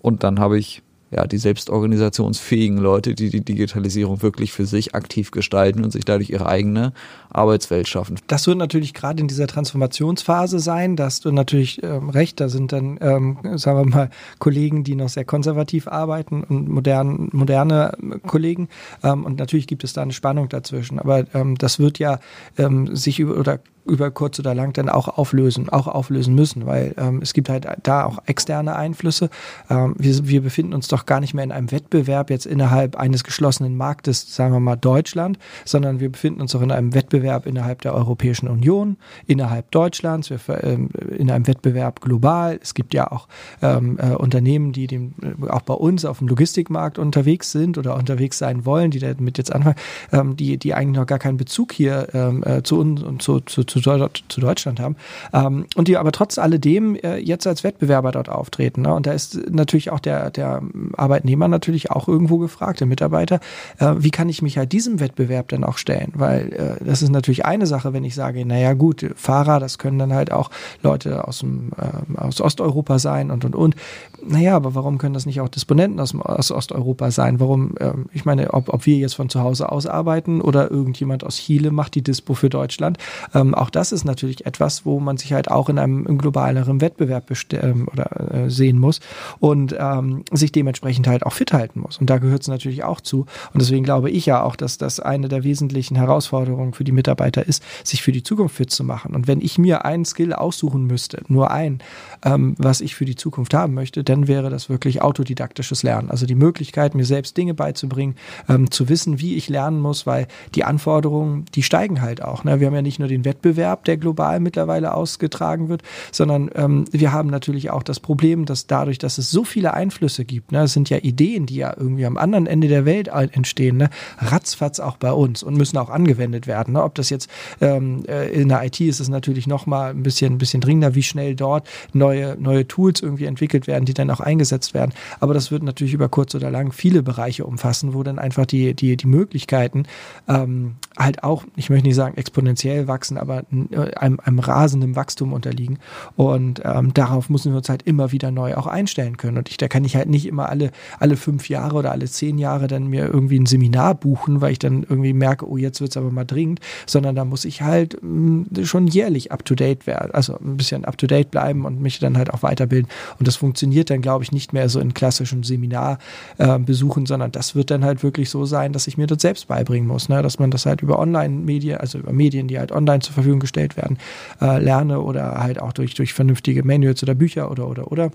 Und 0.00 0.24
dann 0.24 0.40
habe 0.40 0.58
ich 0.58 0.82
ja, 1.12 1.26
die 1.26 1.38
selbstorganisationsfähigen 1.38 2.78
Leute, 2.78 3.14
die 3.14 3.28
die 3.28 3.44
Digitalisierung 3.44 4.22
wirklich 4.22 4.52
für 4.52 4.64
sich 4.64 4.94
aktiv 4.94 5.30
gestalten 5.30 5.84
und 5.84 5.92
sich 5.92 6.06
dadurch 6.06 6.30
ihre 6.30 6.46
eigene 6.46 6.92
Arbeitswelt 7.34 7.88
schaffen. 7.88 8.18
Das 8.26 8.46
wird 8.46 8.58
natürlich 8.58 8.94
gerade 8.94 9.20
in 9.20 9.28
dieser 9.28 9.46
Transformationsphase 9.46 10.58
sein, 10.58 10.96
da 10.96 11.04
hast 11.04 11.24
du 11.24 11.32
natürlich 11.32 11.82
ähm, 11.82 12.10
recht, 12.10 12.40
da 12.40 12.48
sind 12.48 12.72
dann, 12.72 12.98
ähm, 13.00 13.38
sagen 13.56 13.78
wir 13.78 13.86
mal, 13.86 14.10
Kollegen, 14.38 14.84
die 14.84 14.94
noch 14.94 15.08
sehr 15.08 15.24
konservativ 15.24 15.88
arbeiten 15.88 16.44
und 16.44 16.68
modern, 16.68 17.28
moderne 17.32 17.92
Kollegen 18.26 18.68
ähm, 19.02 19.24
und 19.24 19.38
natürlich 19.38 19.66
gibt 19.66 19.84
es 19.84 19.92
da 19.92 20.02
eine 20.02 20.12
Spannung 20.12 20.48
dazwischen, 20.48 20.98
aber 20.98 21.24
ähm, 21.34 21.56
das 21.56 21.78
wird 21.78 21.98
ja 21.98 22.20
ähm, 22.58 22.94
sich 22.94 23.18
über 23.18 23.36
oder 23.36 23.60
über 23.84 24.10
kurz 24.10 24.38
oder 24.38 24.54
lang 24.54 24.72
dann 24.72 24.88
auch 24.88 25.08
auflösen, 25.08 25.68
auch 25.68 25.88
auflösen 25.88 26.34
müssen, 26.34 26.66
weil 26.66 26.94
ähm, 26.96 27.20
es 27.22 27.32
gibt 27.32 27.48
halt 27.48 27.66
da 27.82 28.04
auch 28.04 28.18
externe 28.26 28.76
Einflüsse. 28.76 29.28
Ähm, 29.68 29.94
wir, 29.98 30.28
wir 30.28 30.40
befinden 30.42 30.72
uns 30.74 30.88
doch 30.88 31.06
gar 31.06 31.20
nicht 31.20 31.34
mehr 31.34 31.44
in 31.44 31.52
einem 31.52 31.72
Wettbewerb 31.72 32.30
jetzt 32.30 32.46
innerhalb 32.46 32.96
eines 32.96 33.24
geschlossenen 33.24 33.76
Marktes, 33.76 34.34
sagen 34.34 34.52
wir 34.52 34.60
mal 34.60 34.76
Deutschland, 34.76 35.38
sondern 35.64 36.00
wir 36.00 36.10
befinden 36.10 36.40
uns 36.40 36.54
auch 36.54 36.62
in 36.62 36.70
einem 36.70 36.94
Wettbewerb 36.94 37.21
innerhalb 37.22 37.82
der 37.82 37.94
Europäischen 37.94 38.48
Union, 38.48 38.96
innerhalb 39.26 39.70
Deutschlands, 39.70 40.30
wir, 40.30 40.38
ähm, 40.62 40.90
in 41.16 41.30
einem 41.30 41.46
Wettbewerb 41.46 42.00
global. 42.00 42.58
Es 42.62 42.74
gibt 42.74 42.94
ja 42.94 43.10
auch 43.10 43.28
ähm, 43.62 43.98
äh, 43.98 44.14
Unternehmen, 44.14 44.72
die 44.72 44.86
dem, 44.86 45.14
äh, 45.22 45.48
auch 45.48 45.62
bei 45.62 45.74
uns 45.74 46.04
auf 46.04 46.18
dem 46.18 46.28
Logistikmarkt 46.28 46.98
unterwegs 46.98 47.52
sind 47.52 47.78
oder 47.78 47.96
unterwegs 47.96 48.38
sein 48.38 48.64
wollen, 48.64 48.90
die 48.90 48.98
damit 48.98 49.38
jetzt 49.38 49.52
anfangen, 49.52 49.76
ähm, 50.12 50.36
die, 50.36 50.58
die 50.58 50.74
eigentlich 50.74 50.98
noch 50.98 51.06
gar 51.06 51.18
keinen 51.18 51.36
Bezug 51.36 51.72
hier 51.72 52.08
ähm, 52.14 52.42
äh, 52.44 52.62
zu 52.62 52.78
uns 52.78 53.02
und 53.02 53.22
zu, 53.22 53.40
zu 53.40 53.64
zu, 53.64 53.80
zu 53.80 54.40
Deutschland 54.40 54.80
haben. 54.80 54.96
Ähm, 55.32 55.66
und 55.76 55.88
die 55.88 55.96
aber 55.96 56.12
trotz 56.12 56.38
alledem 56.38 56.96
äh, 56.96 57.16
jetzt 57.16 57.46
als 57.46 57.64
Wettbewerber 57.64 58.12
dort 58.12 58.28
auftreten. 58.28 58.82
Ne? 58.82 58.94
Und 58.94 59.06
da 59.06 59.12
ist 59.12 59.50
natürlich 59.50 59.90
auch 59.90 60.00
der, 60.00 60.30
der 60.30 60.62
Arbeitnehmer 60.96 61.48
natürlich 61.48 61.90
auch 61.90 62.08
irgendwo 62.08 62.38
gefragt, 62.38 62.80
der 62.80 62.86
Mitarbeiter, 62.86 63.40
äh, 63.78 63.94
wie 63.98 64.10
kann 64.10 64.28
ich 64.28 64.42
mich 64.42 64.58
halt 64.58 64.72
diesem 64.72 65.00
Wettbewerb 65.00 65.48
dann 65.48 65.64
auch 65.64 65.78
stellen? 65.78 66.12
Weil 66.14 66.78
das 66.84 67.02
ist 67.02 67.10
natürlich 67.12 67.44
eine 67.44 67.66
Sache, 67.66 67.92
wenn 67.92 68.04
ich 68.04 68.14
sage, 68.14 68.44
naja 68.44 68.74
gut, 68.74 69.10
Fahrer, 69.16 69.60
das 69.60 69.78
können 69.78 69.98
dann 69.98 70.12
halt 70.12 70.32
auch 70.32 70.50
Leute 70.82 71.26
aus, 71.26 71.40
dem, 71.40 71.70
äh, 71.76 72.18
aus 72.18 72.40
Osteuropa 72.40 72.98
sein 72.98 73.30
und 73.30 73.44
und 73.44 73.54
und. 73.54 73.76
Naja, 74.24 74.56
aber 74.56 74.74
warum 74.74 74.98
können 74.98 75.14
das 75.14 75.26
nicht 75.26 75.40
auch 75.40 75.48
Disponenten 75.48 75.98
aus, 76.00 76.14
aus 76.14 76.50
Osteuropa 76.50 77.10
sein? 77.10 77.40
Warum, 77.40 77.74
ähm, 77.80 78.06
ich 78.12 78.24
meine, 78.24 78.54
ob, 78.54 78.72
ob 78.72 78.86
wir 78.86 78.96
jetzt 78.96 79.14
von 79.14 79.28
zu 79.28 79.40
Hause 79.40 79.70
aus 79.70 79.86
arbeiten 79.86 80.40
oder 80.40 80.70
irgendjemand 80.70 81.24
aus 81.24 81.38
Chile 81.38 81.70
macht 81.70 81.94
die 81.94 82.02
Dispo 82.02 82.34
für 82.34 82.48
Deutschland, 82.48 82.98
ähm, 83.34 83.54
auch 83.54 83.70
das 83.70 83.92
ist 83.92 84.04
natürlich 84.04 84.46
etwas, 84.46 84.86
wo 84.86 85.00
man 85.00 85.16
sich 85.16 85.32
halt 85.32 85.50
auch 85.50 85.68
in 85.68 85.78
einem, 85.78 86.18
globaleren 86.18 86.80
Wettbewerb 86.80 87.30
ähm, 87.52 87.88
oder 87.90 88.44
äh, 88.44 88.50
sehen 88.50 88.78
muss 88.78 89.00
und 89.40 89.74
ähm, 89.78 90.24
sich 90.30 90.52
dementsprechend 90.52 91.06
halt 91.06 91.24
auch 91.24 91.32
fit 91.32 91.52
halten 91.52 91.80
muss. 91.80 91.98
Und 91.98 92.10
da 92.10 92.18
gehört 92.18 92.42
es 92.42 92.48
natürlich 92.48 92.84
auch 92.84 93.00
zu. 93.00 93.26
Und 93.52 93.60
deswegen 93.60 93.84
glaube 93.84 94.10
ich 94.10 94.26
ja 94.26 94.42
auch, 94.42 94.56
dass 94.56 94.78
das 94.78 95.00
eine 95.00 95.28
der 95.28 95.44
wesentlichen 95.44 95.96
Herausforderungen 95.96 96.74
für 96.74 96.84
die 96.84 96.92
Mitarbeiter 97.02 97.44
ist, 97.44 97.64
sich 97.82 98.00
für 98.00 98.12
die 98.12 98.22
Zukunft 98.22 98.54
fit 98.54 98.70
zu 98.70 98.84
machen. 98.84 99.14
Und 99.16 99.26
wenn 99.26 99.40
ich 99.40 99.58
mir 99.58 99.84
einen 99.84 100.04
Skill 100.04 100.32
aussuchen 100.32 100.86
müsste, 100.86 101.22
nur 101.26 101.50
einen, 101.50 101.80
ähm, 102.24 102.54
was 102.58 102.80
ich 102.80 102.94
für 102.94 103.04
die 103.04 103.16
Zukunft 103.16 103.54
haben 103.54 103.74
möchte, 103.74 104.04
dann 104.04 104.28
wäre 104.28 104.50
das 104.50 104.68
wirklich 104.68 105.02
autodidaktisches 105.02 105.82
Lernen. 105.82 106.10
Also 106.10 106.26
die 106.26 106.36
Möglichkeit, 106.36 106.94
mir 106.94 107.04
selbst 107.04 107.36
Dinge 107.36 107.54
beizubringen, 107.54 108.14
ähm, 108.48 108.70
zu 108.70 108.88
wissen, 108.88 109.18
wie 109.18 109.34
ich 109.34 109.48
lernen 109.48 109.80
muss, 109.80 110.06
weil 110.06 110.28
die 110.54 110.62
Anforderungen, 110.62 111.44
die 111.56 111.64
steigen 111.64 112.00
halt 112.00 112.22
auch. 112.22 112.44
Ne? 112.44 112.60
Wir 112.60 112.68
haben 112.68 112.74
ja 112.74 112.82
nicht 112.82 113.00
nur 113.00 113.08
den 113.08 113.24
Wettbewerb, 113.24 113.84
der 113.84 113.96
global 113.96 114.38
mittlerweile 114.38 114.94
ausgetragen 114.94 115.68
wird, 115.68 115.82
sondern 116.12 116.50
ähm, 116.54 116.84
wir 116.92 117.10
haben 117.10 117.30
natürlich 117.30 117.70
auch 117.70 117.82
das 117.82 117.98
Problem, 117.98 118.44
dass 118.44 118.68
dadurch, 118.68 118.98
dass 118.98 119.18
es 119.18 119.32
so 119.32 119.42
viele 119.42 119.74
Einflüsse 119.74 120.24
gibt, 120.24 120.52
ne, 120.52 120.62
es 120.62 120.72
sind 120.72 120.88
ja 120.88 120.98
Ideen, 120.98 121.46
die 121.46 121.56
ja 121.56 121.74
irgendwie 121.76 122.06
am 122.06 122.16
anderen 122.16 122.46
Ende 122.46 122.68
der 122.68 122.84
Welt 122.84 123.08
entstehen, 123.08 123.76
ne, 123.76 123.90
ratzfatz 124.18 124.78
auch 124.78 124.98
bei 124.98 125.12
uns 125.12 125.42
und 125.42 125.56
müssen 125.56 125.78
auch 125.78 125.90
angewendet 125.90 126.46
werden. 126.46 126.74
Ne? 126.74 126.82
Ob 126.92 126.96
das 126.96 127.08
jetzt 127.08 127.30
ähm, 127.62 128.04
äh, 128.06 128.28
in 128.28 128.50
der 128.50 128.62
IT 128.64 128.78
ist, 128.78 129.00
ist 129.00 129.08
natürlich 129.08 129.46
noch 129.46 129.64
mal 129.64 129.90
ein 129.90 130.02
bisschen, 130.02 130.34
ein 130.34 130.38
bisschen 130.38 130.60
dringender, 130.60 130.94
wie 130.94 131.02
schnell 131.02 131.34
dort 131.34 131.66
neue, 131.94 132.36
neue 132.38 132.68
Tools 132.68 133.00
irgendwie 133.00 133.24
entwickelt 133.24 133.66
werden, 133.66 133.86
die 133.86 133.94
dann 133.94 134.10
auch 134.10 134.20
eingesetzt 134.20 134.74
werden. 134.74 134.92
Aber 135.18 135.32
das 135.32 135.50
wird 135.50 135.62
natürlich 135.62 135.94
über 135.94 136.10
kurz 136.10 136.34
oder 136.34 136.50
lang 136.50 136.70
viele 136.70 137.02
Bereiche 137.02 137.46
umfassen, 137.46 137.94
wo 137.94 138.02
dann 138.02 138.18
einfach 138.18 138.44
die, 138.44 138.74
die, 138.74 138.98
die 138.98 139.06
Möglichkeiten 139.06 139.84
ähm, 140.28 140.74
halt 140.98 141.24
auch, 141.24 141.44
ich 141.56 141.70
möchte 141.70 141.86
nicht 141.86 141.96
sagen 141.96 142.18
exponentiell 142.18 142.88
wachsen, 142.88 143.16
aber 143.16 143.44
äh, 143.70 143.94
einem, 143.94 144.20
einem 144.20 144.38
rasenden 144.38 144.94
Wachstum 144.94 145.32
unterliegen. 145.32 145.78
Und 146.16 146.60
ähm, 146.62 146.92
darauf 146.92 147.30
müssen 147.30 147.52
wir 147.52 147.56
uns 147.56 147.70
halt 147.70 147.84
immer 147.84 148.12
wieder 148.12 148.30
neu 148.30 148.54
auch 148.54 148.66
einstellen 148.66 149.16
können. 149.16 149.38
Und 149.38 149.48
ich, 149.48 149.56
da 149.56 149.66
kann 149.66 149.86
ich 149.86 149.96
halt 149.96 150.10
nicht 150.10 150.26
immer 150.26 150.50
alle, 150.50 150.72
alle 150.98 151.16
fünf 151.16 151.48
Jahre 151.48 151.76
oder 151.76 151.90
alle 151.90 152.04
zehn 152.04 152.36
Jahre 152.36 152.66
dann 152.66 152.88
mir 152.88 153.06
irgendwie 153.06 153.38
ein 153.38 153.46
Seminar 153.46 153.94
buchen, 153.94 154.42
weil 154.42 154.52
ich 154.52 154.58
dann 154.58 154.82
irgendwie 154.82 155.14
merke, 155.14 155.48
oh, 155.48 155.56
jetzt 155.56 155.80
wird 155.80 155.92
es 155.92 155.96
aber 155.96 156.10
mal 156.10 156.26
dringend, 156.26 156.60
sondern 156.86 157.14
da 157.14 157.24
muss 157.24 157.44
ich 157.44 157.62
halt 157.62 157.98
mm, 158.02 158.64
schon 158.64 158.86
jährlich 158.86 159.32
up 159.32 159.44
to 159.44 159.54
date 159.54 159.86
werden, 159.86 160.10
also 160.12 160.38
ein 160.38 160.56
bisschen 160.56 160.84
up 160.84 160.98
to 160.98 161.06
date 161.06 161.30
bleiben 161.30 161.64
und 161.64 161.80
mich 161.80 161.98
dann 161.98 162.16
halt 162.16 162.32
auch 162.32 162.42
weiterbilden. 162.42 162.88
Und 163.18 163.28
das 163.28 163.36
funktioniert 163.36 163.90
dann, 163.90 164.02
glaube 164.02 164.24
ich, 164.24 164.32
nicht 164.32 164.52
mehr 164.52 164.68
so 164.68 164.80
in 164.80 164.94
klassischen 164.94 165.42
Seminarbesuchen, 165.42 167.04
äh, 167.04 167.06
sondern 167.06 167.32
das 167.32 167.54
wird 167.54 167.70
dann 167.70 167.84
halt 167.84 168.02
wirklich 168.02 168.30
so 168.30 168.44
sein, 168.44 168.72
dass 168.72 168.86
ich 168.86 168.96
mir 168.96 169.06
das 169.06 169.22
selbst 169.22 169.48
beibringen 169.48 169.86
muss, 169.86 170.08
ne? 170.08 170.22
dass 170.22 170.38
man 170.38 170.50
das 170.50 170.66
halt 170.66 170.82
über 170.82 170.98
Online-Medien, 170.98 171.78
also 171.78 171.98
über 171.98 172.12
Medien, 172.12 172.48
die 172.48 172.58
halt 172.58 172.72
online 172.72 173.00
zur 173.00 173.14
Verfügung 173.14 173.40
gestellt 173.40 173.76
werden, 173.76 173.98
äh, 174.40 174.58
lerne 174.58 175.00
oder 175.00 175.42
halt 175.42 175.60
auch 175.60 175.72
durch, 175.72 175.94
durch 175.94 176.12
vernünftige 176.12 176.64
Manuals 176.64 177.02
oder 177.02 177.14
Bücher 177.14 177.50
oder, 177.50 177.68
oder, 177.68 177.90
oder. 177.90 178.10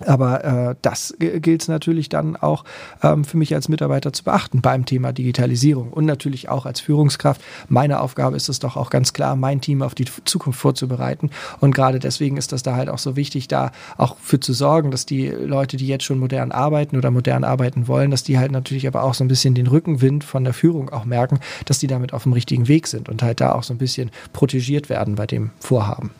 Aber 0.00 0.44
äh, 0.44 0.74
das 0.82 1.14
gilt 1.18 1.62
es 1.62 1.68
natürlich 1.68 2.08
dann 2.08 2.34
auch 2.34 2.64
ähm, 3.02 3.24
für 3.24 3.36
mich 3.36 3.54
als 3.54 3.68
Mitarbeiter 3.68 4.12
zu 4.12 4.24
beachten 4.24 4.60
beim 4.60 4.86
Thema 4.86 5.12
Digitalisierung 5.12 5.92
und 5.92 6.04
natürlich 6.04 6.48
auch 6.48 6.66
als 6.66 6.80
Führungskraft. 6.80 7.40
Meine 7.68 8.00
Aufgabe 8.00 8.36
ist 8.36 8.48
es 8.48 8.58
doch 8.58 8.76
auch 8.76 8.90
ganz 8.90 9.12
klar, 9.12 9.36
mein 9.36 9.60
Team 9.60 9.82
auf 9.82 9.94
die 9.94 10.06
Zukunft 10.24 10.58
vorzubereiten. 10.58 11.30
Und 11.60 11.74
gerade 11.74 12.00
deswegen 12.00 12.36
ist 12.36 12.50
das 12.50 12.64
da 12.64 12.74
halt 12.74 12.88
auch 12.88 12.98
so 12.98 13.14
wichtig, 13.14 13.46
da 13.46 13.70
auch 13.96 14.16
für 14.18 14.40
zu 14.40 14.52
sorgen, 14.52 14.90
dass 14.90 15.06
die 15.06 15.28
Leute, 15.28 15.76
die 15.76 15.86
jetzt 15.86 16.04
schon 16.04 16.18
modern 16.18 16.50
arbeiten 16.50 16.96
oder 16.96 17.12
modern 17.12 17.44
arbeiten 17.44 17.86
wollen, 17.86 18.10
dass 18.10 18.24
die 18.24 18.38
halt 18.38 18.50
natürlich 18.50 18.88
aber 18.88 19.04
auch 19.04 19.14
so 19.14 19.22
ein 19.22 19.28
bisschen 19.28 19.54
den 19.54 19.68
Rückenwind 19.68 20.24
von 20.24 20.42
der 20.42 20.54
Führung 20.54 20.90
auch 20.90 21.04
merken, 21.04 21.38
dass 21.66 21.78
die 21.78 21.86
damit 21.86 22.12
auf 22.12 22.24
dem 22.24 22.32
richtigen 22.32 22.66
Weg 22.66 22.88
sind 22.88 23.08
und 23.08 23.22
halt 23.22 23.40
da 23.40 23.52
auch 23.52 23.62
so 23.62 23.72
ein 23.72 23.78
bisschen 23.78 24.10
protegiert 24.32 24.88
werden 24.88 25.14
bei 25.14 25.26
dem 25.26 25.50
Vorhaben. 25.60 26.10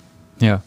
Ja, 0.40 0.62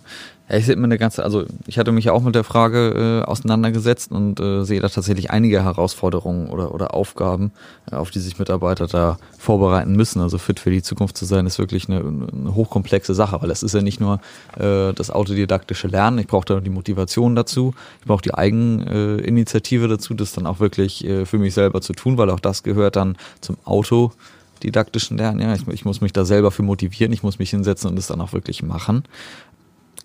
ja, 0.49 0.55
ich 0.55 0.65
sehe 0.65 0.75
immer 0.75 0.85
eine 0.85 0.97
ganze, 0.97 1.23
also 1.23 1.43
ich 1.65 1.77
hatte 1.77 1.91
mich 1.91 2.09
auch 2.09 2.23
mit 2.23 2.33
der 2.33 2.45
Frage 2.45 3.23
äh, 3.25 3.27
auseinandergesetzt 3.27 4.11
und 4.11 4.39
äh, 4.39 4.63
sehe 4.63 4.79
da 4.79 4.87
tatsächlich 4.87 5.29
einige 5.29 5.61
Herausforderungen 5.61 6.49
oder, 6.49 6.73
oder 6.73 6.93
Aufgaben, 6.93 7.51
äh, 7.91 7.95
auf 7.95 8.11
die 8.11 8.19
sich 8.19 8.39
Mitarbeiter 8.39 8.87
da 8.87 9.17
vorbereiten 9.37 9.91
müssen. 9.91 10.21
Also 10.21 10.37
fit 10.37 10.61
für 10.61 10.71
die 10.71 10.81
Zukunft 10.81 11.17
zu 11.17 11.25
sein, 11.25 11.45
ist 11.45 11.59
wirklich 11.59 11.89
eine, 11.89 11.99
eine 11.99 12.55
hochkomplexe 12.55 13.13
Sache, 13.13 13.41
weil 13.41 13.51
es 13.51 13.61
ist 13.61 13.73
ja 13.73 13.81
nicht 13.81 13.99
nur 13.99 14.21
äh, 14.57 14.93
das 14.93 15.11
autodidaktische 15.11 15.89
Lernen, 15.89 16.19
ich 16.19 16.27
brauche 16.27 16.45
da 16.45 16.61
die 16.61 16.69
Motivation 16.69 17.35
dazu, 17.35 17.73
ich 17.99 18.07
brauche 18.07 18.21
die 18.21 18.33
Eigeninitiative 18.33 19.89
dazu, 19.89 20.13
das 20.13 20.31
dann 20.31 20.47
auch 20.47 20.61
wirklich 20.61 21.03
äh, 21.03 21.25
für 21.25 21.39
mich 21.39 21.55
selber 21.55 21.81
zu 21.81 21.91
tun, 21.91 22.17
weil 22.17 22.29
auch 22.29 22.39
das 22.39 22.63
gehört 22.63 22.95
dann 22.95 23.17
zum 23.41 23.57
autodidaktischen 23.65 25.17
Lernen. 25.17 25.41
Ja, 25.41 25.53
ich, 25.53 25.67
ich 25.67 25.83
muss 25.83 25.99
mich 25.99 26.13
da 26.13 26.23
selber 26.23 26.51
für 26.51 26.63
motivieren, 26.63 27.11
ich 27.11 27.23
muss 27.23 27.37
mich 27.37 27.49
hinsetzen 27.49 27.89
und 27.89 27.99
es 27.99 28.07
dann 28.07 28.21
auch 28.21 28.31
wirklich 28.31 28.63
machen. 28.63 29.03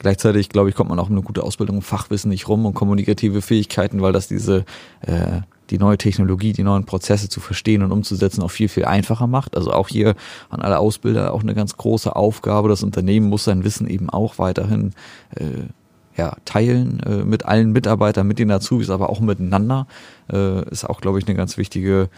Gleichzeitig, 0.02 0.48
glaube 0.48 0.68
ich, 0.68 0.74
kommt 0.74 0.90
man 0.90 0.98
auch 0.98 1.08
mit 1.08 1.16
einer 1.16 1.24
gute 1.24 1.44
Ausbildung 1.44 1.80
Fachwissen 1.80 2.28
nicht 2.28 2.48
rum 2.48 2.66
und 2.66 2.74
kommunikative 2.74 3.40
Fähigkeiten, 3.40 4.02
weil 4.02 4.12
das 4.12 4.26
diese 4.26 4.64
äh, 5.02 5.42
die 5.70 5.78
neue 5.78 5.96
Technologie, 5.96 6.52
die 6.52 6.64
neuen 6.64 6.84
Prozesse 6.84 7.28
zu 7.28 7.40
verstehen 7.40 7.82
und 7.82 7.92
umzusetzen 7.92 8.42
auch 8.42 8.50
viel, 8.50 8.68
viel 8.68 8.84
einfacher 8.84 9.28
macht. 9.28 9.56
Also 9.56 9.72
auch 9.72 9.88
hier 9.88 10.16
an 10.50 10.60
alle 10.60 10.78
Ausbilder 10.78 11.32
auch 11.32 11.42
eine 11.42 11.54
ganz 11.54 11.76
große 11.76 12.14
Aufgabe. 12.14 12.68
Das 12.68 12.82
Unternehmen 12.82 13.28
muss 13.28 13.44
sein 13.44 13.64
Wissen 13.64 13.88
eben 13.88 14.10
auch 14.10 14.38
weiterhin 14.38 14.92
äh, 15.36 15.68
ja, 16.16 16.36
teilen 16.44 17.00
äh, 17.00 17.24
mit 17.24 17.46
allen 17.46 17.72
Mitarbeitern, 17.72 18.26
mit 18.26 18.38
den 18.38 18.50
Azubis, 18.50 18.90
aber 18.90 19.08
auch 19.08 19.20
miteinander. 19.20 19.86
Äh, 20.30 20.68
ist 20.68 20.84
auch, 20.84 21.00
glaube 21.00 21.18
ich, 21.18 21.26
eine 21.26 21.36
ganz 21.36 21.56
wichtige 21.56 22.10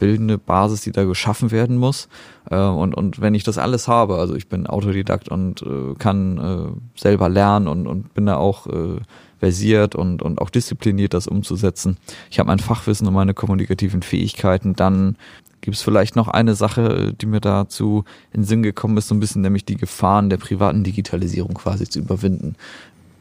bildende 0.00 0.38
Basis, 0.38 0.80
die 0.80 0.90
da 0.90 1.04
geschaffen 1.04 1.52
werden 1.52 1.76
muss. 1.76 2.08
Äh, 2.50 2.56
und, 2.56 2.94
und 2.96 3.20
wenn 3.20 3.34
ich 3.34 3.44
das 3.44 3.58
alles 3.58 3.86
habe, 3.86 4.16
also 4.16 4.34
ich 4.34 4.48
bin 4.48 4.66
Autodidakt 4.66 5.28
und 5.28 5.62
äh, 5.62 5.94
kann 5.96 6.38
äh, 6.38 7.00
selber 7.00 7.28
lernen 7.28 7.68
und, 7.68 7.86
und 7.86 8.12
bin 8.14 8.26
da 8.26 8.36
auch 8.36 8.66
äh, 8.66 8.96
versiert 9.38 9.94
und, 9.94 10.22
und 10.22 10.40
auch 10.40 10.50
diszipliniert, 10.50 11.14
das 11.14 11.28
umzusetzen. 11.28 11.96
Ich 12.30 12.40
habe 12.40 12.48
mein 12.48 12.58
Fachwissen 12.58 13.06
und 13.06 13.14
meine 13.14 13.34
kommunikativen 13.34 14.02
Fähigkeiten, 14.02 14.74
dann 14.74 15.16
gibt 15.60 15.76
es 15.76 15.82
vielleicht 15.82 16.16
noch 16.16 16.28
eine 16.28 16.54
Sache, 16.54 17.12
die 17.12 17.26
mir 17.26 17.40
dazu 17.40 18.04
in 18.32 18.40
den 18.40 18.46
Sinn 18.46 18.62
gekommen 18.62 18.96
ist, 18.96 19.08
so 19.08 19.14
ein 19.14 19.20
bisschen 19.20 19.42
nämlich 19.42 19.64
die 19.64 19.76
Gefahren 19.76 20.30
der 20.30 20.38
privaten 20.38 20.84
Digitalisierung 20.84 21.54
quasi 21.54 21.88
zu 21.88 21.98
überwinden 21.98 22.56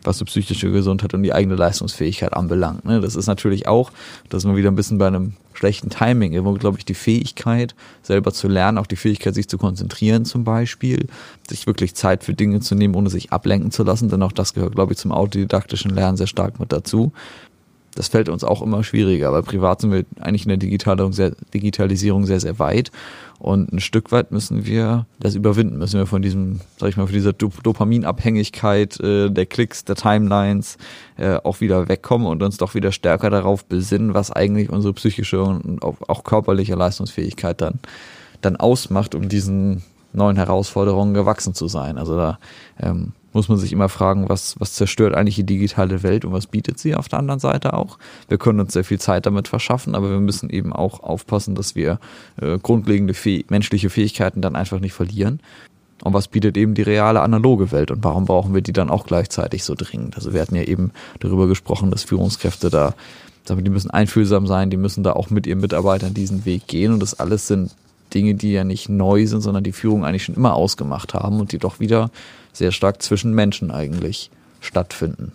was 0.04 0.18
die 0.18 0.26
psychische 0.26 0.72
Gesundheit 0.72 1.14
und 1.14 1.24
die 1.24 1.34
eigene 1.34 1.56
Leistungsfähigkeit 1.56 2.34
anbelangt. 2.34 2.86
Ne? 2.86 3.02
Das 3.02 3.16
ist 3.16 3.28
natürlich 3.28 3.68
auch, 3.68 3.92
dass 4.30 4.46
man 4.46 4.56
wieder 4.56 4.72
ein 4.72 4.76
bisschen 4.76 4.98
bei 4.98 5.08
einem 5.08 5.34
schlechten 5.54 5.90
Timing, 5.90 6.32
irgendwo 6.32 6.54
glaube 6.54 6.78
ich 6.78 6.86
die 6.86 6.94
Fähigkeit, 6.94 7.76
selber 8.02 8.32
zu 8.32 8.48
lernen, 8.48 8.78
auch 8.78 8.88
die 8.88 8.96
Fähigkeit, 8.96 9.36
sich 9.36 9.50
zu 9.50 9.58
konzentrieren 9.58 10.24
zum 10.24 10.44
Beispiel, 10.46 11.08
sich 11.50 11.68
wirklich 11.68 11.96
Zeit 11.96 12.24
für 12.24 12.34
Dinge 12.34 12.62
zu 12.62 12.76
nehmen, 12.76 12.96
ohne 12.96 13.10
sich 13.10 13.34
ablenken 13.34 13.72
zu 13.72 13.84
lassen, 13.84 14.10
denn 14.10 14.24
auch 14.24 14.32
das 14.32 14.54
gehört, 14.54 14.76
glaube 14.76 14.94
ich, 14.94 15.00
zum 15.00 15.12
autodidaktischen 15.12 15.92
Lernen 15.92 16.18
sehr 16.18 16.28
stark 16.28 16.60
mit 16.60 16.72
dazu 16.72 17.12
das 18.00 18.08
fällt 18.08 18.30
uns 18.30 18.46
auch 18.46 18.62
immer 18.62 18.82
schwieriger, 18.82 19.34
weil 19.34 19.44
privat 19.44 19.82
sind 19.82 19.92
wir 19.92 20.06
eigentlich 20.22 20.44
in 20.46 20.58
der 20.58 20.58
Digitalisierung 20.58 22.26
sehr, 22.26 22.40
sehr 22.40 22.58
weit. 22.58 22.92
Und 23.40 23.74
ein 23.74 23.82
Stück 23.82 24.14
weit 24.14 24.32
müssen 24.32 24.66
wir 24.66 25.06
das 25.20 25.36
überwinden, 25.36 25.80
müssen 25.80 26.00
wir 26.00 26.06
von 26.06 26.22
diesem, 26.22 26.62
sag 26.78 26.88
ich 26.88 26.96
mal, 26.96 27.08
von 27.08 27.14
dieser 27.14 27.34
Dopaminabhängigkeit 27.34 29.02
äh, 29.02 29.30
der 29.30 29.46
Klicks, 29.48 29.84
der 29.84 29.98
Timelines 29.98 30.78
äh, 31.18 31.40
auch 31.44 31.60
wieder 31.60 31.90
wegkommen 31.90 32.26
und 32.26 32.42
uns 32.42 32.56
doch 32.56 32.74
wieder 32.74 32.94
stärker 32.94 33.30
darauf 33.30 33.66
besinnen, 33.66 34.14
was 34.14 34.32
eigentlich 34.32 34.70
unsere 34.70 34.94
psychische 34.94 35.44
und 35.44 35.84
auch, 35.84 35.98
auch 36.08 36.24
körperliche 36.24 36.76
Leistungsfähigkeit 36.76 37.60
dann, 37.60 37.80
dann 38.40 38.56
ausmacht, 38.56 39.14
um 39.14 39.28
diesen 39.28 39.84
neuen 40.14 40.38
Herausforderungen 40.38 41.14
gewachsen 41.14 41.54
zu 41.54 41.68
sein. 41.68 41.98
Also 41.98 42.16
da 42.16 42.40
ähm, 42.80 43.12
muss 43.34 43.50
man 43.50 43.58
sich 43.58 43.72
immer 43.72 43.90
fragen, 43.90 44.30
was, 44.30 44.60
was 44.60 44.74
zerstört 44.74 45.16
eigentlich 45.16 45.36
die 45.36 45.46
digitale 45.46 46.04
Welt 46.04 46.26
und 46.26 46.34
was 46.34 46.48
bietet 46.48 46.80
sie 46.80 46.96
auf 46.96 47.08
der 47.08 47.20
anderen 47.20 47.40
Seite 47.40 47.74
auch. 47.74 48.00
Wir 48.28 48.38
können 48.38 48.60
uns 48.60 48.74
sehr 48.74 48.84
viel 48.84 49.00
Zeit 49.00 49.26
damit 49.26 49.48
verschaffen, 49.48 49.96
aber 49.96 50.10
wir 50.10 50.20
müssen 50.20 50.50
eben 50.50 50.74
auch 50.74 51.02
aufpassen, 51.02 51.56
dass 51.56 51.76
wir 51.76 52.00
äh, 52.42 52.58
grundlegende 52.58 53.14
fäh 53.14 53.46
menschliche 53.50 53.90
Fähigkeiten 53.90 54.42
dann 54.42 54.56
einfach 54.56 54.80
nicht 54.80 54.94
verlieren. 54.94 55.42
Und 56.04 56.14
was 56.14 56.30
bietet 56.30 56.58
eben 56.58 56.76
die 56.76 56.82
reale 56.82 57.22
analoge 57.22 57.72
Welt 57.72 57.92
und 57.92 58.04
warum 58.04 58.26
brauchen 58.26 58.54
wir 58.54 58.62
die 58.62 58.74
dann 58.74 58.90
auch 58.90 59.06
gleichzeitig 59.06 59.64
so 59.64 59.76
dringend? 59.76 60.16
Also 60.16 60.34
wir 60.34 60.42
hatten 60.42 60.56
ja 60.56 60.64
eben 60.64 60.92
darüber 61.20 61.48
gesprochen, 61.48 61.92
dass 61.92 62.04
Führungskräfte 62.04 62.70
da, 62.70 62.94
die 63.50 63.70
müssen 63.70 63.90
einfühlsam 63.92 64.48
sein, 64.48 64.70
die 64.70 64.78
müssen 64.78 65.04
da 65.04 65.14
auch 65.14 65.30
mit 65.30 65.46
ihren 65.46 65.60
Mitarbeitern 65.60 66.14
diesen 66.14 66.46
Weg 66.46 66.68
gehen 66.68 66.94
und 66.94 67.02
das 67.02 67.20
alles 67.20 67.48
sind 67.48 67.76
Dinge, 68.14 68.36
die 68.36 68.52
ja 68.52 68.64
nicht 68.64 68.90
neu 68.90 69.26
sind, 69.28 69.42
sondern 69.42 69.64
die 69.64 69.72
Führung 69.72 70.06
eigentlich 70.06 70.24
schon 70.24 70.36
immer 70.36 70.54
ausgemacht 70.54 71.14
haben 71.14 71.40
und 71.40 71.52
die 71.52 71.58
doch 71.58 71.80
wieder 71.80 72.10
sehr 72.54 72.72
stark 72.72 73.02
zwischen 73.02 73.34
Menschen 73.34 73.72
eigentlich 73.72 74.30
stattfinden. 74.62 75.34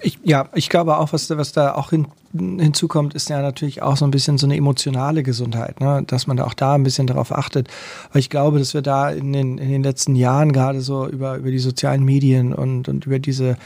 Ich, 0.00 0.18
ja, 0.22 0.48
ich 0.54 0.68
glaube 0.68 0.96
auch, 0.96 1.12
was, 1.12 1.28
was 1.30 1.52
da 1.52 1.74
auch 1.74 1.90
hin, 1.90 2.06
hinzukommt, 2.32 3.14
ist 3.14 3.30
ja 3.30 3.40
natürlich 3.40 3.82
auch 3.82 3.96
so 3.96 4.04
ein 4.04 4.10
bisschen 4.10 4.38
so 4.38 4.46
eine 4.46 4.56
emotionale 4.56 5.22
Gesundheit, 5.22 5.80
ne? 5.80 6.02
dass 6.06 6.26
man 6.26 6.36
da 6.36 6.44
auch 6.44 6.54
da 6.54 6.74
ein 6.74 6.82
bisschen 6.82 7.06
darauf 7.06 7.32
achtet. 7.32 7.68
Weil 8.12 8.20
ich 8.20 8.30
glaube, 8.30 8.58
dass 8.58 8.74
wir 8.74 8.82
da 8.82 9.10
in 9.10 9.32
den, 9.32 9.58
in 9.58 9.70
den 9.70 9.82
letzten 9.82 10.14
Jahren 10.14 10.52
gerade 10.52 10.80
so 10.80 11.08
über, 11.08 11.36
über 11.36 11.50
die 11.50 11.58
sozialen 11.58 12.04
Medien 12.04 12.52
und, 12.52 12.88
und 12.88 13.06
über 13.06 13.18
diese, 13.18 13.56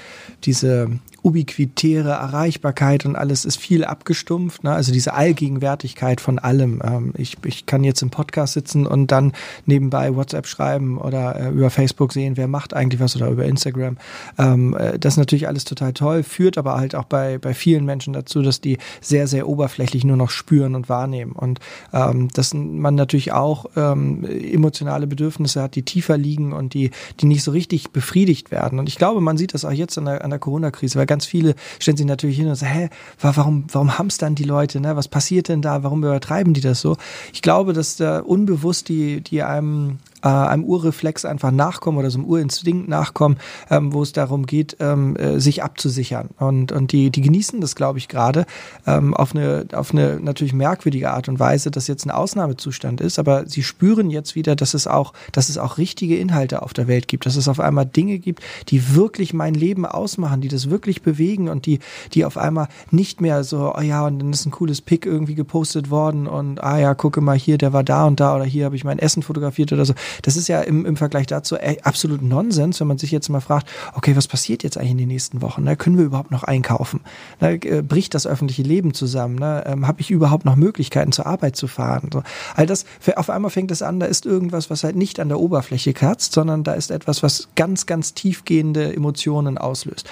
diese 0.44 0.90
ubiquitäre 1.22 2.10
Erreichbarkeit 2.10 3.06
und 3.06 3.14
alles 3.14 3.44
ist 3.44 3.56
viel 3.56 3.84
abgestumpft. 3.84 4.64
Ne? 4.64 4.72
Also 4.72 4.92
diese 4.92 5.14
Allgegenwärtigkeit 5.14 6.20
von 6.20 6.38
allem. 6.38 6.82
Ähm, 6.84 7.14
ich, 7.16 7.36
ich 7.44 7.66
kann 7.66 7.84
jetzt 7.84 8.02
im 8.02 8.10
Podcast 8.10 8.54
sitzen 8.54 8.86
und 8.86 9.12
dann 9.12 9.32
nebenbei 9.64 10.14
WhatsApp 10.16 10.46
schreiben 10.46 10.98
oder 10.98 11.38
äh, 11.38 11.48
über 11.50 11.70
Facebook 11.70 12.12
sehen, 12.12 12.36
wer 12.36 12.48
macht 12.48 12.74
eigentlich 12.74 13.00
was 13.00 13.14
oder 13.14 13.28
über 13.28 13.44
Instagram. 13.44 13.98
Ähm, 14.36 14.76
äh, 14.76 14.98
das 14.98 15.14
ist 15.14 15.18
natürlich 15.18 15.46
alles 15.46 15.64
total 15.64 15.92
toll, 15.92 16.24
führt 16.24 16.58
aber 16.58 16.76
halt 16.76 16.94
auch 16.96 17.04
bei, 17.04 17.38
bei 17.38 17.54
vielen 17.54 17.84
Menschen 17.84 18.12
dazu, 18.12 18.42
dass 18.42 18.51
die 18.60 18.78
sehr, 19.00 19.26
sehr 19.26 19.48
oberflächlich 19.48 20.04
nur 20.04 20.16
noch 20.16 20.30
spüren 20.30 20.74
und 20.74 20.88
wahrnehmen. 20.88 21.32
Und 21.32 21.60
ähm, 21.92 22.28
dass 22.34 22.54
man 22.54 22.94
natürlich 22.94 23.32
auch 23.32 23.66
ähm, 23.76 24.24
emotionale 24.24 25.06
Bedürfnisse 25.06 25.62
hat, 25.62 25.74
die 25.74 25.82
tiefer 25.82 26.16
liegen 26.16 26.52
und 26.52 26.74
die, 26.74 26.90
die 27.20 27.26
nicht 27.26 27.42
so 27.42 27.50
richtig 27.50 27.90
befriedigt 27.90 28.50
werden. 28.50 28.78
Und 28.78 28.88
ich 28.88 28.96
glaube, 28.96 29.20
man 29.20 29.36
sieht 29.36 29.54
das 29.54 29.64
auch 29.64 29.72
jetzt 29.72 29.98
an 29.98 30.06
der, 30.06 30.24
an 30.24 30.30
der 30.30 30.38
Corona-Krise, 30.38 30.98
weil 30.98 31.06
ganz 31.06 31.26
viele 31.26 31.54
stellen 31.78 31.96
sich 31.96 32.06
natürlich 32.06 32.36
hin 32.36 32.48
und 32.48 32.54
sagen, 32.56 32.72
hä, 32.72 32.88
warum, 33.20 33.64
warum 33.72 33.98
hamstern 33.98 34.34
die 34.34 34.44
Leute, 34.44 34.80
ne? 34.80 34.96
Was 34.96 35.08
passiert 35.08 35.48
denn 35.48 35.62
da? 35.62 35.82
Warum 35.82 36.04
übertreiben 36.04 36.54
die 36.54 36.60
das 36.60 36.80
so? 36.80 36.96
Ich 37.32 37.42
glaube, 37.42 37.72
dass 37.72 37.96
da 37.96 38.20
unbewusst 38.20 38.88
die, 38.88 39.20
die 39.20 39.42
einem 39.42 39.98
äh, 40.22 40.28
einem 40.28 40.64
Urreflex 40.64 41.24
einfach 41.24 41.50
nachkommen 41.50 41.98
oder 41.98 42.10
so 42.10 42.18
einem 42.18 42.26
Urinstinkt 42.26 42.88
nachkommen, 42.88 43.36
ähm, 43.70 43.92
wo 43.92 44.02
es 44.02 44.12
darum 44.12 44.46
geht, 44.46 44.76
ähm, 44.80 45.16
äh, 45.16 45.40
sich 45.40 45.62
abzusichern. 45.62 46.30
Und, 46.38 46.72
und 46.72 46.92
die, 46.92 47.10
die 47.10 47.20
genießen 47.20 47.60
das, 47.60 47.76
glaube 47.76 47.98
ich, 47.98 48.08
gerade 48.08 48.46
ähm, 48.86 49.14
auf, 49.14 49.34
eine, 49.34 49.66
auf 49.72 49.92
eine 49.92 50.20
natürlich 50.20 50.52
merkwürdige 50.52 51.10
Art 51.10 51.28
und 51.28 51.38
Weise, 51.38 51.70
dass 51.70 51.86
jetzt 51.86 52.06
ein 52.06 52.10
Ausnahmezustand 52.10 53.00
ist, 53.00 53.18
aber 53.18 53.46
sie 53.46 53.62
spüren 53.62 54.10
jetzt 54.10 54.34
wieder, 54.34 54.56
dass 54.56 54.74
es 54.74 54.86
auch, 54.86 55.12
dass 55.32 55.48
es 55.48 55.58
auch 55.58 55.78
richtige 55.78 56.16
Inhalte 56.16 56.62
auf 56.62 56.72
der 56.72 56.88
Welt 56.88 57.08
gibt, 57.08 57.26
dass 57.26 57.36
es 57.36 57.48
auf 57.48 57.60
einmal 57.60 57.86
Dinge 57.86 58.18
gibt, 58.18 58.42
die 58.68 58.94
wirklich 58.94 59.34
mein 59.34 59.54
Leben 59.54 59.86
ausmachen, 59.86 60.40
die 60.40 60.48
das 60.48 60.70
wirklich 60.70 61.02
bewegen 61.02 61.48
und 61.48 61.66
die, 61.66 61.80
die 62.14 62.24
auf 62.24 62.36
einmal 62.36 62.68
nicht 62.90 63.20
mehr 63.20 63.44
so, 63.44 63.72
oh 63.76 63.80
ja, 63.80 64.06
und 64.06 64.18
dann 64.18 64.32
ist 64.32 64.46
ein 64.46 64.50
cooles 64.50 64.80
Pick 64.80 65.06
irgendwie 65.06 65.34
gepostet 65.34 65.90
worden 65.90 66.26
und 66.26 66.62
ah 66.62 66.78
ja, 66.78 66.94
gucke 66.94 67.20
mal 67.20 67.36
hier, 67.36 67.58
der 67.58 67.72
war 67.72 67.84
da 67.84 68.06
und 68.06 68.20
da 68.20 68.36
oder 68.36 68.44
hier 68.44 68.64
habe 68.64 68.76
ich 68.76 68.84
mein 68.84 68.98
Essen 68.98 69.22
fotografiert 69.22 69.72
oder 69.72 69.84
so. 69.84 69.94
Das 70.22 70.36
ist 70.36 70.48
ja 70.48 70.60
im, 70.60 70.84
im 70.84 70.96
Vergleich 70.96 71.26
dazu 71.26 71.56
absolut 71.82 72.22
Nonsens, 72.22 72.80
wenn 72.80 72.86
man 72.86 72.98
sich 72.98 73.10
jetzt 73.10 73.28
mal 73.28 73.40
fragt, 73.40 73.68
okay, 73.94 74.16
was 74.16 74.28
passiert 74.28 74.62
jetzt 74.62 74.76
eigentlich 74.76 74.92
in 74.92 74.98
den 74.98 75.08
nächsten 75.08 75.42
Wochen? 75.42 75.62
Ne? 75.62 75.76
Können 75.76 75.98
wir 75.98 76.04
überhaupt 76.04 76.30
noch 76.30 76.44
einkaufen? 76.44 77.00
Ne? 77.40 77.58
Bricht 77.58 78.14
das 78.14 78.26
öffentliche 78.26 78.62
Leben 78.62 78.94
zusammen? 78.94 79.36
Ne? 79.36 79.64
Ähm, 79.66 79.86
Habe 79.86 80.00
ich 80.00 80.10
überhaupt 80.10 80.44
noch 80.44 80.56
Möglichkeiten 80.56 81.12
zur 81.12 81.26
Arbeit 81.26 81.56
zu 81.56 81.66
fahren? 81.66 82.10
So. 82.12 82.22
All 82.54 82.66
das, 82.66 82.84
auf 83.16 83.30
einmal 83.30 83.50
fängt 83.50 83.70
es 83.70 83.82
an, 83.82 84.00
da 84.00 84.06
ist 84.06 84.26
irgendwas, 84.26 84.70
was 84.70 84.84
halt 84.84 84.96
nicht 84.96 85.20
an 85.20 85.28
der 85.28 85.40
Oberfläche 85.40 85.92
kratzt, 85.92 86.32
sondern 86.32 86.64
da 86.64 86.74
ist 86.74 86.90
etwas, 86.90 87.22
was 87.22 87.48
ganz, 87.54 87.86
ganz 87.86 88.14
tiefgehende 88.14 88.94
Emotionen 88.94 89.58
auslöst. 89.58 90.08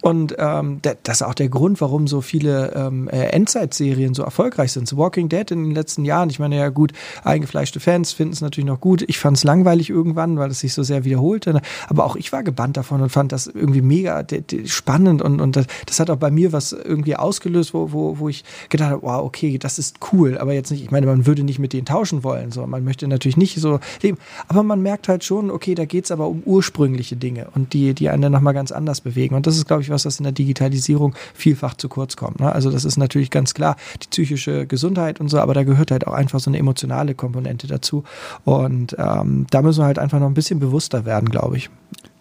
Und 0.00 0.36
ähm, 0.38 0.80
das 0.82 1.16
ist 1.16 1.22
auch 1.22 1.34
der 1.34 1.48
Grund, 1.48 1.80
warum 1.80 2.06
so 2.06 2.20
viele 2.20 2.72
ähm, 2.74 3.08
äh, 3.08 3.26
Endzeitserien 3.30 4.14
so 4.14 4.22
erfolgreich 4.22 4.72
sind. 4.72 4.86
So 4.88 4.96
Walking 4.96 5.28
Dead 5.28 5.50
in 5.50 5.64
den 5.64 5.74
letzten 5.74 6.04
Jahren, 6.04 6.30
ich 6.30 6.38
meine 6.38 6.56
ja 6.56 6.68
gut, 6.68 6.92
eingefleischte 7.24 7.80
Fans 7.80 8.12
finden 8.12 8.32
es 8.32 8.40
natürlich 8.40 8.66
noch 8.66 8.80
gut. 8.80 9.02
Ich 9.08 9.18
fand 9.18 9.36
es 9.36 9.44
langweilig 9.44 9.90
irgendwann, 9.90 10.38
weil 10.38 10.50
es 10.50 10.60
sich 10.60 10.72
so 10.74 10.82
sehr 10.82 11.04
wiederholte. 11.04 11.60
Aber 11.88 12.04
auch 12.04 12.16
ich 12.16 12.32
war 12.32 12.42
gebannt 12.42 12.76
davon 12.76 13.00
und 13.02 13.10
fand 13.10 13.32
das 13.32 13.46
irgendwie 13.46 13.82
mega 13.82 14.24
spannend 14.66 15.22
und, 15.22 15.40
und 15.40 15.56
das, 15.56 15.66
das 15.86 16.00
hat 16.00 16.10
auch 16.10 16.16
bei 16.16 16.30
mir 16.30 16.52
was 16.52 16.72
irgendwie 16.72 17.16
ausgelöst, 17.16 17.74
wo, 17.74 17.92
wo, 17.92 18.18
wo 18.18 18.28
ich 18.28 18.44
gedacht 18.68 18.90
habe, 18.90 19.02
wow, 19.02 19.24
okay, 19.24 19.58
das 19.58 19.78
ist 19.78 19.98
cool. 20.12 20.38
Aber 20.38 20.52
jetzt 20.52 20.70
nicht, 20.70 20.82
ich 20.82 20.90
meine, 20.90 21.06
man 21.06 21.26
würde 21.26 21.42
nicht 21.42 21.58
mit 21.58 21.72
denen 21.72 21.86
tauschen 21.86 22.24
wollen. 22.24 22.52
So. 22.52 22.66
Man 22.66 22.84
möchte 22.84 23.08
natürlich 23.08 23.36
nicht 23.36 23.60
so 23.60 23.80
leben. 24.02 24.18
Aber 24.46 24.62
man 24.62 24.80
merkt 24.82 25.08
halt 25.08 25.24
schon, 25.24 25.50
okay, 25.50 25.74
da 25.74 25.84
geht's 25.84 26.10
aber 26.10 26.28
um 26.28 26.42
ursprüngliche 26.44 27.16
Dinge 27.16 27.48
und 27.54 27.72
die, 27.72 27.94
die 27.94 28.08
einen 28.08 28.22
dann 28.22 28.32
nochmal 28.32 28.54
ganz 28.54 28.72
anders 28.72 29.00
bewegen. 29.00 29.34
Und 29.34 29.46
das 29.46 29.56
ist, 29.56 29.66
glaube 29.66 29.82
ich, 29.82 29.90
was, 29.90 29.97
das 30.02 30.18
in 30.18 30.24
der 30.24 30.32
Digitalisierung 30.32 31.14
vielfach 31.34 31.74
zu 31.74 31.88
kurz 31.88 32.16
kommt. 32.16 32.40
Ne? 32.40 32.50
Also 32.52 32.70
das 32.70 32.84
ist 32.84 32.96
natürlich 32.96 33.30
ganz 33.30 33.54
klar 33.54 33.76
die 34.02 34.08
psychische 34.08 34.66
Gesundheit 34.66 35.20
und 35.20 35.28
so, 35.28 35.38
aber 35.38 35.54
da 35.54 35.64
gehört 35.64 35.90
halt 35.90 36.06
auch 36.06 36.12
einfach 36.12 36.40
so 36.40 36.50
eine 36.50 36.58
emotionale 36.58 37.14
Komponente 37.14 37.66
dazu. 37.66 38.04
Und 38.44 38.96
ähm, 38.98 39.46
da 39.50 39.62
müssen 39.62 39.80
wir 39.80 39.86
halt 39.86 39.98
einfach 39.98 40.20
noch 40.20 40.26
ein 40.26 40.34
bisschen 40.34 40.60
bewusster 40.60 41.04
werden, 41.04 41.28
glaube 41.28 41.56
ich. 41.56 41.70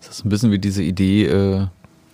Das 0.02 0.20
ist 0.20 0.26
ein 0.26 0.30
bisschen 0.30 0.52
wie 0.52 0.60
diese 0.60 0.84
Idee, 0.84 1.26
äh, 1.26 1.68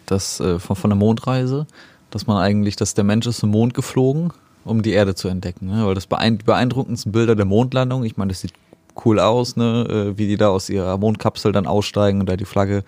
dass 0.06 0.40
äh, 0.40 0.60
von, 0.60 0.76
von 0.76 0.90
der 0.90 0.98
Mondreise, 0.98 1.68
dass 2.10 2.28
man 2.28 2.38
eigentlich, 2.38 2.76
dass 2.76 2.94
der 2.94 3.04
Mensch 3.04 3.28
ist 3.28 3.38
zum 3.38 3.52
Mond 3.52 3.74
geflogen, 3.74 4.32
um 4.66 4.82
die 4.82 4.92
Erde 4.92 5.16
zu 5.16 5.28
entdecken. 5.28 5.68
Ne? 5.68 5.86
Weil 5.86 5.96
das 5.96 6.08
beeindruckendsten 6.08 7.12
Bilder 7.12 7.36
der 7.36 7.46
Mondlandung, 7.46 8.04
ich 8.04 8.18
meine, 8.18 8.30
das 8.30 8.42
sieht 8.42 8.54
cool 9.06 9.20
aus, 9.20 9.56
ne? 9.56 10.14
Äh, 10.14 10.18
wie 10.18 10.28
die 10.28 10.38
da 10.38 10.50
aus 10.50 10.70
ihrer 10.70 10.98
Mondkapsel 10.98 11.52
dann 11.52 11.66
aussteigen 11.66 12.20
und 12.20 12.30
da 12.30 12.36
die 12.36 12.46
Flagge 12.46 12.84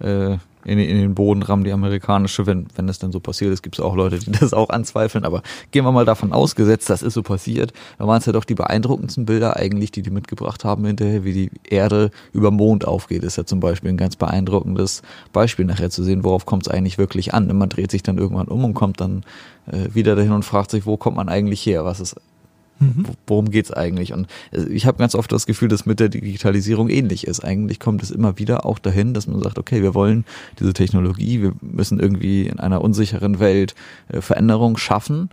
äh, 0.00 0.38
in, 0.64 0.78
in 0.78 0.98
den 0.98 1.14
Boden 1.14 1.42
rammen, 1.42 1.64
die 1.64 1.72
amerikanische, 1.72 2.46
wenn, 2.46 2.66
wenn 2.76 2.86
das 2.86 2.98
denn 2.98 3.12
so 3.12 3.20
passiert 3.20 3.52
ist, 3.52 3.62
gibt 3.62 3.76
es 3.76 3.84
auch 3.84 3.94
Leute, 3.94 4.18
die 4.18 4.30
das 4.40 4.52
auch 4.52 4.70
anzweifeln, 4.70 5.24
aber 5.24 5.42
gehen 5.70 5.84
wir 5.84 5.92
mal 5.92 6.04
davon 6.04 6.32
ausgesetzt, 6.32 6.90
das 6.90 7.02
ist 7.02 7.14
so 7.14 7.22
passiert, 7.22 7.72
dann 7.98 8.08
waren 8.08 8.18
es 8.18 8.26
ja 8.26 8.32
doch 8.32 8.44
die 8.44 8.54
beeindruckendsten 8.54 9.26
Bilder 9.26 9.56
eigentlich, 9.56 9.90
die 9.90 10.02
die 10.02 10.10
mitgebracht 10.10 10.64
haben 10.64 10.84
hinterher, 10.84 11.24
wie 11.24 11.32
die 11.32 11.50
Erde 11.68 12.10
über 12.32 12.50
Mond 12.50 12.86
aufgeht, 12.86 13.22
ist 13.22 13.36
ja 13.36 13.44
zum 13.44 13.60
Beispiel 13.60 13.90
ein 13.90 13.96
ganz 13.96 14.16
beeindruckendes 14.16 15.02
Beispiel 15.32 15.64
nachher 15.64 15.90
zu 15.90 16.02
sehen, 16.02 16.24
worauf 16.24 16.46
kommt 16.46 16.66
es 16.66 16.72
eigentlich 16.72 16.98
wirklich 16.98 17.34
an. 17.34 17.46
Man 17.56 17.68
dreht 17.68 17.90
sich 17.90 18.02
dann 18.02 18.18
irgendwann 18.18 18.48
um 18.48 18.64
und 18.64 18.74
kommt 18.74 19.00
dann 19.00 19.24
äh, 19.66 19.94
wieder 19.94 20.16
dahin 20.16 20.32
und 20.32 20.44
fragt 20.44 20.70
sich, 20.70 20.86
wo 20.86 20.96
kommt 20.96 21.16
man 21.16 21.28
eigentlich 21.28 21.64
her, 21.64 21.84
was 21.84 22.00
ist 22.00 22.16
Mhm. 22.80 23.04
Worum 23.26 23.50
geht's 23.50 23.70
eigentlich? 23.70 24.12
Und 24.12 24.26
äh, 24.52 24.62
ich 24.64 24.86
habe 24.86 24.98
ganz 24.98 25.14
oft 25.14 25.30
das 25.30 25.46
Gefühl, 25.46 25.68
dass 25.68 25.86
mit 25.86 26.00
der 26.00 26.08
Digitalisierung 26.08 26.88
ähnlich 26.88 27.26
ist. 27.26 27.44
Eigentlich 27.44 27.78
kommt 27.78 28.02
es 28.02 28.10
immer 28.10 28.38
wieder 28.38 28.64
auch 28.64 28.78
dahin, 28.78 29.14
dass 29.14 29.26
man 29.26 29.42
sagt, 29.42 29.58
okay, 29.58 29.82
wir 29.82 29.94
wollen 29.94 30.24
diese 30.58 30.72
Technologie, 30.72 31.42
wir 31.42 31.52
müssen 31.60 32.00
irgendwie 32.00 32.46
in 32.46 32.58
einer 32.58 32.82
unsicheren 32.82 33.38
Welt 33.38 33.74
äh, 34.08 34.22
Veränderung 34.22 34.78
schaffen 34.78 35.28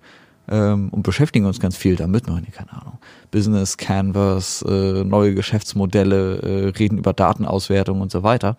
ähm, 0.49 0.89
und 0.89 1.03
beschäftigen 1.03 1.45
uns 1.45 1.59
ganz 1.59 1.77
viel 1.77 1.95
damit. 1.95 2.27
Machen 2.27 2.45
keine 2.51 2.73
Ahnung. 2.73 2.97
Business 3.31 3.77
Canvas, 3.77 4.61
äh, 4.67 5.03
neue 5.05 5.33
Geschäftsmodelle, 5.33 6.39
äh, 6.41 6.67
reden 6.77 6.97
über 6.97 7.13
Datenauswertung 7.13 8.01
und 8.01 8.11
so 8.11 8.23
weiter 8.23 8.57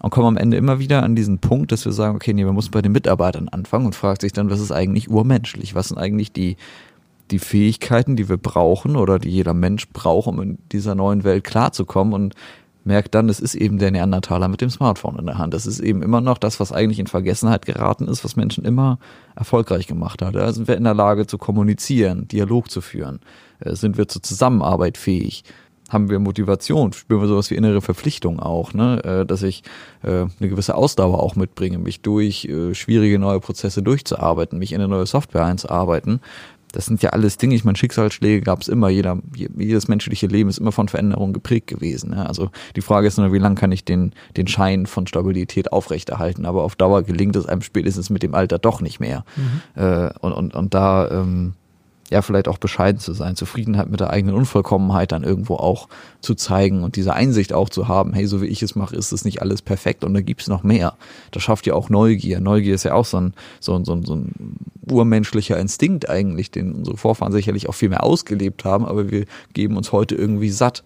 und 0.00 0.10
kommen 0.10 0.26
am 0.26 0.36
Ende 0.36 0.56
immer 0.56 0.78
wieder 0.78 1.02
an 1.02 1.16
diesen 1.16 1.38
Punkt, 1.38 1.72
dass 1.72 1.84
wir 1.84 1.92
sagen, 1.92 2.16
okay, 2.16 2.32
nee, 2.32 2.44
wir 2.44 2.52
müssen 2.52 2.70
bei 2.70 2.82
den 2.82 2.92
Mitarbeitern 2.92 3.48
anfangen 3.48 3.86
und 3.86 3.94
fragt 3.94 4.22
sich 4.22 4.32
dann, 4.32 4.50
was 4.50 4.60
ist 4.60 4.72
eigentlich 4.72 5.10
urmenschlich? 5.10 5.74
Was 5.74 5.88
sind 5.88 5.98
eigentlich 5.98 6.32
die 6.32 6.56
die 7.30 7.38
Fähigkeiten, 7.38 8.16
die 8.16 8.28
wir 8.28 8.38
brauchen 8.38 8.96
oder 8.96 9.18
die 9.18 9.30
jeder 9.30 9.54
Mensch 9.54 9.88
braucht, 9.88 10.26
um 10.28 10.40
in 10.40 10.58
dieser 10.72 10.94
neuen 10.94 11.24
Welt 11.24 11.44
klarzukommen 11.44 12.12
und 12.14 12.34
merkt 12.88 13.14
dann, 13.14 13.28
es 13.28 13.38
ist 13.38 13.54
eben 13.54 13.78
der 13.78 13.90
Neandertaler 13.90 14.48
mit 14.48 14.60
dem 14.60 14.70
Smartphone 14.70 15.18
in 15.18 15.26
der 15.26 15.38
Hand. 15.38 15.54
Das 15.54 15.66
ist 15.66 15.78
eben 15.78 16.02
immer 16.02 16.20
noch 16.20 16.38
das, 16.38 16.58
was 16.58 16.72
eigentlich 16.72 16.98
in 16.98 17.06
Vergessenheit 17.06 17.66
geraten 17.66 18.08
ist, 18.08 18.24
was 18.24 18.34
Menschen 18.34 18.64
immer 18.64 18.98
erfolgreich 19.36 19.86
gemacht 19.86 20.22
hat. 20.22 20.34
Da 20.34 20.52
sind 20.52 20.66
wir 20.66 20.76
in 20.76 20.84
der 20.84 20.94
Lage 20.94 21.26
zu 21.26 21.38
kommunizieren, 21.38 22.26
Dialog 22.26 22.70
zu 22.70 22.80
führen. 22.80 23.20
Äh, 23.60 23.76
sind 23.76 23.98
wir 23.98 24.08
zur 24.08 24.22
Zusammenarbeit 24.22 24.96
fähig? 24.96 25.44
Haben 25.90 26.10
wir 26.10 26.18
Motivation? 26.18 26.92
Spüren 26.92 27.20
wir 27.20 27.28
sowas 27.28 27.50
wie 27.50 27.54
innere 27.54 27.80
Verpflichtung 27.80 28.40
auch, 28.40 28.74
ne? 28.74 29.02
Äh, 29.04 29.26
dass 29.26 29.42
ich 29.42 29.62
äh, 30.02 30.26
eine 30.40 30.48
gewisse 30.48 30.74
Ausdauer 30.74 31.22
auch 31.22 31.36
mitbringe, 31.36 31.78
mich 31.78 32.00
durch 32.00 32.48
schwierige 32.72 33.18
neue 33.18 33.40
Prozesse 33.40 33.82
durchzuarbeiten, 33.82 34.58
mich 34.58 34.72
in 34.72 34.80
eine 34.80 34.88
neue 34.88 35.06
Software 35.06 35.44
einzuarbeiten, 35.44 36.20
das 36.78 36.86
sind 36.86 37.02
ja 37.02 37.10
alles 37.10 37.38
Dinge, 37.38 37.56
ich 37.56 37.64
meine, 37.64 37.76
Schicksalsschläge 37.76 38.40
gab 38.40 38.60
es 38.60 38.68
immer, 38.68 38.88
jeder, 38.88 39.18
jedes 39.34 39.88
menschliche 39.88 40.28
Leben 40.28 40.48
ist 40.48 40.58
immer 40.58 40.70
von 40.70 40.86
Veränderungen 40.86 41.32
geprägt 41.32 41.66
gewesen. 41.66 42.12
Ja. 42.14 42.26
Also 42.26 42.52
die 42.76 42.82
Frage 42.82 43.08
ist 43.08 43.18
nur, 43.18 43.32
wie 43.32 43.38
lange 43.38 43.56
kann 43.56 43.72
ich 43.72 43.84
den, 43.84 44.12
den 44.36 44.46
Schein 44.46 44.86
von 44.86 45.08
Stabilität 45.08 45.72
aufrechterhalten, 45.72 46.46
aber 46.46 46.62
auf 46.62 46.76
Dauer 46.76 47.02
gelingt 47.02 47.34
es 47.34 47.46
einem 47.46 47.62
spätestens 47.62 48.10
mit 48.10 48.22
dem 48.22 48.32
Alter 48.32 48.60
doch 48.60 48.80
nicht 48.80 49.00
mehr. 49.00 49.24
Mhm. 49.34 49.82
Äh, 49.82 50.10
und, 50.20 50.32
und, 50.32 50.54
und 50.54 50.72
da 50.72 51.10
ähm, 51.10 51.54
ja, 52.10 52.22
vielleicht 52.22 52.48
auch 52.48 52.58
bescheiden 52.58 53.00
zu 53.00 53.12
sein, 53.12 53.36
Zufriedenheit 53.36 53.90
mit 53.90 54.00
der 54.00 54.10
eigenen 54.10 54.34
Unvollkommenheit 54.34 55.12
dann 55.12 55.24
irgendwo 55.24 55.56
auch 55.56 55.88
zu 56.20 56.34
zeigen 56.34 56.82
und 56.82 56.96
diese 56.96 57.12
Einsicht 57.12 57.52
auch 57.52 57.68
zu 57.68 57.88
haben, 57.88 58.14
hey, 58.14 58.26
so 58.26 58.40
wie 58.40 58.46
ich 58.46 58.62
es 58.62 58.74
mache, 58.74 58.96
ist 58.96 59.12
es 59.12 59.24
nicht 59.24 59.42
alles 59.42 59.60
perfekt 59.60 60.04
und 60.04 60.14
da 60.14 60.20
gibt's 60.20 60.48
noch 60.48 60.62
mehr. 60.62 60.94
Das 61.30 61.42
schafft 61.42 61.66
ja 61.66 61.74
auch 61.74 61.90
Neugier. 61.90 62.40
Neugier 62.40 62.74
ist 62.74 62.84
ja 62.84 62.94
auch 62.94 63.04
so 63.04 63.20
ein, 63.20 63.34
so 63.60 63.74
ein, 63.74 63.84
so 63.84 63.92
ein, 63.92 64.04
so 64.04 64.14
ein 64.14 64.56
urmenschlicher 64.90 65.58
Instinkt 65.58 66.08
eigentlich, 66.08 66.50
den 66.50 66.72
unsere 66.72 66.96
Vorfahren 66.96 67.32
sicherlich 67.32 67.68
auch 67.68 67.74
viel 67.74 67.90
mehr 67.90 68.04
ausgelebt 68.04 68.64
haben, 68.64 68.86
aber 68.86 69.10
wir 69.10 69.26
geben 69.52 69.76
uns 69.76 69.92
heute 69.92 70.14
irgendwie 70.14 70.50
satt 70.50 70.82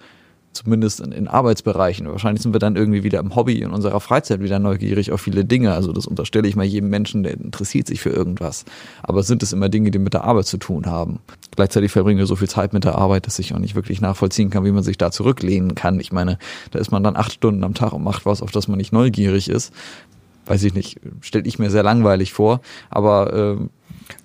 zumindest 0.53 1.01
in, 1.01 1.13
in, 1.13 1.29
Arbeitsbereichen. 1.29 2.09
Wahrscheinlich 2.09 2.43
sind 2.43 2.55
wir 2.55 2.59
dann 2.59 2.77
irgendwie 2.77 3.03
wieder 3.03 3.21
im 3.21 3.35
Hobby, 3.35 3.61
in 3.61 3.71
unserer 3.71 4.01
Freizeit 4.01 4.41
wieder 4.41 4.59
neugierig 4.59 5.13
auf 5.13 5.21
viele 5.21 5.45
Dinge. 5.45 5.73
Also 5.73 5.93
das 5.93 6.07
unterstelle 6.07 6.49
ich 6.49 6.57
mal 6.57 6.65
jedem 6.65 6.91
Menschen, 6.91 7.23
der 7.23 7.35
interessiert 7.35 7.87
sich 7.87 8.01
für 8.01 8.11
irgendwas. 8.11 8.65
Aber 9.03 9.23
sind 9.23 9.43
es 9.43 9.53
immer 9.53 9.69
Dinge, 9.69 9.91
die 9.91 9.99
mit 9.99 10.15
der 10.15 10.25
Arbeit 10.25 10.47
zu 10.47 10.59
tun 10.59 10.87
haben? 10.87 11.21
Gleichzeitig 11.57 11.93
verbringen 11.93 12.19
wir 12.19 12.27
so 12.27 12.37
viel 12.37 12.49
Zeit 12.49 12.73
mit 12.73 12.85
der 12.85 12.97
Arbeit, 12.97 13.27
dass 13.27 13.39
ich 13.39 13.55
auch 13.55 13.59
nicht 13.59 13.75
wirklich 13.75 14.01
nachvollziehen 14.01 14.51
kann, 14.51 14.65
wie 14.65 14.73
man 14.73 14.83
sich 14.83 14.99
da 14.99 15.11
zurücklehnen 15.11 15.75
kann. 15.75 16.01
Ich 16.01 16.13
meine, 16.13 16.39
da 16.71 16.79
ist 16.79 16.91
man 16.91 17.03
dann 17.03 17.17
acht 17.17 17.33
Stunden 17.33 17.65
am 17.65 17.75
Tag 17.75 17.93
und 17.93 18.03
macht 18.03 18.27
was, 18.27 18.43
auf 18.43 18.51
das 18.51 18.69
man 18.69 18.79
nicht 18.79 18.93
neugierig 18.93 19.49
ist. 19.49 19.73
Weiß 20.47 20.65
ich 20.65 20.75
nicht, 20.75 21.01
stelle 21.21 21.47
ich 21.47 21.59
mir 21.59 21.71
sehr 21.71 21.83
langweilig 21.83 22.33
vor. 22.33 22.61
Aber 22.91 23.33
äh, 23.33 23.57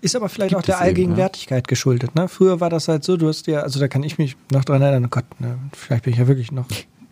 ist 0.01 0.15
aber 0.15 0.29
vielleicht 0.29 0.55
auch 0.55 0.61
der 0.61 0.79
Allgegenwärtigkeit 0.79 1.59
eben, 1.59 1.67
geschuldet. 1.67 2.15
Ne? 2.15 2.27
Früher 2.27 2.59
war 2.59 2.69
das 2.69 2.87
halt 2.87 3.03
so, 3.03 3.17
du 3.17 3.27
hast 3.27 3.47
ja, 3.47 3.61
also 3.61 3.79
da 3.79 3.87
kann 3.87 4.03
ich 4.03 4.17
mich 4.17 4.35
noch 4.51 4.65
dran 4.65 4.81
erinnern, 4.81 5.05
oh 5.05 5.09
Gott, 5.09 5.25
ne, 5.39 5.57
vielleicht 5.73 6.03
bin 6.03 6.13
ich 6.13 6.19
ja 6.19 6.27
wirklich 6.27 6.51
noch 6.51 6.67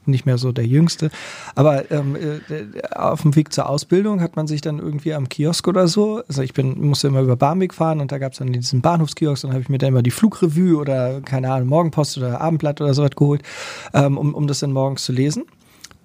nicht 0.07 0.25
mehr 0.25 0.37
so 0.37 0.51
der 0.51 0.65
Jüngste. 0.65 1.09
Aber 1.55 1.89
ähm, 1.91 2.15
äh, 2.15 2.95
auf 2.95 3.21
dem 3.21 3.35
Weg 3.35 3.53
zur 3.53 3.69
Ausbildung 3.69 4.21
hat 4.21 4.35
man 4.35 4.47
sich 4.47 4.61
dann 4.61 4.79
irgendwie 4.79 5.13
am 5.13 5.29
Kiosk 5.29 5.67
oder 5.67 5.87
so, 5.87 6.21
also 6.27 6.41
ich 6.41 6.53
bin, 6.53 6.79
musste 6.79 7.07
immer 7.07 7.21
über 7.21 7.35
Barmbek 7.35 7.73
fahren 7.73 8.01
und 8.01 8.11
da 8.11 8.17
gab 8.17 8.33
es 8.33 8.39
dann 8.39 8.51
diesen 8.51 8.81
Bahnhofskiosk, 8.81 9.43
dann 9.43 9.51
habe 9.51 9.61
ich 9.61 9.69
mir 9.69 9.77
dann 9.77 9.89
immer 9.89 10.03
die 10.03 10.11
Flugrevue 10.11 10.77
oder 10.77 11.21
keine 11.21 11.51
Ahnung, 11.51 11.69
Morgenpost 11.69 12.17
oder 12.17 12.41
Abendblatt 12.41 12.81
oder 12.81 12.93
so 12.93 13.03
was 13.03 13.11
geholt, 13.11 13.41
ähm, 13.93 14.17
um, 14.17 14.33
um 14.33 14.47
das 14.47 14.59
dann 14.59 14.71
morgens 14.71 15.03
zu 15.03 15.11
lesen. 15.11 15.43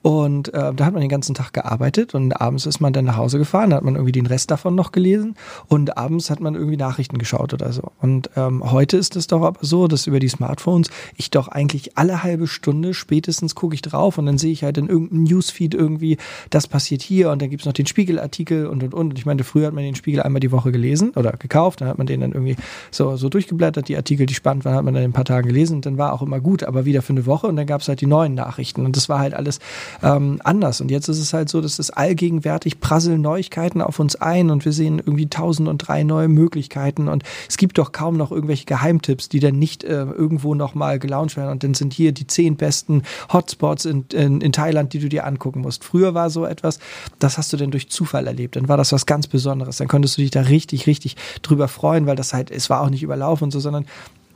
Und 0.02 0.52
äh, 0.54 0.72
da 0.74 0.86
hat 0.86 0.94
man 0.94 1.02
den 1.02 1.10
ganzen 1.10 1.34
Tag 1.34 1.52
gearbeitet 1.52 2.14
und 2.14 2.32
abends 2.40 2.64
ist 2.64 2.80
man 2.80 2.94
dann 2.94 3.04
nach 3.04 3.18
Hause 3.18 3.36
gefahren, 3.36 3.70
da 3.70 3.76
hat 3.76 3.84
man 3.84 3.96
irgendwie 3.96 4.12
den 4.12 4.24
Rest 4.24 4.50
davon 4.50 4.74
noch 4.74 4.92
gelesen 4.92 5.34
und 5.68 5.98
abends 5.98 6.30
hat 6.30 6.40
man 6.40 6.54
irgendwie 6.54 6.78
Nachrichten 6.78 7.18
geschaut 7.18 7.52
oder 7.52 7.70
so. 7.72 7.92
Und 8.00 8.30
ähm, 8.34 8.70
heute 8.70 8.96
ist 8.96 9.14
es 9.16 9.26
doch 9.26 9.42
aber 9.42 9.58
so, 9.60 9.88
dass 9.88 10.06
über 10.06 10.18
die 10.18 10.28
Smartphones 10.28 10.88
ich 11.16 11.30
doch 11.30 11.48
eigentlich 11.48 11.98
alle 11.98 12.22
halbe 12.22 12.46
Stunde 12.46 12.94
spätestens 12.94 13.54
gucke 13.54 13.74
ich 13.74 13.82
drauf 13.82 14.16
und 14.16 14.24
dann 14.24 14.38
sehe 14.38 14.52
ich 14.52 14.64
halt 14.64 14.78
in 14.78 14.88
irgendeinem 14.88 15.24
Newsfeed 15.24 15.74
irgendwie, 15.74 16.16
das 16.48 16.66
passiert 16.66 17.02
hier 17.02 17.30
und 17.30 17.42
dann 17.42 17.50
gibt's 17.50 17.66
noch 17.66 17.74
den 17.74 17.86
Spiegelartikel 17.86 18.66
und 18.66 18.82
und 18.82 18.94
und. 18.94 19.18
Ich 19.18 19.26
meine, 19.26 19.44
früher 19.44 19.66
hat 19.66 19.74
man 19.74 19.84
den 19.84 19.96
Spiegel 19.96 20.22
einmal 20.22 20.40
die 20.40 20.50
Woche 20.50 20.72
gelesen 20.72 21.10
oder 21.10 21.32
gekauft, 21.32 21.82
dann 21.82 21.88
hat 21.88 21.98
man 21.98 22.06
den 22.06 22.20
dann 22.20 22.32
irgendwie 22.32 22.56
so, 22.90 23.16
so 23.16 23.28
durchgeblättert, 23.28 23.88
die 23.88 23.96
Artikel, 23.96 24.24
die 24.24 24.34
spannend 24.34 24.64
waren, 24.64 24.76
hat 24.76 24.84
man 24.84 24.94
dann 24.94 25.02
in 25.02 25.10
ein 25.10 25.14
paar 25.14 25.26
Tagen 25.26 25.48
gelesen 25.48 25.76
und 25.76 25.86
dann 25.86 25.98
war 25.98 26.14
auch 26.14 26.22
immer 26.22 26.40
gut, 26.40 26.64
aber 26.64 26.86
wieder 26.86 27.02
für 27.02 27.12
eine 27.12 27.26
Woche 27.26 27.46
und 27.46 27.56
dann 27.56 27.66
gab's 27.66 27.86
halt 27.86 28.00
die 28.00 28.06
neuen 28.06 28.34
Nachrichten 28.34 28.86
und 28.86 28.96
das 28.96 29.10
war 29.10 29.18
halt 29.18 29.34
alles 29.34 29.58
ähm, 30.02 30.40
anders. 30.44 30.80
Und 30.80 30.90
jetzt 30.90 31.08
ist 31.08 31.18
es 31.18 31.32
halt 31.32 31.48
so, 31.48 31.60
dass 31.60 31.78
es 31.78 31.90
allgegenwärtig 31.90 32.80
prasseln 32.80 33.20
Neuigkeiten 33.20 33.82
auf 33.82 33.98
uns 33.98 34.16
ein 34.16 34.50
und 34.50 34.64
wir 34.64 34.72
sehen 34.72 34.98
irgendwie 34.98 35.28
tausend 35.28 35.68
und 35.68 35.78
drei 35.78 36.02
neue 36.02 36.28
Möglichkeiten 36.28 37.08
und 37.08 37.22
es 37.48 37.56
gibt 37.56 37.78
doch 37.78 37.92
kaum 37.92 38.16
noch 38.16 38.30
irgendwelche 38.30 38.64
Geheimtipps, 38.64 39.28
die 39.28 39.40
dann 39.40 39.58
nicht 39.58 39.84
äh, 39.84 40.02
irgendwo 40.02 40.54
nochmal 40.54 40.98
gelauncht 40.98 41.36
werden 41.36 41.50
und 41.50 41.64
dann 41.64 41.74
sind 41.74 41.92
hier 41.92 42.12
die 42.12 42.26
zehn 42.26 42.56
besten 42.56 43.02
Hotspots 43.32 43.84
in, 43.84 44.04
in, 44.12 44.40
in 44.40 44.52
Thailand, 44.52 44.92
die 44.92 44.98
du 44.98 45.08
dir 45.08 45.26
angucken 45.26 45.60
musst. 45.60 45.84
Früher 45.84 46.14
war 46.14 46.30
so 46.30 46.44
etwas, 46.44 46.78
das 47.18 47.38
hast 47.38 47.52
du 47.52 47.56
denn 47.56 47.70
durch 47.70 47.88
Zufall 47.90 48.26
erlebt, 48.26 48.56
dann 48.56 48.68
war 48.68 48.76
das 48.76 48.92
was 48.92 49.06
ganz 49.06 49.26
Besonderes, 49.26 49.76
dann 49.76 49.88
konntest 49.88 50.16
du 50.16 50.22
dich 50.22 50.30
da 50.30 50.42
richtig, 50.42 50.86
richtig 50.86 51.16
drüber 51.42 51.68
freuen, 51.68 52.06
weil 52.06 52.16
das 52.16 52.32
halt, 52.32 52.50
es 52.50 52.70
war 52.70 52.80
auch 52.80 52.90
nicht 52.90 53.02
überlaufen 53.02 53.44
und 53.44 53.50
so, 53.50 53.60
sondern 53.60 53.86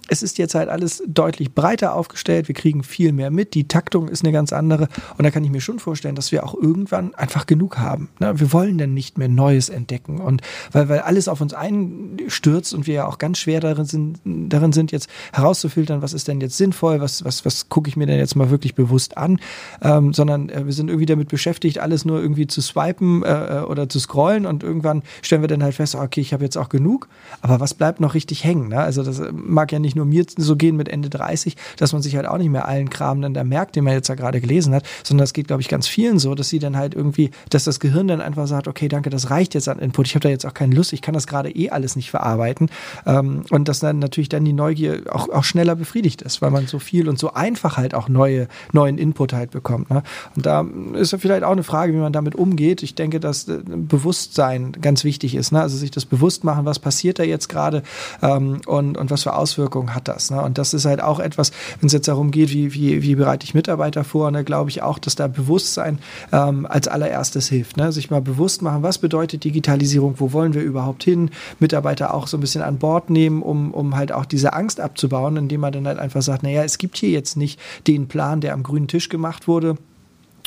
es 0.09 0.23
ist 0.23 0.39
jetzt 0.39 0.55
halt 0.55 0.69
alles 0.69 1.03
deutlich 1.07 1.55
breiter 1.55 1.95
aufgestellt. 1.95 2.49
Wir 2.49 2.55
kriegen 2.55 2.83
viel 2.83 3.13
mehr 3.13 3.31
mit. 3.31 3.55
Die 3.55 3.69
Taktung 3.69 4.09
ist 4.09 4.23
eine 4.23 4.33
ganz 4.33 4.53
andere. 4.53 4.89
Und 5.17 5.25
da 5.25 5.31
kann 5.31 5.45
ich 5.45 5.51
mir 5.51 5.61
schon 5.61 5.79
vorstellen, 5.79 6.15
dass 6.15 6.33
wir 6.33 6.45
auch 6.45 6.55
irgendwann 6.55 7.15
einfach 7.15 7.47
genug 7.47 7.79
haben. 7.79 8.11
Ne? 8.21 8.39
Wir 8.39 8.53
wollen 8.53 8.79
dann 8.79 8.95
nicht 8.95 9.19
mehr 9.19 9.29
Neues 9.29 9.69
entdecken. 9.69 10.21
Und 10.21 10.43
weil, 10.73 10.89
weil 10.89 11.01
alles 11.01 11.29
auf 11.29 11.41
uns 11.41 11.55
einstürzt 11.55 12.75
und 12.75 12.87
wir 12.87 12.95
ja 12.95 13.07
auch 13.07 13.19
ganz 13.19 13.39
schwer 13.39 13.61
darin 13.61 13.87
sind, 13.87 14.21
darin 14.25 14.73
sind, 14.73 14.93
jetzt 14.93 15.09
herauszufiltern, 15.33 16.03
was 16.03 16.13
ist 16.13 16.29
denn 16.29 16.41
jetzt 16.41 16.57
sinnvoll, 16.57 17.01
was, 17.01 17.25
was, 17.25 17.45
was 17.45 17.69
gucke 17.69 17.89
ich 17.89 17.97
mir 17.97 18.07
denn 18.07 18.19
jetzt 18.19 18.37
mal 18.37 18.51
wirklich 18.51 18.75
bewusst 18.75 19.17
an, 19.17 19.41
ähm, 19.83 20.13
sondern 20.13 20.49
äh, 20.51 20.67
wir 20.67 20.73
sind 20.73 20.89
irgendwie 20.89 21.07
damit 21.07 21.29
beschäftigt, 21.29 21.79
alles 21.79 22.05
nur 22.05 22.21
irgendwie 22.21 22.47
zu 22.47 22.61
swipen 22.61 23.23
äh, 23.23 23.61
äh 23.61 23.63
oder 23.65 23.89
zu 23.89 23.99
scrollen 23.99 24.47
und 24.47 24.63
irgendwann 24.63 25.03
stellen 25.23 25.43
wir 25.43 25.49
dann 25.49 25.63
halt 25.63 25.75
fest, 25.75 25.95
okay, 25.95 26.21
ich 26.21 26.33
habe 26.33 26.45
jetzt 26.45 26.57
auch 26.57 26.69
genug. 26.69 27.09
Aber 27.41 27.61
was 27.61 27.75
bleibt 27.75 28.01
noch 28.01 28.15
richtig 28.15 28.45
hängen? 28.45 28.69
Ne? 28.69 28.79
Also 28.79 29.03
das 29.03 29.23
mag 29.33 29.73
ja 29.73 29.79
nicht 29.79 29.94
nicht 29.95 29.97
nur 29.97 30.07
mir 30.07 30.25
so 30.37 30.57
gehen 30.57 30.77
mit 30.77 30.89
Ende 30.89 31.09
30, 31.09 31.57
dass 31.77 31.93
man 31.93 32.03
sich 32.03 32.17
halt 32.17 32.27
auch 32.27 32.39
nicht 32.39 32.51
mehr 32.51 32.67
allen 32.67 32.91
Kram 32.91 33.23
dann 33.23 33.35
da 33.35 33.45
merkt, 33.45 33.77
den 33.77 33.85
man 33.85 33.93
jetzt 33.93 34.09
ja 34.09 34.15
gerade 34.15 34.41
gelesen 34.41 34.75
hat, 34.75 34.85
sondern 35.03 35.23
das 35.23 35.33
geht, 35.33 35.47
glaube 35.47 35.63
ich, 35.63 35.69
ganz 35.69 35.87
vielen 35.87 36.19
so, 36.19 36.35
dass 36.35 36.49
sie 36.49 36.59
dann 36.59 36.77
halt 36.77 36.95
irgendwie, 36.95 37.31
dass 37.51 37.65
das 37.65 37.81
Gehirn 37.81 38.09
dann 38.09 38.21
einfach 38.21 38.47
sagt, 38.47 38.69
okay, 38.69 38.89
danke, 38.89 39.11
das 39.11 39.31
reicht 39.31 39.55
jetzt 39.55 39.69
an 39.69 39.79
Input, 39.79 40.07
ich 40.07 40.15
habe 40.15 40.25
da 40.25 40.29
jetzt 40.29 40.45
auch 40.47 40.55
keine 40.55 40.75
Lust, 40.75 40.93
ich 40.93 41.03
kann 41.03 41.15
das 41.15 41.27
gerade 41.27 41.51
eh 41.51 41.71
alles 41.71 41.97
nicht 41.97 42.11
verarbeiten 42.11 42.69
ähm, 43.07 43.45
und 43.51 43.69
dass 43.69 43.81
dann 43.81 43.99
natürlich 43.99 44.29
dann 44.29 44.45
die 44.45 44.53
Neugier 44.53 45.03
auch, 45.11 45.29
auch 45.29 45.45
schneller 45.45 45.77
befriedigt 45.77 46.23
ist, 46.23 46.43
weil 46.43 46.51
man 46.51 46.67
so 46.67 46.79
viel 46.79 47.09
und 47.09 47.19
so 47.19 47.33
einfach 47.33 47.77
halt 47.77 47.95
auch 47.95 48.09
neue, 48.09 48.49
neuen 48.73 48.99
Input 48.99 49.33
halt 49.33 49.51
bekommt. 49.51 49.91
Ne? 49.91 50.03
Und 50.37 50.47
da 50.47 50.67
ist 50.95 51.13
ja 51.13 51.19
vielleicht 51.19 51.45
auch 51.45 51.53
eine 51.53 51.63
Frage, 51.63 51.93
wie 51.93 51.99
man 51.99 52.13
damit 52.13 52.35
umgeht. 52.35 52.83
Ich 52.83 52.95
denke, 52.95 53.21
dass 53.21 53.49
äh, 53.49 53.59
Bewusstsein 53.65 54.73
ganz 54.73 55.05
wichtig 55.05 55.35
ist, 55.35 55.53
ne? 55.53 55.61
also 55.61 55.77
sich 55.77 55.91
das 55.91 56.05
bewusst 56.05 56.45
machen, 56.45 56.65
was 56.65 56.79
passiert 56.79 57.19
da 57.19 57.23
jetzt 57.23 57.49
gerade 57.49 57.83
ähm, 58.23 58.61
und, 58.67 58.97
und 58.97 59.11
was 59.11 59.23
für 59.23 59.35
Auswirkungen 59.35 59.84
Wirkung 59.85 59.95
hat 59.95 60.09
das. 60.09 60.31
Ne? 60.31 60.41
Und 60.41 60.59
das 60.59 60.75
ist 60.75 60.85
halt 60.85 61.01
auch 61.01 61.21
etwas, 61.21 61.53
wenn 61.81 61.87
es 61.87 61.93
jetzt 61.93 62.09
darum 62.09 62.31
geht, 62.31 62.51
wie, 62.51 62.75
wie, 62.75 63.03
wie 63.03 63.15
bereite 63.15 63.45
ich 63.45 63.55
Mitarbeiter 63.55 64.05
vor, 64.05 64.31
ne, 64.31 64.45
glaube 64.45 64.71
ich 64.71 64.83
auch, 64.83 64.99
dass 64.99 65.15
da 65.15 65.29
Bewusstsein 65.29 65.99
ähm, 66.33 66.67
als 66.67 66.89
allererstes 66.89 67.49
hilft. 67.49 67.77
Ne? 67.77 67.93
Sich 67.93 68.11
mal 68.11 68.21
bewusst 68.21 68.63
machen, 68.63 68.83
was 68.83 68.99
bedeutet 68.99 69.45
Digitalisierung, 69.45 70.15
wo 70.19 70.33
wollen 70.33 70.55
wir 70.55 70.63
überhaupt 70.63 71.05
hin, 71.05 71.31
Mitarbeiter 71.59 72.15
auch 72.15 72.27
so 72.27 72.37
ein 72.37 72.41
bisschen 72.41 72.63
an 72.63 72.79
Bord 72.79 73.11
nehmen, 73.11 73.43
um, 73.43 73.73
um 73.73 73.97
halt 73.97 74.13
auch 74.13 74.25
diese 74.25 74.53
Angst 74.53 74.81
abzubauen, 74.81 75.37
indem 75.37 75.61
man 75.61 75.73
dann 75.73 75.87
halt 75.87 75.99
einfach 75.99 76.23
sagt, 76.23 76.43
naja, 76.43 76.63
es 76.63 76.79
gibt 76.79 76.97
hier 76.97 77.11
jetzt 77.11 77.37
nicht 77.37 77.61
den 77.87 78.09
Plan, 78.09 78.41
der 78.41 78.55
am 78.55 78.63
grünen 78.63 78.89
Tisch 78.89 79.09
gemacht 79.09 79.49
wurde 79.49 79.77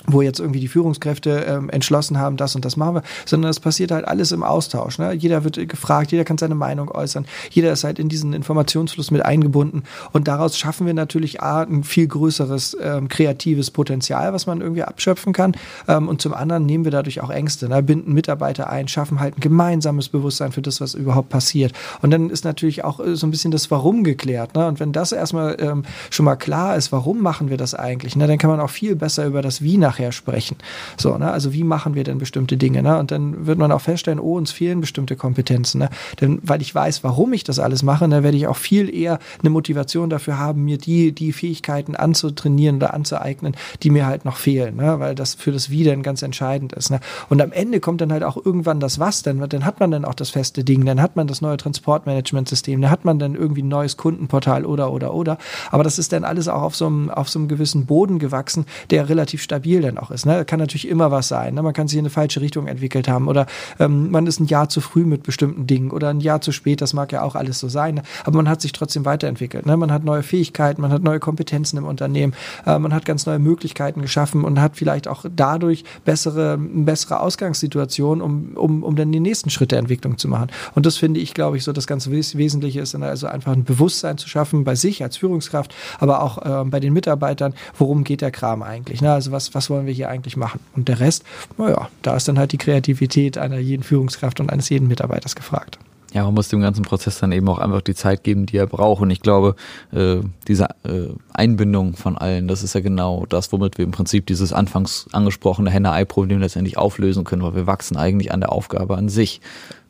wo 0.05 0.21
jetzt 0.21 0.39
irgendwie 0.39 0.59
die 0.59 0.67
Führungskräfte 0.67 1.45
ähm, 1.47 1.69
entschlossen 1.69 2.19
haben, 2.19 2.37
das 2.37 2.55
und 2.55 2.63
das 2.63 2.77
machen 2.77 2.95
wir, 2.95 3.03
sondern 3.25 3.49
es 3.49 3.59
passiert 3.59 3.91
halt 3.91 4.07
alles 4.07 4.31
im 4.31 4.43
Austausch. 4.43 4.99
Ne? 4.99 5.13
Jeder 5.13 5.43
wird 5.43 5.67
gefragt, 5.67 6.11
jeder 6.11 6.23
kann 6.23 6.37
seine 6.37 6.55
Meinung 6.55 6.89
äußern, 6.91 7.25
jeder 7.49 7.73
ist 7.73 7.83
halt 7.83 7.97
in 7.99 8.07
diesen 8.07 8.33
Informationsfluss 8.33 9.11
mit 9.11 9.25
eingebunden 9.25 9.83
und 10.13 10.27
daraus 10.27 10.57
schaffen 10.57 10.85
wir 10.85 10.93
natürlich 10.93 11.41
A, 11.41 11.63
ein 11.63 11.83
viel 11.83 12.07
größeres 12.07 12.77
ähm, 12.81 13.07
kreatives 13.07 13.71
Potenzial, 13.71 14.33
was 14.33 14.45
man 14.45 14.61
irgendwie 14.61 14.83
abschöpfen 14.83 15.33
kann 15.33 15.55
ähm, 15.87 16.07
und 16.07 16.21
zum 16.21 16.33
anderen 16.33 16.65
nehmen 16.65 16.83
wir 16.83 16.91
dadurch 16.91 17.21
auch 17.21 17.29
Ängste, 17.29 17.67
ne? 17.67 17.81
binden 17.81 18.13
Mitarbeiter 18.13 18.69
ein, 18.69 18.87
schaffen 18.87 19.19
halt 19.19 19.37
ein 19.37 19.41
gemeinsames 19.41 20.09
Bewusstsein 20.09 20.51
für 20.51 20.61
das, 20.61 20.79
was 20.79 20.93
überhaupt 20.93 21.29
passiert 21.29 21.73
und 22.01 22.11
dann 22.11 22.29
ist 22.29 22.45
natürlich 22.45 22.83
auch 22.83 22.99
äh, 22.99 23.15
so 23.15 23.25
ein 23.25 23.31
bisschen 23.31 23.51
das 23.51 23.71
Warum 23.71 24.03
geklärt 24.03 24.55
ne? 24.55 24.67
und 24.67 24.79
wenn 24.79 24.91
das 24.91 25.11
erstmal 25.11 25.57
ähm, 25.59 25.83
schon 26.11 26.25
mal 26.25 26.35
klar 26.35 26.75
ist, 26.77 26.91
warum 26.91 27.21
machen 27.21 27.49
wir 27.49 27.57
das 27.57 27.73
eigentlich, 27.73 28.15
ne? 28.15 28.27
dann 28.27 28.37
kann 28.37 28.49
man 28.49 28.59
auch 28.59 28.69
viel 28.69 28.95
besser 28.95 29.25
über 29.25 29.41
das 29.41 29.61
Wie 29.61 29.77
nachher 29.88 30.11
sprechen. 30.11 30.57
So, 30.97 31.17
ne? 31.17 31.31
Also 31.31 31.53
wie 31.53 31.63
machen 31.63 31.95
wir 31.95 32.03
denn 32.03 32.17
bestimmte 32.17 32.57
Dinge? 32.57 32.83
Ne? 32.83 32.99
Und 32.99 33.11
dann 33.11 33.47
wird 33.47 33.57
man 33.57 33.71
auch 33.71 33.79
feststellen, 33.79 34.19
oh, 34.19 34.35
uns 34.35 34.51
fehlen 34.51 34.81
bestimmte 34.81 35.15
Kompetenzen. 35.15 35.79
Ne? 35.79 35.89
Denn 36.19 36.39
weil 36.43 36.61
ich 36.61 36.75
weiß, 36.75 37.05
warum 37.05 37.31
ich 37.31 37.45
das 37.45 37.57
alles 37.57 37.83
mache, 37.83 38.07
dann 38.07 38.23
werde 38.23 38.35
ich 38.35 38.47
auch 38.47 38.57
viel 38.57 38.93
eher 38.93 39.19
eine 39.39 39.49
Motivation 39.49 40.09
dafür 40.09 40.38
haben, 40.38 40.65
mir 40.65 40.77
die, 40.77 41.13
die 41.13 41.31
Fähigkeiten 41.31 41.95
anzutrainieren 41.95 42.77
oder 42.77 42.93
anzueignen, 42.93 43.55
die 43.81 43.89
mir 43.89 44.05
halt 44.05 44.25
noch 44.25 44.35
fehlen, 44.35 44.75
ne? 44.75 44.99
weil 44.99 45.15
das 45.15 45.35
für 45.35 45.53
das 45.53 45.69
Wie 45.69 45.85
dann 45.85 46.03
ganz 46.03 46.21
entscheidend 46.21 46.73
ist. 46.73 46.91
Ne? 46.91 46.99
Und 47.29 47.41
am 47.41 47.53
Ende 47.53 47.79
kommt 47.79 48.01
dann 48.01 48.11
halt 48.11 48.23
auch 48.23 48.38
irgendwann 48.43 48.81
das 48.81 48.99
Was, 48.99 49.23
denn 49.23 49.39
dann 49.47 49.63
hat 49.63 49.79
man 49.79 49.91
dann 49.91 50.03
auch 50.03 50.15
das 50.15 50.31
feste 50.31 50.65
Ding, 50.65 50.85
dann 50.85 51.01
hat 51.01 51.15
man 51.15 51.27
das 51.27 51.41
neue 51.41 51.55
Transportmanagementsystem, 51.55 52.81
dann 52.81 52.91
hat 52.91 53.05
man 53.05 53.19
dann 53.19 53.35
irgendwie 53.35 53.61
ein 53.61 53.69
neues 53.69 53.95
Kundenportal 53.95 54.65
oder 54.65 54.91
oder 54.91 55.13
oder. 55.13 55.38
Aber 55.71 55.83
das 55.83 55.97
ist 55.97 56.11
dann 56.11 56.25
alles 56.25 56.49
auch 56.49 56.61
auf 56.61 56.75
so 56.75 56.88
einem, 56.88 57.09
auf 57.09 57.29
so 57.29 57.39
einem 57.39 57.47
gewissen 57.47 57.85
Boden 57.85 58.19
gewachsen, 58.19 58.65
der 58.89 59.07
relativ 59.07 59.41
stabil 59.41 59.76
Ziel 59.78 59.82
denn 59.84 59.97
auch 59.97 60.11
ist. 60.11 60.25
Ne? 60.25 60.45
Kann 60.45 60.59
natürlich 60.59 60.88
immer 60.88 61.11
was 61.11 61.28
sein. 61.28 61.53
Ne? 61.53 61.61
Man 61.61 61.73
kann 61.73 61.88
sich 61.88 61.97
in 61.97 62.05
eine 62.05 62.09
falsche 62.09 62.41
Richtung 62.41 62.67
entwickelt 62.67 63.07
haben 63.07 63.28
oder 63.28 63.45
ähm, 63.80 64.11
man 64.11 64.25
ist 64.28 64.39
ein 64.39 64.47
Jahr 64.47 64.69
zu 64.69 64.82
früh 64.82 65.05
mit 65.05 65.23
bestimmten 65.23 65.67
Dingen 65.67 65.91
oder 65.91 66.09
ein 66.09 66.19
Jahr 66.19 66.41
zu 66.41 66.51
spät. 66.51 66.82
Das 66.82 66.93
mag 66.93 67.11
ja 67.11 67.21
auch 67.21 67.36
alles 67.36 67.59
so 67.59 67.69
sein. 67.69 67.95
Ne? 67.95 68.03
Aber 68.23 68.38
man 68.38 68.49
hat 68.49 68.61
sich 68.61 68.71
trotzdem 68.71 69.05
weiterentwickelt. 69.05 69.65
Ne? 69.65 69.78
Man 69.78 69.91
hat 69.91 70.03
neue 70.03 70.23
Fähigkeiten, 70.23 70.82
man 70.82 70.91
hat 70.91 71.03
neue 71.03 71.19
Kompetenzen 71.19 71.78
im 71.78 71.86
Unternehmen, 71.86 72.34
äh, 72.65 72.80
man 72.80 72.93
hat 72.93 73.05
ganz 73.05 73.25
neue 73.25 73.39
Möglichkeiten 73.39 74.01
geschaffen 74.01 74.43
und 74.43 74.59
hat 74.59 74.78
vielleicht 74.78 75.07
auch 75.07 75.25
dadurch 75.30 75.84
bessere, 76.05 76.57
bessere 76.57 77.19
Ausgangssituationen, 77.19 78.21
um, 78.21 78.51
um, 78.55 78.84
um 78.84 78.95
dann 78.95 79.11
die 79.11 79.19
nächsten 79.19 79.49
Schritte 79.49 79.67
der 79.67 79.80
Entwicklung 79.80 80.17
zu 80.17 80.28
machen. 80.28 80.49
Und 80.75 80.86
das 80.86 80.97
finde 80.97 81.19
ich, 81.19 81.34
glaube 81.34 81.57
ich, 81.57 81.63
so 81.63 81.73
das 81.73 81.88
ganz 81.88 82.09
Wesentliche 82.09 82.80
ist, 82.80 82.95
also 82.95 83.28
einfach 83.28 83.51
ein 83.51 83.65
Bewusstsein 83.65 84.17
zu 84.17 84.30
schaffen 84.30 84.63
bei 84.63 84.75
sich 84.75 85.03
als 85.03 85.17
Führungskraft, 85.17 85.75
aber 85.99 86.23
auch 86.23 86.38
äh, 86.38 86.63
bei 86.65 86.80
den 86.80 86.93
Mitarbeitern, 86.93 87.53
worum 87.78 88.03
geht 88.03 88.21
der 88.21 88.32
Kram 88.32 88.63
eigentlich? 88.63 89.01
Ne? 89.01 89.11
Also 89.11 89.32
was, 89.32 89.53
was 89.53 89.66
wollen 89.70 89.86
wir 89.86 89.93
hier 89.93 90.09
eigentlich 90.09 90.38
machen? 90.38 90.59
Und 90.76 90.88
der 90.88 90.99
Rest, 90.99 91.24
naja, 91.57 91.89
da 92.01 92.15
ist 92.15 92.28
dann 92.28 92.39
halt 92.39 92.51
die 92.51 92.57
Kreativität 92.57 93.38
einer 93.38 93.57
jeden 93.57 93.84
Führungskraft 93.84 94.39
und 94.39 94.51
eines 94.51 94.70
jeden 94.70 94.88
Mitarbeiters 94.88 95.36
gefragt. 95.36 95.80
Ja, 96.13 96.24
man 96.24 96.36
muss 96.36 96.47
dem 96.47 96.61
ganzen 96.61 96.84
Prozess 96.84 97.20
dann 97.20 97.32
eben 97.32 97.47
auch 97.49 97.59
einfach 97.59 97.82
die 97.82 97.93
Zeit 97.93 98.24
geben, 98.24 98.45
die 98.45 98.57
er 98.57 98.65
braucht. 98.65 99.01
Und 99.01 99.09
ich 99.09 99.22
glaube, 99.22 99.55
äh, 99.91 100.18
diese 100.47 100.70
äh, 100.84 101.09
Einbindung 101.34 101.95
von 101.95 102.18
allen, 102.18 102.47
das 102.47 102.63
ist 102.63 102.74
ja 102.74 102.82
genau 102.82 103.26
das, 103.28 103.51
womit 103.51 103.78
wir 103.78 103.86
im 103.86 103.91
Prinzip 103.91 104.26
dieses 104.26 104.53
anfangs 104.53 105.07
angesprochene 105.11 105.70
Henne-Ei-Problem 105.70 106.39
letztendlich 106.39 106.78
auflösen 106.78 107.26
können, 107.26 107.43
weil 107.43 107.55
wir 107.55 107.68
wachsen 107.68 107.97
eigentlich 107.97 108.32
an 108.32 108.39
der 108.39 108.51
Aufgabe 108.51 108.95
an 108.95 109.09
sich. 109.09 109.41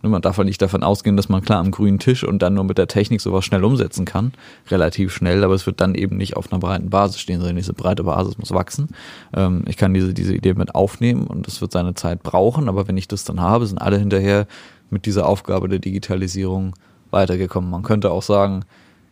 Man 0.01 0.21
darf 0.21 0.37
halt 0.37 0.47
nicht 0.47 0.61
davon 0.61 0.83
ausgehen, 0.83 1.17
dass 1.17 1.27
man 1.27 1.41
klar 1.41 1.59
am 1.59 1.71
grünen 1.71 1.99
Tisch 1.99 2.23
und 2.23 2.41
dann 2.41 2.53
nur 2.53 2.63
mit 2.63 2.77
der 2.77 2.87
Technik 2.87 3.19
sowas 3.19 3.43
schnell 3.45 3.63
umsetzen 3.63 4.05
kann. 4.05 4.31
Relativ 4.69 5.13
schnell, 5.13 5.43
aber 5.43 5.53
es 5.53 5.65
wird 5.65 5.81
dann 5.81 5.95
eben 5.95 6.17
nicht 6.17 6.37
auf 6.37 6.51
einer 6.51 6.59
breiten 6.59 6.89
Basis 6.89 7.19
stehen, 7.19 7.39
sondern 7.39 7.55
diese 7.55 7.73
breite 7.73 8.03
Basis 8.03 8.37
muss 8.37 8.51
wachsen. 8.51 8.89
Ähm, 9.33 9.63
ich 9.67 9.75
kann 9.77 9.93
diese, 9.93 10.13
diese 10.13 10.35
Idee 10.35 10.53
mit 10.53 10.75
aufnehmen 10.75 11.25
und 11.25 11.47
es 11.47 11.61
wird 11.61 11.71
seine 11.71 11.95
Zeit 11.95 12.23
brauchen, 12.23 12.69
aber 12.69 12.87
wenn 12.87 12.97
ich 12.97 13.07
das 13.07 13.23
dann 13.23 13.41
habe, 13.41 13.65
sind 13.65 13.79
alle 13.79 13.97
hinterher 13.97 14.47
mit 14.89 15.05
dieser 15.05 15.27
Aufgabe 15.27 15.67
der 15.67 15.79
Digitalisierung 15.79 16.73
weitergekommen. 17.11 17.69
Man 17.69 17.83
könnte 17.83 18.11
auch 18.11 18.23
sagen, 18.23 18.63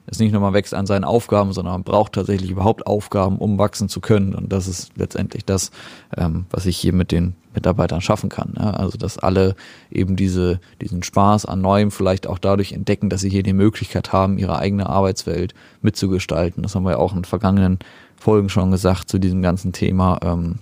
es 0.08 0.20
nicht 0.20 0.32
nur 0.32 0.42
mal 0.42 0.54
wächst 0.54 0.74
an 0.74 0.86
seinen 0.86 1.04
Aufgaben, 1.04 1.52
sondern 1.54 1.74
man 1.74 1.84
braucht 1.84 2.14
tatsächlich 2.14 2.52
überhaupt 2.52 2.86
Aufgaben, 2.86 3.38
um 3.38 3.58
wachsen 3.58 3.90
zu 3.90 4.02
können. 4.02 4.36
Und 4.36 4.52
das 4.54 4.68
ist 4.68 4.92
letztendlich 4.96 5.46
das, 5.46 5.72
ähm, 6.16 6.46
was 6.52 6.66
ich 6.66 6.78
hier 6.78 6.94
mit 6.94 7.12
den 7.12 7.36
Mitarbeitern 7.54 8.02
schaffen 8.02 8.30
kann. 8.30 8.54
Ja? 8.58 8.72
Also 8.72 8.98
dass 8.98 9.18
alle 9.18 9.56
eben 9.90 10.16
diese, 10.16 10.60
diesen 10.82 11.02
Spaß 11.02 11.46
an 11.46 11.62
Neuem 11.62 11.92
vielleicht 11.92 12.28
auch 12.28 12.38
dadurch 12.38 12.74
entdecken, 12.74 13.10
dass 13.10 13.22
sie 13.22 13.30
hier 13.30 13.44
die 13.44 13.54
Möglichkeit 13.54 14.14
haben, 14.14 14.38
ihre 14.38 14.60
eigene 14.60 14.88
Arbeitswelt 14.88 15.56
mitzugestalten. 15.82 16.62
Das 16.62 16.76
haben 16.76 16.84
wir 16.84 16.92
ja 16.92 16.98
auch 16.98 17.16
in 17.16 17.24
vergangenen 17.24 17.80
Folgen 18.16 18.50
schon 18.50 18.72
gesagt 18.72 19.10
zu 19.10 19.20
diesem 19.20 19.42
ganzen 19.42 19.74
Thema. 19.74 20.20
Ähm, 20.24 20.60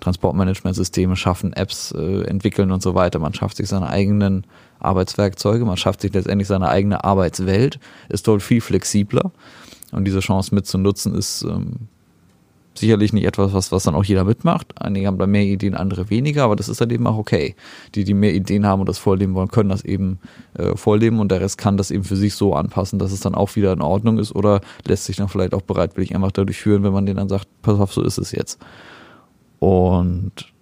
Transportmanagementsysteme 0.00 1.16
schaffen, 1.16 1.52
Apps 1.52 1.92
äh, 1.92 2.22
entwickeln 2.22 2.72
und 2.72 2.82
so 2.82 2.94
weiter. 2.94 3.18
Man 3.18 3.34
schafft 3.34 3.56
sich 3.56 3.68
seine 3.68 3.88
eigenen 3.88 4.46
Arbeitswerkzeuge, 4.80 5.64
man 5.64 5.76
schafft 5.76 6.00
sich 6.00 6.12
letztendlich 6.12 6.48
seine 6.48 6.68
eigene 6.68 7.04
Arbeitswelt, 7.04 7.78
ist 8.08 8.26
dort 8.26 8.42
viel 8.42 8.60
flexibler. 8.60 9.30
Und 9.92 10.04
diese 10.04 10.20
Chance 10.20 10.54
mitzunutzen 10.54 11.14
ist 11.14 11.42
ähm, 11.42 11.88
sicherlich 12.74 13.12
nicht 13.12 13.24
etwas, 13.24 13.52
was, 13.52 13.72
was 13.72 13.84
dann 13.84 13.94
auch 13.94 14.04
jeder 14.04 14.24
mitmacht. 14.24 14.72
Einige 14.80 15.06
haben 15.06 15.18
da 15.18 15.26
mehr 15.26 15.42
Ideen, 15.42 15.74
andere 15.74 16.10
weniger, 16.10 16.44
aber 16.44 16.56
das 16.56 16.68
ist 16.68 16.80
dann 16.80 16.90
eben 16.90 17.06
auch 17.06 17.16
okay. 17.16 17.54
Die, 17.94 18.04
die 18.04 18.14
mehr 18.14 18.34
Ideen 18.34 18.66
haben 18.66 18.80
und 18.80 18.88
das 18.88 18.98
vorleben 18.98 19.34
wollen, 19.34 19.48
können 19.48 19.68
das 19.68 19.84
eben 19.84 20.18
äh, 20.54 20.76
vorleben 20.76 21.20
und 21.20 21.30
der 21.30 21.40
Rest 21.40 21.58
kann 21.58 21.76
das 21.76 21.90
eben 21.90 22.04
für 22.04 22.16
sich 22.16 22.34
so 22.34 22.54
anpassen, 22.54 22.98
dass 22.98 23.12
es 23.12 23.20
dann 23.20 23.34
auch 23.34 23.54
wieder 23.56 23.72
in 23.72 23.82
Ordnung 23.82 24.18
ist 24.18 24.34
oder 24.34 24.60
lässt 24.86 25.04
sich 25.04 25.16
dann 25.16 25.28
vielleicht 25.28 25.54
auch 25.54 25.62
bereitwillig 25.62 26.14
einfach 26.14 26.32
dadurch 26.32 26.58
führen, 26.58 26.82
wenn 26.82 26.92
man 26.92 27.06
denen 27.06 27.18
dann 27.18 27.28
sagt, 27.28 27.46
pass 27.62 27.78
auf, 27.78 27.92
so 27.92 28.02
ist 28.02 28.18
es 28.18 28.32
jetzt. 28.32 28.58
Und 29.60 30.52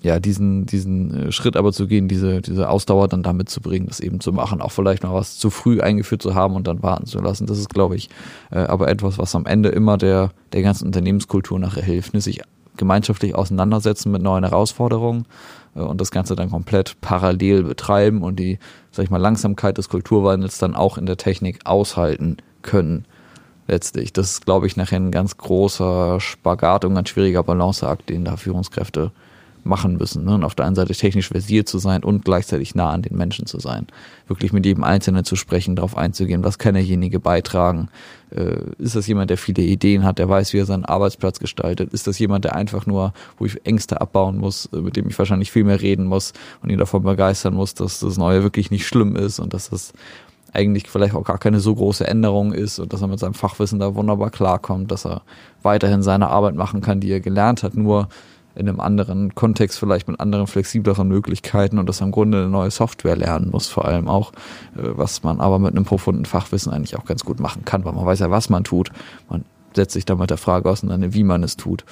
ja, 0.00 0.18
diesen, 0.18 0.66
diesen 0.66 1.28
äh, 1.28 1.32
Schritt 1.32 1.56
aber 1.56 1.72
zu 1.72 1.86
gehen, 1.86 2.08
diese, 2.08 2.40
diese 2.40 2.68
Ausdauer 2.68 3.06
dann 3.06 3.22
damit 3.22 3.48
zu 3.48 3.60
bringen, 3.60 3.86
das 3.86 4.00
eben 4.00 4.18
zu 4.18 4.32
machen, 4.32 4.60
auch 4.60 4.72
vielleicht 4.72 5.04
mal 5.04 5.14
was 5.14 5.38
zu 5.38 5.48
früh 5.48 5.80
eingeführt 5.80 6.22
zu 6.22 6.34
haben 6.34 6.56
und 6.56 6.66
dann 6.66 6.82
warten 6.82 7.06
zu 7.06 7.20
lassen. 7.20 7.46
Das 7.46 7.58
ist, 7.58 7.68
glaube 7.68 7.94
ich, 7.94 8.10
äh, 8.50 8.58
aber 8.58 8.88
etwas, 8.88 9.18
was 9.18 9.34
am 9.36 9.46
Ende 9.46 9.68
immer 9.68 9.98
der, 9.98 10.32
der 10.52 10.62
ganzen 10.62 10.86
Unternehmenskultur 10.86 11.58
nachher 11.60 11.84
hilft, 11.84 12.14
ne? 12.14 12.20
sich 12.20 12.42
gemeinschaftlich 12.76 13.34
auseinandersetzen 13.36 14.10
mit 14.10 14.22
neuen 14.22 14.42
Herausforderungen 14.44 15.26
äh, 15.76 15.80
und 15.80 16.00
das 16.00 16.10
Ganze 16.10 16.34
dann 16.34 16.50
komplett 16.50 17.00
parallel 17.00 17.62
betreiben 17.62 18.22
und 18.22 18.40
die, 18.40 18.58
sag 18.90 19.04
ich 19.04 19.10
mal, 19.10 19.18
Langsamkeit 19.18 19.78
des 19.78 19.88
Kulturwandels 19.88 20.58
dann 20.58 20.74
auch 20.74 20.98
in 20.98 21.06
der 21.06 21.16
Technik 21.16 21.60
aushalten 21.64 22.38
können 22.62 23.04
letztlich. 23.68 24.12
Das 24.12 24.32
ist, 24.32 24.44
glaube 24.44 24.66
ich, 24.66 24.76
nachher 24.76 24.98
ein 24.98 25.10
ganz 25.10 25.36
großer 25.36 26.20
Spagat 26.20 26.84
und 26.84 26.96
ein 26.96 27.06
schwieriger 27.06 27.42
Balanceakt, 27.42 28.08
den 28.08 28.24
da 28.24 28.36
Führungskräfte 28.36 29.12
machen 29.64 29.96
müssen. 29.96 30.24
Ne? 30.24 30.34
Und 30.34 30.44
auf 30.44 30.54
der 30.54 30.66
einen 30.66 30.74
Seite 30.74 30.92
technisch 30.94 31.28
versiert 31.28 31.68
zu 31.68 31.78
sein 31.78 32.02
und 32.02 32.24
gleichzeitig 32.24 32.74
nah 32.74 32.90
an 32.90 33.02
den 33.02 33.16
Menschen 33.16 33.46
zu 33.46 33.60
sein. 33.60 33.86
Wirklich 34.26 34.52
mit 34.52 34.66
jedem 34.66 34.84
Einzelnen 34.84 35.24
zu 35.24 35.36
sprechen, 35.36 35.76
darauf 35.76 35.96
einzugehen, 35.96 36.42
was 36.42 36.58
kann 36.58 36.74
derjenige 36.74 37.20
beitragen. 37.20 37.88
Äh, 38.30 38.56
ist 38.78 38.96
das 38.96 39.06
jemand, 39.06 39.30
der 39.30 39.38
viele 39.38 39.62
Ideen 39.62 40.04
hat, 40.04 40.18
der 40.18 40.28
weiß, 40.28 40.52
wie 40.52 40.58
er 40.58 40.66
seinen 40.66 40.84
Arbeitsplatz 40.84 41.38
gestaltet? 41.38 41.92
Ist 41.92 42.06
das 42.06 42.18
jemand, 42.18 42.44
der 42.44 42.56
einfach 42.56 42.86
nur, 42.86 43.12
wo 43.38 43.46
ich 43.46 43.64
Ängste 43.64 44.00
abbauen 44.00 44.38
muss, 44.38 44.68
äh, 44.72 44.76
mit 44.76 44.96
dem 44.96 45.08
ich 45.08 45.18
wahrscheinlich 45.18 45.52
viel 45.52 45.64
mehr 45.64 45.80
reden 45.80 46.06
muss 46.06 46.32
und 46.62 46.70
ihn 46.70 46.78
davon 46.78 47.02
begeistern 47.02 47.54
muss, 47.54 47.74
dass 47.74 48.00
das 48.00 48.16
Neue 48.16 48.42
wirklich 48.42 48.70
nicht 48.70 48.86
schlimm 48.86 49.16
ist 49.16 49.38
und 49.38 49.54
dass 49.54 49.70
das 49.70 49.92
eigentlich 50.52 50.88
vielleicht 50.88 51.14
auch 51.14 51.24
gar 51.24 51.38
keine 51.38 51.60
so 51.60 51.74
große 51.74 52.06
Änderung 52.06 52.52
ist 52.52 52.78
und 52.78 52.92
dass 52.92 53.00
er 53.00 53.08
mit 53.08 53.18
seinem 53.18 53.34
Fachwissen 53.34 53.78
da 53.78 53.94
wunderbar 53.94 54.30
klarkommt, 54.30 54.90
dass 54.90 55.06
er 55.06 55.22
weiterhin 55.62 56.02
seine 56.02 56.28
Arbeit 56.28 56.54
machen 56.54 56.80
kann, 56.80 57.00
die 57.00 57.10
er 57.10 57.20
gelernt 57.20 57.62
hat, 57.62 57.74
nur 57.74 58.08
in 58.54 58.68
einem 58.68 58.80
anderen 58.80 59.34
Kontext, 59.34 59.78
vielleicht 59.78 60.08
mit 60.08 60.20
anderen 60.20 60.46
flexibleren 60.46 61.08
Möglichkeiten 61.08 61.78
und 61.78 61.88
dass 61.88 62.02
er 62.02 62.06
im 62.06 62.12
Grunde 62.12 62.38
eine 62.38 62.48
neue 62.48 62.70
Software 62.70 63.16
lernen 63.16 63.50
muss, 63.50 63.68
vor 63.68 63.86
allem 63.86 64.08
auch, 64.08 64.32
äh, 64.76 64.82
was 64.82 65.22
man 65.22 65.40
aber 65.40 65.58
mit 65.58 65.74
einem 65.74 65.84
profunden 65.84 66.26
Fachwissen 66.26 66.72
eigentlich 66.72 66.96
auch 66.96 67.06
ganz 67.06 67.24
gut 67.24 67.40
machen 67.40 67.64
kann, 67.64 67.84
weil 67.84 67.94
man 67.94 68.04
weiß 68.04 68.20
ja, 68.20 68.30
was 68.30 68.50
man 68.50 68.64
tut. 68.64 68.90
Man 69.30 69.44
setzt 69.74 69.92
sich 69.92 70.04
dann 70.04 70.18
mit 70.18 70.30
der 70.30 70.36
Frage 70.36 70.68
auseinander, 70.68 71.12
wie 71.12 71.24
man 71.24 71.42
es 71.42 71.56
tut. 71.56 71.84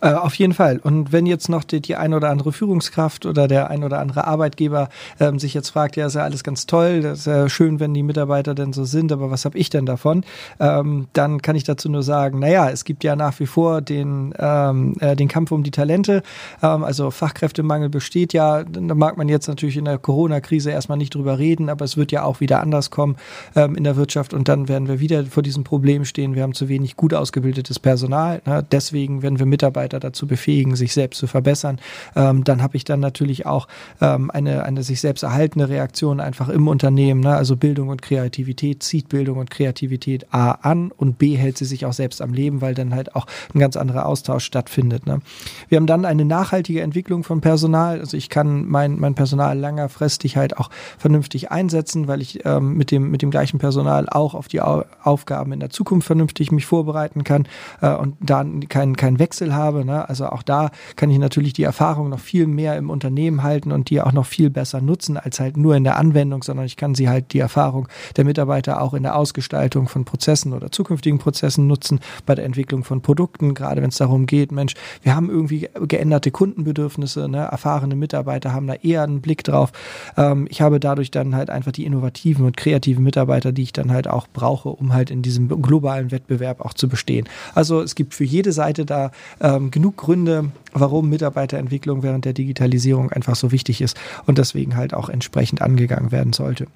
Äh, 0.00 0.12
auf 0.12 0.34
jeden 0.34 0.54
Fall. 0.54 0.78
Und 0.82 1.12
wenn 1.12 1.26
jetzt 1.26 1.48
noch 1.48 1.64
die, 1.64 1.80
die 1.80 1.96
ein 1.96 2.14
oder 2.14 2.30
andere 2.30 2.52
Führungskraft 2.52 3.26
oder 3.26 3.48
der 3.48 3.70
ein 3.70 3.84
oder 3.84 3.98
andere 3.98 4.26
Arbeitgeber 4.26 4.88
ähm, 5.18 5.38
sich 5.38 5.54
jetzt 5.54 5.70
fragt, 5.70 5.96
ja, 5.96 6.06
ist 6.06 6.14
ja 6.14 6.22
alles 6.22 6.44
ganz 6.44 6.66
toll, 6.66 7.04
ist 7.04 7.26
ja 7.26 7.48
schön, 7.48 7.80
wenn 7.80 7.94
die 7.94 8.02
Mitarbeiter 8.02 8.54
denn 8.54 8.72
so 8.72 8.84
sind, 8.84 9.12
aber 9.12 9.30
was 9.30 9.44
habe 9.44 9.58
ich 9.58 9.70
denn 9.70 9.86
davon? 9.86 10.24
Ähm, 10.58 11.08
dann 11.12 11.42
kann 11.42 11.56
ich 11.56 11.64
dazu 11.64 11.88
nur 11.88 12.02
sagen, 12.02 12.38
naja, 12.38 12.70
es 12.70 12.84
gibt 12.84 13.04
ja 13.04 13.16
nach 13.16 13.38
wie 13.40 13.46
vor 13.46 13.80
den, 13.80 14.34
ähm, 14.38 14.96
äh, 15.00 15.16
den 15.16 15.28
Kampf 15.28 15.52
um 15.52 15.62
die 15.62 15.70
Talente. 15.70 16.22
Ähm, 16.62 16.84
also 16.84 17.10
Fachkräftemangel 17.10 17.88
besteht 17.88 18.32
ja. 18.32 18.64
Da 18.64 18.94
mag 18.94 19.16
man 19.16 19.28
jetzt 19.28 19.48
natürlich 19.48 19.76
in 19.76 19.84
der 19.84 19.98
Corona-Krise 19.98 20.70
erstmal 20.70 20.98
nicht 20.98 21.14
drüber 21.14 21.38
reden, 21.38 21.68
aber 21.68 21.84
es 21.84 21.96
wird 21.96 22.12
ja 22.12 22.24
auch 22.24 22.40
wieder 22.40 22.60
anders 22.60 22.90
kommen 22.90 23.16
ähm, 23.56 23.76
in 23.76 23.84
der 23.84 23.96
Wirtschaft 23.96 24.34
und 24.34 24.48
dann 24.48 24.68
werden 24.68 24.88
wir 24.88 25.00
wieder 25.00 25.24
vor 25.26 25.42
diesem 25.42 25.64
Problem 25.64 26.04
stehen. 26.04 26.34
Wir 26.34 26.42
haben 26.42 26.54
zu 26.54 26.68
wenig 26.68 26.96
gut 26.96 27.09
gut 27.10 27.18
ausgebildetes 27.18 27.78
Personal. 27.78 28.40
Ne? 28.46 28.64
Deswegen, 28.70 29.22
wenn 29.22 29.38
wir 29.38 29.46
Mitarbeiter 29.46 30.00
dazu 30.00 30.26
befähigen, 30.26 30.76
sich 30.76 30.92
selbst 30.92 31.18
zu 31.18 31.26
verbessern, 31.26 31.78
ähm, 32.16 32.44
dann 32.44 32.62
habe 32.62 32.76
ich 32.76 32.84
dann 32.84 33.00
natürlich 33.00 33.46
auch 33.46 33.66
ähm, 34.00 34.30
eine, 34.30 34.64
eine 34.64 34.82
sich 34.82 35.00
selbst 35.00 35.22
erhaltene 35.22 35.68
Reaktion 35.68 36.20
einfach 36.20 36.48
im 36.48 36.68
Unternehmen. 36.68 37.20
Ne? 37.20 37.34
Also 37.34 37.56
Bildung 37.56 37.88
und 37.88 38.02
Kreativität 38.02 38.82
zieht 38.82 39.08
Bildung 39.08 39.38
und 39.38 39.50
Kreativität 39.50 40.32
A 40.32 40.52
an 40.52 40.92
und 40.96 41.18
B 41.18 41.36
hält 41.36 41.58
sie 41.58 41.64
sich 41.64 41.84
auch 41.84 41.92
selbst 41.92 42.22
am 42.22 42.32
Leben, 42.32 42.60
weil 42.60 42.74
dann 42.74 42.94
halt 42.94 43.14
auch 43.16 43.26
ein 43.54 43.58
ganz 43.58 43.76
anderer 43.76 44.06
Austausch 44.06 44.44
stattfindet. 44.44 45.06
Ne? 45.06 45.20
Wir 45.68 45.76
haben 45.76 45.86
dann 45.86 46.04
eine 46.04 46.24
nachhaltige 46.24 46.80
Entwicklung 46.82 47.24
von 47.24 47.40
Personal. 47.40 48.00
Also 48.00 48.16
ich 48.16 48.28
kann 48.28 48.66
mein, 48.66 48.98
mein 48.98 49.14
Personal 49.14 49.58
langfristig 49.58 50.36
halt 50.36 50.56
auch 50.56 50.70
vernünftig 50.98 51.50
einsetzen, 51.50 52.06
weil 52.06 52.20
ich 52.20 52.44
ähm, 52.44 52.74
mit, 52.74 52.90
dem, 52.90 53.10
mit 53.10 53.22
dem 53.22 53.30
gleichen 53.30 53.58
Personal 53.58 54.08
auch 54.08 54.34
auf 54.34 54.48
die 54.48 54.60
Au 54.60 54.84
Aufgaben 55.02 55.52
in 55.52 55.60
der 55.60 55.70
Zukunft 55.70 56.06
vernünftig 56.06 56.52
mich 56.52 56.66
vorbereite 56.66 56.99
vorbereiten 57.00 57.24
kann 57.24 57.46
äh, 57.80 57.94
und 57.94 58.16
da 58.20 58.44
keinen 58.68 58.96
keinen 58.96 59.18
Wechsel 59.18 59.54
habe. 59.54 59.84
Ne? 59.84 60.08
Also 60.08 60.26
auch 60.26 60.42
da 60.42 60.70
kann 60.96 61.10
ich 61.10 61.18
natürlich 61.18 61.52
die 61.52 61.62
Erfahrung 61.62 62.08
noch 62.08 62.20
viel 62.20 62.46
mehr 62.46 62.76
im 62.76 62.90
Unternehmen 62.90 63.42
halten 63.42 63.72
und 63.72 63.90
die 63.90 64.00
auch 64.00 64.12
noch 64.12 64.26
viel 64.26 64.50
besser 64.50 64.80
nutzen 64.80 65.16
als 65.16 65.40
halt 65.40 65.56
nur 65.56 65.76
in 65.76 65.84
der 65.84 65.96
Anwendung, 65.96 66.42
sondern 66.42 66.66
ich 66.66 66.76
kann 66.76 66.94
sie 66.94 67.08
halt 67.08 67.32
die 67.32 67.38
Erfahrung 67.38 67.88
der 68.16 68.24
Mitarbeiter 68.24 68.80
auch 68.80 68.94
in 68.94 69.02
der 69.02 69.16
Ausgestaltung 69.16 69.88
von 69.88 70.04
Prozessen 70.04 70.52
oder 70.52 70.70
zukünftigen 70.70 71.18
Prozessen 71.18 71.66
nutzen, 71.66 72.00
bei 72.26 72.34
der 72.34 72.44
Entwicklung 72.44 72.84
von 72.84 73.00
Produkten, 73.02 73.54
gerade 73.54 73.82
wenn 73.82 73.90
es 73.90 73.96
darum 73.96 74.26
geht, 74.26 74.52
Mensch, 74.52 74.74
wir 75.02 75.14
haben 75.14 75.30
irgendwie 75.30 75.68
geänderte 75.86 76.30
Kundenbedürfnisse, 76.30 77.28
ne? 77.28 77.38
erfahrene 77.38 77.96
Mitarbeiter 77.96 78.52
haben 78.52 78.66
da 78.66 78.74
eher 78.74 79.02
einen 79.02 79.20
Blick 79.20 79.44
drauf. 79.44 79.72
Ähm, 80.16 80.46
ich 80.50 80.60
habe 80.60 80.80
dadurch 80.80 81.10
dann 81.10 81.34
halt 81.34 81.50
einfach 81.50 81.72
die 81.72 81.84
innovativen 81.84 82.44
und 82.44 82.56
kreativen 82.56 83.04
Mitarbeiter, 83.04 83.52
die 83.52 83.62
ich 83.62 83.72
dann 83.72 83.90
halt 83.90 84.08
auch 84.08 84.26
brauche, 84.32 84.68
um 84.68 84.92
halt 84.92 85.10
in 85.10 85.22
diesem 85.22 85.48
globalen 85.62 86.10
Wettbewerb 86.10 86.60
auch 86.60 86.74
zu 86.74 86.88
bestehen. 86.90 87.28
Also 87.54 87.80
es 87.80 87.94
gibt 87.94 88.14
für 88.14 88.24
jede 88.24 88.52
Seite 88.52 88.84
da 88.84 89.10
ähm, 89.40 89.70
genug 89.70 89.96
Gründe, 89.96 90.50
warum 90.72 91.08
Mitarbeiterentwicklung 91.08 92.02
während 92.02 92.24
der 92.24 92.34
Digitalisierung 92.34 93.10
einfach 93.10 93.36
so 93.36 93.52
wichtig 93.52 93.80
ist 93.80 93.98
und 94.26 94.38
deswegen 94.38 94.76
halt 94.76 94.92
auch 94.92 95.08
entsprechend 95.08 95.62
angegangen 95.62 96.12
werden 96.12 96.32
sollte. 96.32 96.66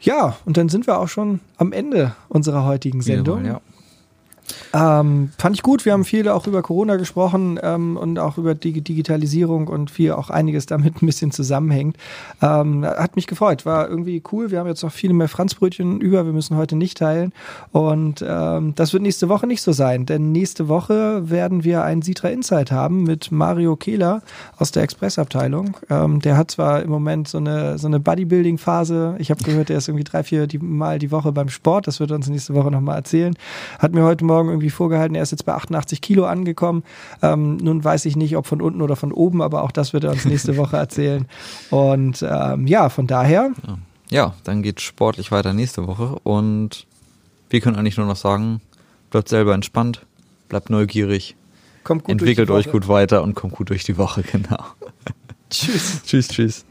Ja, 0.00 0.36
und 0.44 0.56
dann 0.56 0.68
sind 0.68 0.86
wir 0.86 0.98
auch 0.98 1.08
schon 1.08 1.40
am 1.56 1.72
Ende 1.72 2.14
unserer 2.28 2.64
heutigen 2.64 3.02
Sendung. 3.02 3.44
Ja, 3.44 3.52
ja. 3.52 3.60
Ähm, 4.72 5.30
fand 5.38 5.56
ich 5.56 5.62
gut. 5.62 5.84
Wir 5.84 5.92
haben 5.92 6.04
viel 6.04 6.28
auch 6.28 6.46
über 6.46 6.62
Corona 6.62 6.96
gesprochen 6.96 7.58
ähm, 7.62 7.96
und 7.96 8.18
auch 8.18 8.38
über 8.38 8.54
die 8.54 8.80
Digitalisierung 8.80 9.68
und 9.68 9.90
viel 9.90 10.12
auch 10.12 10.30
einiges 10.30 10.66
damit 10.66 10.96
ein 11.02 11.06
bisschen 11.06 11.30
zusammenhängt. 11.30 11.96
Ähm, 12.40 12.84
hat 12.84 13.16
mich 13.16 13.26
gefreut. 13.26 13.66
War 13.66 13.88
irgendwie 13.88 14.22
cool. 14.32 14.50
Wir 14.50 14.58
haben 14.58 14.66
jetzt 14.66 14.82
noch 14.82 14.92
viele 14.92 15.14
mehr 15.14 15.28
Franzbrötchen 15.28 16.00
über. 16.00 16.24
Wir 16.24 16.32
müssen 16.32 16.56
heute 16.56 16.76
nicht 16.76 16.98
teilen. 16.98 17.32
Und 17.72 18.24
ähm, 18.26 18.74
das 18.74 18.92
wird 18.92 19.02
nächste 19.02 19.28
Woche 19.28 19.46
nicht 19.46 19.62
so 19.62 19.72
sein, 19.72 20.06
denn 20.06 20.32
nächste 20.32 20.68
Woche 20.68 21.30
werden 21.30 21.64
wir 21.64 21.82
einen 21.82 22.02
Sitra 22.02 22.28
Insight 22.28 22.70
haben 22.70 23.04
mit 23.04 23.32
Mario 23.32 23.76
Kehler 23.76 24.22
aus 24.56 24.72
der 24.72 24.82
Expressabteilung. 24.82 25.76
Ähm, 25.90 26.20
der 26.20 26.36
hat 26.36 26.50
zwar 26.50 26.82
im 26.82 26.90
Moment 26.90 27.28
so 27.28 27.38
eine, 27.38 27.78
so 27.78 27.86
eine 27.86 28.00
Bodybuilding-Phase. 28.00 29.16
Ich 29.18 29.30
habe 29.30 29.42
gehört, 29.42 29.68
der 29.68 29.78
ist 29.78 29.88
irgendwie 29.88 30.04
drei, 30.04 30.22
vier 30.22 30.48
Mal 30.60 30.98
die 30.98 31.10
Woche 31.10 31.32
beim 31.32 31.48
Sport. 31.48 31.86
Das 31.86 32.00
wird 32.00 32.10
er 32.10 32.16
uns 32.16 32.28
nächste 32.28 32.54
Woche 32.54 32.70
nochmal 32.70 32.96
erzählen. 32.96 33.34
Hat 33.78 33.92
mir 33.92 34.04
heute 34.04 34.24
Morgen 34.24 34.41
Morgen 34.42 34.50
irgendwie 34.50 34.70
vorgehalten, 34.70 35.14
er 35.14 35.22
ist 35.22 35.30
jetzt 35.30 35.44
bei 35.44 35.54
88 35.54 36.00
Kilo 36.00 36.26
angekommen. 36.26 36.82
Ähm, 37.22 37.58
nun 37.58 37.84
weiß 37.84 38.06
ich 38.06 38.16
nicht, 38.16 38.36
ob 38.36 38.46
von 38.46 38.60
unten 38.60 38.82
oder 38.82 38.96
von 38.96 39.12
oben, 39.12 39.40
aber 39.40 39.62
auch 39.62 39.70
das 39.70 39.92
wird 39.92 40.04
er 40.04 40.10
uns 40.10 40.24
nächste 40.24 40.56
Woche 40.56 40.76
erzählen. 40.76 41.26
Und 41.70 42.26
ähm, 42.28 42.66
ja, 42.66 42.88
von 42.88 43.06
daher. 43.06 43.52
Ja, 44.10 44.34
dann 44.42 44.62
geht 44.62 44.80
sportlich 44.80 45.30
weiter 45.30 45.52
nächste 45.52 45.86
Woche 45.86 46.16
und 46.24 46.86
wir 47.50 47.60
können 47.60 47.76
eigentlich 47.76 47.96
nur 47.96 48.06
noch 48.06 48.16
sagen, 48.16 48.60
bleibt 49.10 49.28
selber 49.28 49.54
entspannt, 49.54 50.04
bleibt 50.48 50.70
neugierig, 50.70 51.36
kommt 51.84 52.04
gut 52.04 52.12
entwickelt 52.12 52.50
euch 52.50 52.70
gut 52.70 52.88
weiter 52.88 53.22
und 53.22 53.34
kommt 53.34 53.54
gut 53.54 53.70
durch 53.70 53.84
die 53.84 53.96
Woche, 53.96 54.22
genau. 54.32 54.64
tschüss. 55.50 56.02
Tschüss, 56.04 56.28
tschüss. 56.28 56.64